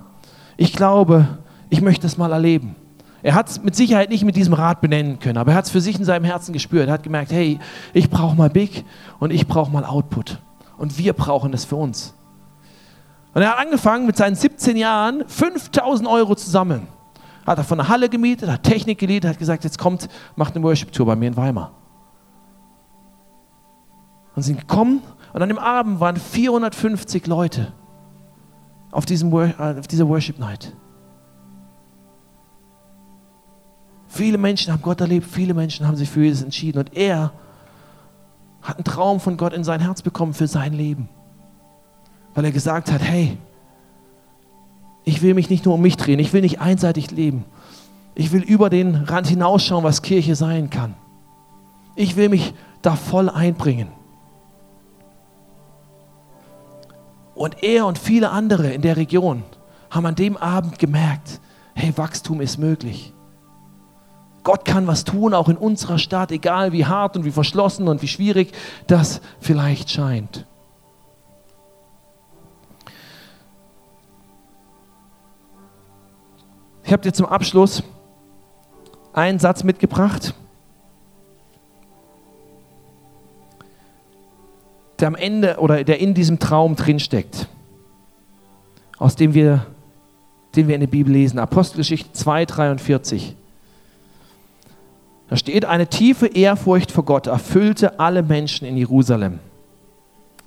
ich 0.56 0.72
glaube, 0.72 1.38
ich 1.68 1.80
möchte 1.82 2.02
das 2.02 2.16
mal 2.16 2.32
erleben. 2.32 2.76
Er 3.26 3.34
hat 3.34 3.48
es 3.48 3.60
mit 3.60 3.74
Sicherheit 3.74 4.08
nicht 4.08 4.22
mit 4.22 4.36
diesem 4.36 4.54
Rat 4.54 4.80
benennen 4.80 5.18
können, 5.18 5.36
aber 5.36 5.50
er 5.50 5.56
hat 5.56 5.64
es 5.64 5.72
für 5.72 5.80
sich 5.80 5.98
in 5.98 6.04
seinem 6.04 6.22
Herzen 6.22 6.52
gespürt. 6.52 6.86
Er 6.86 6.92
hat 6.92 7.02
gemerkt, 7.02 7.32
hey, 7.32 7.58
ich 7.92 8.08
brauche 8.08 8.36
mal 8.36 8.48
Big 8.48 8.84
und 9.18 9.32
ich 9.32 9.48
brauche 9.48 9.68
mal 9.68 9.84
Output. 9.84 10.38
Und 10.78 10.96
wir 10.96 11.12
brauchen 11.12 11.50
das 11.50 11.64
für 11.64 11.74
uns. 11.74 12.14
Und 13.34 13.42
er 13.42 13.50
hat 13.50 13.58
angefangen 13.58 14.06
mit 14.06 14.16
seinen 14.16 14.36
17 14.36 14.76
Jahren 14.76 15.24
5000 15.26 16.08
Euro 16.08 16.36
zu 16.36 16.48
sammeln. 16.48 16.86
Hat 17.44 17.58
er 17.58 17.64
von 17.64 17.78
der 17.78 17.88
Halle 17.88 18.08
gemietet, 18.08 18.48
hat 18.48 18.62
Technik 18.62 19.00
gemietet, 19.00 19.28
hat 19.28 19.40
gesagt, 19.40 19.64
jetzt 19.64 19.80
kommt, 19.80 20.08
macht 20.36 20.54
eine 20.54 20.64
Worship-Tour 20.64 21.06
bei 21.06 21.16
mir 21.16 21.26
in 21.26 21.36
Weimar. 21.36 21.72
Und 24.36 24.44
sind 24.44 24.60
gekommen 24.60 25.02
und 25.32 25.42
an 25.42 25.48
dem 25.48 25.58
Abend 25.58 25.98
waren 25.98 26.14
450 26.14 27.26
Leute 27.26 27.72
auf, 28.92 29.04
diesem, 29.04 29.32
äh, 29.32 29.52
auf 29.58 29.88
dieser 29.88 30.06
Worship 30.06 30.38
Viele 34.16 34.38
Menschen 34.38 34.72
haben 34.72 34.80
Gott 34.80 35.02
erlebt, 35.02 35.26
viele 35.30 35.52
Menschen 35.52 35.86
haben 35.86 35.96
sich 35.96 36.08
für 36.08 36.24
Jesus 36.24 36.42
entschieden 36.42 36.78
und 36.78 36.96
er 36.96 37.32
hat 38.62 38.76
einen 38.76 38.84
Traum 38.84 39.20
von 39.20 39.36
Gott 39.36 39.52
in 39.52 39.62
sein 39.62 39.80
Herz 39.80 40.00
bekommen 40.00 40.32
für 40.32 40.46
sein 40.46 40.72
Leben. 40.72 41.10
Weil 42.34 42.46
er 42.46 42.50
gesagt 42.50 42.90
hat, 42.90 43.02
hey, 43.02 43.36
ich 45.04 45.20
will 45.20 45.34
mich 45.34 45.50
nicht 45.50 45.66
nur 45.66 45.74
um 45.74 45.82
mich 45.82 45.98
drehen, 45.98 46.18
ich 46.18 46.32
will 46.32 46.40
nicht 46.40 46.62
einseitig 46.62 47.10
leben. 47.10 47.44
Ich 48.14 48.32
will 48.32 48.40
über 48.40 48.70
den 48.70 48.94
Rand 48.94 49.26
hinausschauen, 49.26 49.84
was 49.84 50.00
Kirche 50.00 50.34
sein 50.34 50.70
kann. 50.70 50.94
Ich 51.94 52.16
will 52.16 52.30
mich 52.30 52.54
da 52.80 52.96
voll 52.96 53.28
einbringen. 53.28 53.88
Und 57.34 57.62
er 57.62 57.84
und 57.84 57.98
viele 57.98 58.30
andere 58.30 58.72
in 58.72 58.80
der 58.80 58.96
Region 58.96 59.42
haben 59.90 60.06
an 60.06 60.14
dem 60.14 60.38
Abend 60.38 60.78
gemerkt, 60.78 61.38
hey, 61.74 61.92
Wachstum 61.98 62.40
ist 62.40 62.56
möglich. 62.56 63.12
Gott 64.46 64.64
kann 64.64 64.86
was 64.86 65.02
tun, 65.02 65.34
auch 65.34 65.48
in 65.48 65.56
unserer 65.56 65.98
Stadt, 65.98 66.30
egal 66.30 66.70
wie 66.70 66.86
hart 66.86 67.16
und 67.16 67.24
wie 67.24 67.32
verschlossen 67.32 67.88
und 67.88 68.00
wie 68.00 68.06
schwierig 68.06 68.52
das 68.86 69.20
vielleicht 69.40 69.90
scheint. 69.90 70.46
Ich 76.84 76.92
habe 76.92 77.02
dir 77.02 77.12
zum 77.12 77.26
Abschluss 77.26 77.82
einen 79.12 79.40
Satz 79.40 79.64
mitgebracht, 79.64 80.32
der 85.00 85.08
am 85.08 85.16
Ende 85.16 85.56
oder 85.58 85.82
der 85.82 85.98
in 85.98 86.14
diesem 86.14 86.38
Traum 86.38 86.76
drinsteckt, 86.76 87.48
aus 88.96 89.16
dem 89.16 89.34
wir, 89.34 89.66
den 90.54 90.68
wir 90.68 90.76
in 90.76 90.82
der 90.82 90.86
Bibel 90.86 91.12
lesen. 91.12 91.40
Apostelgeschichte 91.40 92.12
2, 92.12 92.44
43. 92.44 93.36
Da 95.28 95.36
steht, 95.36 95.64
eine 95.64 95.88
tiefe 95.88 96.26
Ehrfurcht 96.26 96.92
vor 96.92 97.04
Gott 97.04 97.26
erfüllte 97.26 97.98
alle 97.98 98.22
Menschen 98.22 98.66
in 98.66 98.76
Jerusalem. 98.76 99.40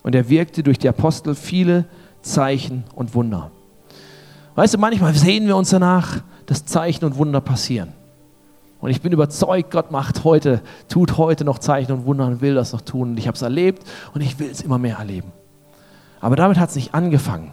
Und 0.04 0.16
er 0.16 0.30
wirkte 0.30 0.64
durch 0.64 0.80
die 0.80 0.88
Apostel 0.88 1.36
viele 1.36 1.86
Zeichen 2.22 2.86
und 2.96 3.14
Wunder. 3.14 3.52
Weißt 4.56 4.74
du, 4.74 4.78
manchmal 4.78 5.14
sehen 5.14 5.48
wir 5.48 5.58
uns 5.58 5.70
danach, 5.70 6.22
dass 6.46 6.66
Zeichen 6.66 7.06
und 7.06 7.18
Wunder 7.18 7.42
passieren. 7.42 7.94
Und 8.82 8.92
ich 8.92 9.02
bin 9.02 9.12
überzeugt, 9.12 9.72
Gott 9.72 9.92
macht 9.92 10.24
heute, 10.24 10.62
tut 10.88 11.18
heute 11.18 11.44
noch 11.44 11.60
Zeichen 11.60 11.92
und 11.92 12.06
Wunder 12.06 12.28
und 12.28 12.42
will 12.42 12.56
das 12.56 12.72
noch 12.72 12.82
tun. 12.82 13.12
Und 13.12 13.18
ich 13.18 13.28
habe 13.28 13.36
es 13.36 13.42
erlebt 13.42 13.84
und 14.14 14.22
ich 14.22 14.40
will 14.40 14.50
es 14.50 14.62
immer 14.62 14.78
mehr 14.78 14.98
erleben. 14.98 15.32
Aber 16.22 16.36
damit 16.36 16.58
hat 16.58 16.70
es 16.70 16.76
nicht 16.76 16.94
angefangen, 16.94 17.52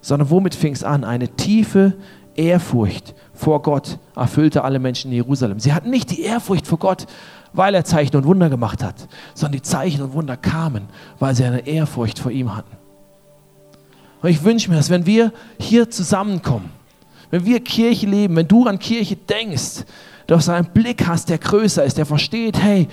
sondern 0.00 0.30
womit 0.30 0.54
fing 0.54 0.72
es 0.72 0.82
an? 0.82 1.04
Eine 1.04 1.28
tiefe 1.28 1.94
Ehrfurcht 2.36 3.14
vor 3.34 3.62
Gott 3.62 3.98
erfüllte 4.16 4.64
alle 4.64 4.78
Menschen 4.78 5.10
in 5.10 5.16
Jerusalem. 5.16 5.60
Sie 5.60 5.72
hatten 5.72 5.90
nicht 5.90 6.10
die 6.10 6.22
Ehrfurcht 6.22 6.66
vor 6.66 6.78
Gott, 6.78 7.06
weil 7.52 7.74
er 7.74 7.84
Zeichen 7.84 8.16
und 8.16 8.24
Wunder 8.24 8.48
gemacht 8.48 8.82
hat, 8.82 9.08
sondern 9.34 9.52
die 9.52 9.62
Zeichen 9.62 10.02
und 10.02 10.12
Wunder 10.12 10.36
kamen, 10.36 10.88
weil 11.18 11.34
sie 11.34 11.44
eine 11.44 11.66
Ehrfurcht 11.66 12.18
vor 12.18 12.30
ihm 12.30 12.56
hatten. 12.56 12.76
Und 14.22 14.28
ich 14.28 14.44
wünsche 14.44 14.70
mir, 14.70 14.76
dass 14.76 14.90
wenn 14.90 15.06
wir 15.06 15.32
hier 15.58 15.90
zusammenkommen, 15.90 16.70
wenn 17.30 17.44
wir 17.44 17.60
Kirche 17.60 18.06
leben, 18.06 18.36
wenn 18.36 18.48
du 18.48 18.66
an 18.66 18.78
Kirche 18.78 19.16
denkst, 19.16 19.84
dass 20.26 20.46
du 20.46 20.52
einen 20.52 20.72
Blick 20.72 21.06
hast, 21.06 21.28
der 21.28 21.38
größer 21.38 21.84
ist, 21.84 21.98
der 21.98 22.06
versteht, 22.06 22.60
hey, 22.60 22.88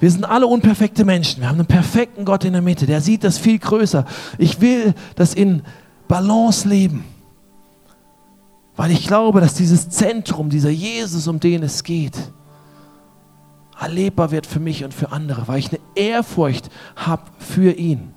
wir 0.00 0.10
sind 0.10 0.24
alle 0.24 0.46
unperfekte 0.46 1.04
Menschen. 1.04 1.42
Wir 1.42 1.48
haben 1.48 1.58
einen 1.58 1.66
perfekten 1.66 2.24
Gott 2.24 2.44
in 2.44 2.52
der 2.52 2.62
Mitte, 2.62 2.86
der 2.86 3.00
sieht 3.00 3.22
das 3.22 3.38
viel 3.38 3.58
größer. 3.58 4.04
Ich 4.38 4.60
will 4.60 4.94
das 5.14 5.34
in 5.34 5.62
Balance 6.08 6.68
leben. 6.68 7.04
Weil 8.76 8.90
ich 8.90 9.06
glaube, 9.06 9.40
dass 9.40 9.54
dieses 9.54 9.90
Zentrum, 9.90 10.48
dieser 10.48 10.70
Jesus, 10.70 11.28
um 11.28 11.40
den 11.40 11.62
es 11.62 11.84
geht, 11.84 12.16
erlebbar 13.78 14.30
wird 14.30 14.46
für 14.46 14.60
mich 14.60 14.84
und 14.84 14.94
für 14.94 15.12
andere, 15.12 15.48
weil 15.48 15.58
ich 15.58 15.68
eine 15.68 15.80
Ehrfurcht 15.94 16.70
habe 16.96 17.22
für 17.38 17.72
ihn. 17.72 18.14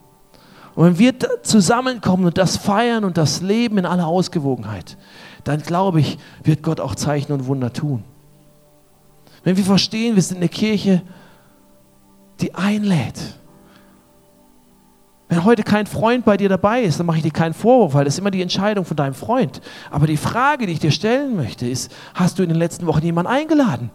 Und 0.76 0.86
wenn 0.86 0.99
wir 0.99 1.14
zusammenkommen 1.41 2.26
und 2.26 2.38
das 2.38 2.58
feiern 2.58 3.03
und 3.03 3.18
das 3.18 3.41
leben 3.41 3.78
in 3.78 3.86
aller 3.86 4.08
Ausgewogenheit, 4.08 4.97
dann 5.43 5.62
glaube 5.62 6.01
ich, 6.01 6.18
wird 6.43 6.64
Gott 6.64 6.80
auch 6.80 6.95
Zeichen 6.95 7.32
und 7.32 7.47
Wunder 7.47 7.72
tun. 7.72 8.03
Wenn 9.43 9.58
wir 9.58 9.64
verstehen, 9.64 10.16
wir 10.16 10.24
sind 10.24 10.38
eine 10.38 10.49
Kirche, 10.49 11.01
die 12.41 12.53
einlädt, 12.56 13.39
wenn 15.28 15.43
heute 15.43 15.63
kein 15.63 15.88
Freund 15.88 16.23
bei 16.23 16.38
dir 16.38 16.49
dabei 16.49 16.84
ist, 16.84 16.99
dann 16.99 17.07
mache 17.07 17.17
ich 17.17 17.23
dir 17.23 17.32
keinen 17.32 17.55
Vorwurf, 17.55 17.95
weil 17.95 18.05
das 18.05 18.15
ist 18.15 18.19
immer 18.19 18.32
die 18.32 18.43
Entscheidung 18.43 18.86
von 18.86 18.95
deinem 18.95 19.15
Freund. 19.15 19.59
Aber 19.89 20.05
die 20.05 20.17
Frage, 20.17 20.67
die 20.67 20.73
ich 20.73 20.80
dir 20.80 20.91
stellen 20.91 21.36
möchte, 21.36 21.67
ist, 21.67 21.91
hast 22.13 22.38
du 22.38 22.43
in 22.43 22.49
den 22.49 22.57
letzten 22.59 22.86
Wochen 22.86 23.03
jemanden 23.03 23.32
eingeladen? 23.32 23.89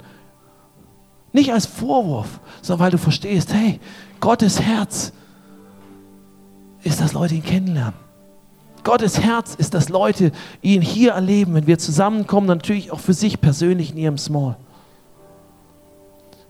Nicht 1.32 1.52
als 1.52 1.66
Vorwurf, 1.66 2.40
sondern 2.62 2.84
weil 2.84 2.90
du 2.90 2.98
verstehst, 2.98 3.54
hey, 3.54 3.78
Gottes 4.18 4.60
Herz 4.60 5.12
ist, 6.82 7.00
dass 7.00 7.12
Leute 7.12 7.36
ihn 7.36 7.44
kennenlernen. 7.44 7.94
Gottes 8.82 9.20
Herz 9.20 9.54
ist, 9.54 9.74
dass 9.74 9.88
Leute 9.88 10.32
ihn 10.62 10.82
hier 10.82 11.12
erleben, 11.12 11.54
wenn 11.54 11.66
wir 11.66 11.78
zusammenkommen, 11.78 12.46
natürlich 12.46 12.90
auch 12.90 12.98
für 12.98 13.12
sich 13.12 13.40
persönlich 13.40 13.92
in 13.92 13.98
ihrem 13.98 14.18
Small. 14.18 14.56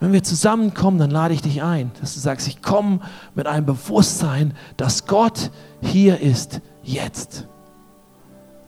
Wenn 0.00 0.14
wir 0.14 0.22
zusammenkommen, 0.22 0.98
dann 0.98 1.10
lade 1.10 1.34
ich 1.34 1.42
dich 1.42 1.62
ein, 1.62 1.92
dass 2.00 2.14
du 2.14 2.20
sagst, 2.20 2.48
ich 2.48 2.62
komme 2.62 3.00
mit 3.34 3.46
einem 3.46 3.66
Bewusstsein, 3.66 4.54
dass 4.78 5.06
Gott 5.06 5.50
hier 5.82 6.20
ist, 6.20 6.62
jetzt. 6.82 7.46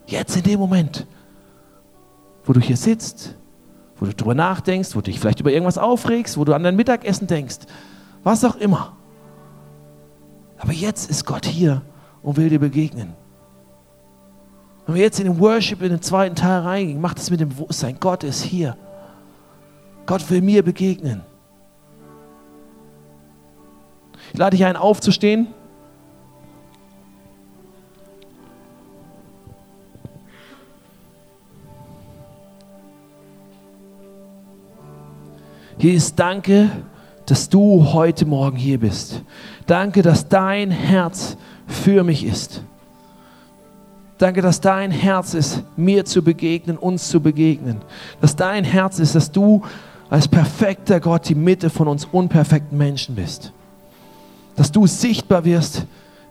Jetzt 0.05 0.37
in 0.37 0.43
dem 0.43 0.59
Moment, 0.59 1.07
wo 2.45 2.53
du 2.53 2.59
hier 2.59 2.77
sitzt, 2.77 3.35
wo 3.97 4.05
du 4.05 4.13
drüber 4.13 4.35
nachdenkst, 4.35 4.95
wo 4.95 4.99
du 4.99 5.05
dich 5.05 5.19
vielleicht 5.19 5.39
über 5.39 5.51
irgendwas 5.51 5.79
aufregst, 5.79 6.37
wo 6.37 6.45
du 6.45 6.53
an 6.53 6.61
dein 6.61 6.75
Mittagessen 6.75 7.25
denkst, 7.25 7.59
was 8.23 8.45
auch 8.45 8.55
immer. 8.57 8.95
Aber 10.59 10.71
jetzt 10.71 11.09
ist 11.09 11.25
Gott 11.25 11.47
hier 11.47 11.81
und 12.21 12.37
will 12.37 12.49
dir 12.49 12.59
begegnen. 12.59 13.13
Wenn 14.85 14.95
wir 14.95 15.01
jetzt 15.01 15.19
in 15.19 15.25
den 15.25 15.39
Worship, 15.39 15.81
in 15.81 15.89
den 15.89 16.01
zweiten 16.01 16.35
Teil 16.35 16.59
reingehen, 16.59 17.01
macht 17.01 17.17
es 17.17 17.31
mit 17.31 17.39
dem 17.39 17.49
Bewusstsein, 17.49 17.97
Gott 17.99 18.23
ist 18.23 18.43
hier. 18.43 18.77
Gott 20.05 20.29
will 20.29 20.41
mir 20.41 20.63
begegnen. 20.63 21.21
Ich 24.33 24.39
lade 24.39 24.57
dich 24.57 24.65
ein, 24.65 24.75
aufzustehen. 24.75 25.47
Hier 35.77 35.93
ist 35.93 36.17
Danke, 36.17 36.69
dass 37.25 37.49
du 37.49 37.93
heute 37.93 38.25
Morgen 38.25 38.57
hier 38.57 38.79
bist. 38.79 39.21
Danke, 39.65 40.01
dass 40.01 40.27
dein 40.27 40.71
Herz 40.71 41.37
für 41.67 42.03
mich 42.03 42.25
ist. 42.25 42.63
Danke, 44.17 44.41
dass 44.41 44.61
dein 44.61 44.91
Herz 44.91 45.33
ist, 45.33 45.63
mir 45.75 46.05
zu 46.05 46.21
begegnen, 46.21 46.77
uns 46.77 47.09
zu 47.09 47.19
begegnen. 47.19 47.81
Dass 48.21 48.35
dein 48.35 48.63
Herz 48.63 48.99
ist, 48.99 49.15
dass 49.15 49.31
du 49.31 49.63
als 50.13 50.27
perfekter 50.27 50.99
Gott 50.99 51.27
die 51.27 51.33
Mitte 51.33 51.71
von 51.71 51.87
uns 51.87 52.05
unperfekten 52.05 52.77
Menschen 52.77 53.15
bist. 53.15 53.51
Dass 54.55 54.71
du 54.71 54.85
sichtbar 54.85 55.43
wirst 55.43 55.87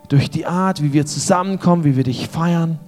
durch 0.06 0.30
die 0.30 0.46
Art, 0.46 0.80
wie 0.84 0.92
wir 0.92 1.04
zusammenkommen, 1.04 1.82
wie 1.82 1.96
wir 1.96 2.04
dich 2.04 2.28
feiern. 2.28 2.78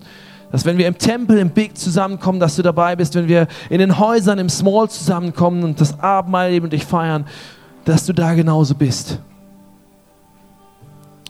Dass 0.53 0.65
wenn 0.65 0.79
wir 0.79 0.87
im 0.87 0.97
Tempel, 0.97 1.39
im 1.39 1.51
Big 1.51 1.77
zusammenkommen, 1.77 2.39
dass 2.39 2.55
du 2.55 2.63
dabei 2.63 2.95
bist, 2.95 3.17
wenn 3.17 3.27
wir 3.27 3.49
in 3.71 3.81
den 3.81 3.99
Häusern, 3.99 4.39
im 4.39 4.49
Small 4.49 4.89
zusammenkommen 4.89 5.65
und 5.65 5.81
das 5.81 5.99
Abendmahl 5.99 6.53
eben 6.53 6.71
dich 6.71 6.85
feiern, 6.85 7.27
dass 7.85 8.07
du 8.07 8.13
da 8.13 8.35
genauso 8.35 8.77
bist. 8.77 9.19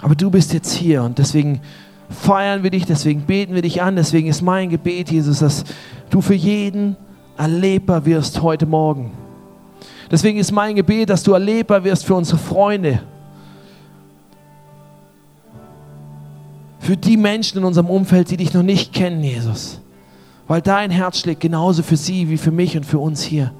Aber 0.02 0.14
du 0.14 0.30
bist 0.30 0.52
jetzt 0.52 0.74
hier 0.74 1.02
und 1.04 1.16
deswegen 1.16 1.62
feiern 2.10 2.64
wir 2.64 2.70
dich, 2.70 2.84
deswegen 2.84 3.22
beten 3.22 3.54
wir 3.54 3.62
dich 3.62 3.80
an, 3.80 3.96
deswegen 3.96 4.28
ist 4.28 4.42
mein 4.42 4.68
Gebet, 4.68 5.10
Jesus, 5.10 5.38
dass 5.38 5.64
du 6.10 6.20
für 6.20 6.34
jeden 6.34 6.96
erlebbar 7.38 8.04
wirst 8.04 8.42
heute 8.42 8.66
Morgen. 8.66 9.23
Deswegen 10.10 10.38
ist 10.38 10.52
mein 10.52 10.74
Gebet, 10.74 11.10
dass 11.10 11.22
du 11.22 11.32
erlebbar 11.32 11.84
wirst 11.84 12.04
für 12.04 12.14
unsere 12.14 12.38
Freunde, 12.38 13.00
für 16.78 16.96
die 16.96 17.16
Menschen 17.16 17.58
in 17.58 17.64
unserem 17.64 17.88
Umfeld, 17.88 18.30
die 18.30 18.36
dich 18.36 18.52
noch 18.52 18.62
nicht 18.62 18.92
kennen, 18.92 19.22
Jesus. 19.22 19.80
Weil 20.46 20.60
dein 20.60 20.90
Herz 20.90 21.20
schlägt 21.20 21.40
genauso 21.40 21.82
für 21.82 21.96
sie 21.96 22.28
wie 22.28 22.36
für 22.36 22.50
mich 22.50 22.76
und 22.76 22.84
für 22.84 22.98
uns 22.98 23.22
hier. 23.22 23.52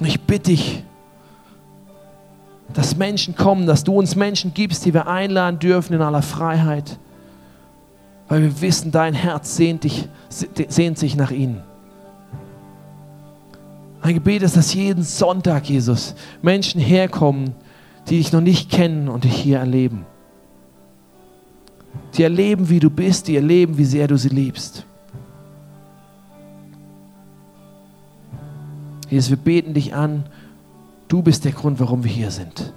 Ich 0.00 0.20
bitte 0.20 0.50
dich, 0.50 0.82
dass 2.72 2.96
Menschen 2.96 3.36
kommen, 3.36 3.66
dass 3.66 3.84
du 3.84 3.94
uns 3.94 4.16
Menschen 4.16 4.52
gibst, 4.54 4.84
die 4.84 4.94
wir 4.94 5.06
einladen 5.06 5.58
dürfen 5.58 5.94
in 5.94 6.02
aller 6.02 6.22
Freiheit, 6.22 6.98
weil 8.28 8.42
wir 8.42 8.60
wissen, 8.60 8.90
dein 8.90 9.14
Herz 9.14 9.56
sehnt, 9.56 9.84
dich, 9.84 10.08
sehnt 10.28 10.98
sich 10.98 11.14
nach 11.14 11.30
ihnen. 11.30 11.62
Mein 14.02 14.14
Gebet 14.14 14.42
ist, 14.42 14.56
dass 14.56 14.74
jeden 14.74 15.04
Sonntag, 15.04 15.68
Jesus, 15.68 16.14
Menschen 16.42 16.80
herkommen, 16.80 17.54
die 18.08 18.18
dich 18.18 18.32
noch 18.32 18.40
nicht 18.40 18.70
kennen 18.70 19.08
und 19.08 19.24
dich 19.24 19.34
hier 19.34 19.58
erleben. 19.58 20.06
Die 22.14 22.24
erleben, 22.24 22.68
wie 22.68 22.80
du 22.80 22.90
bist, 22.90 23.28
die 23.28 23.36
erleben, 23.36 23.78
wie 23.78 23.84
sehr 23.84 24.08
du 24.08 24.16
sie 24.16 24.28
liebst. 24.28 24.84
Jesus, 29.08 29.30
wir 29.30 29.36
beten 29.36 29.74
dich 29.74 29.94
an. 29.94 30.24
Du 31.06 31.22
bist 31.22 31.44
der 31.44 31.52
Grund, 31.52 31.78
warum 31.78 32.02
wir 32.02 32.10
hier 32.10 32.30
sind. 32.30 32.72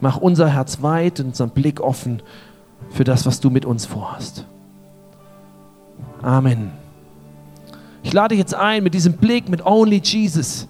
Mach 0.00 0.16
unser 0.16 0.48
Herz 0.48 0.82
weit 0.82 1.20
und 1.20 1.26
unseren 1.26 1.50
Blick 1.50 1.80
offen 1.80 2.22
für 2.88 3.04
das, 3.04 3.26
was 3.26 3.40
du 3.40 3.50
mit 3.50 3.66
uns 3.66 3.84
vorhast. 3.84 4.46
Amen. 6.22 6.79
Ich 8.02 8.12
lade 8.12 8.30
dich 8.30 8.38
jetzt 8.38 8.54
ein, 8.54 8.82
mit 8.82 8.94
diesem 8.94 9.14
Blick, 9.14 9.48
mit 9.48 9.64
Only 9.64 10.00
Jesus, 10.02 10.66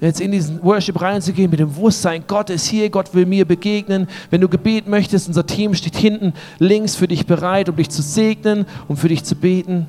jetzt 0.00 0.20
in 0.20 0.32
diesen 0.32 0.62
Worship 0.62 1.00
reinzugehen, 1.00 1.50
mit 1.50 1.60
dem 1.60 1.68
Bewusstsein, 1.68 2.24
Gott 2.26 2.50
ist 2.50 2.66
hier, 2.66 2.90
Gott 2.90 3.14
will 3.14 3.26
mir 3.26 3.44
begegnen. 3.44 4.08
Wenn 4.30 4.40
du 4.40 4.48
Gebet 4.48 4.88
möchtest, 4.88 5.28
unser 5.28 5.46
Team 5.46 5.74
steht 5.74 5.96
hinten 5.96 6.32
links 6.58 6.96
für 6.96 7.06
dich 7.06 7.26
bereit, 7.26 7.68
um 7.68 7.76
dich 7.76 7.90
zu 7.90 8.02
segnen, 8.02 8.66
um 8.88 8.96
für 8.96 9.08
dich 9.08 9.22
zu 9.24 9.36
beten. 9.36 9.88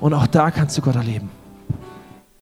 Und 0.00 0.14
auch 0.14 0.26
da 0.26 0.50
kannst 0.50 0.78
du 0.78 0.82
Gott 0.82 0.96
erleben. 0.96 1.30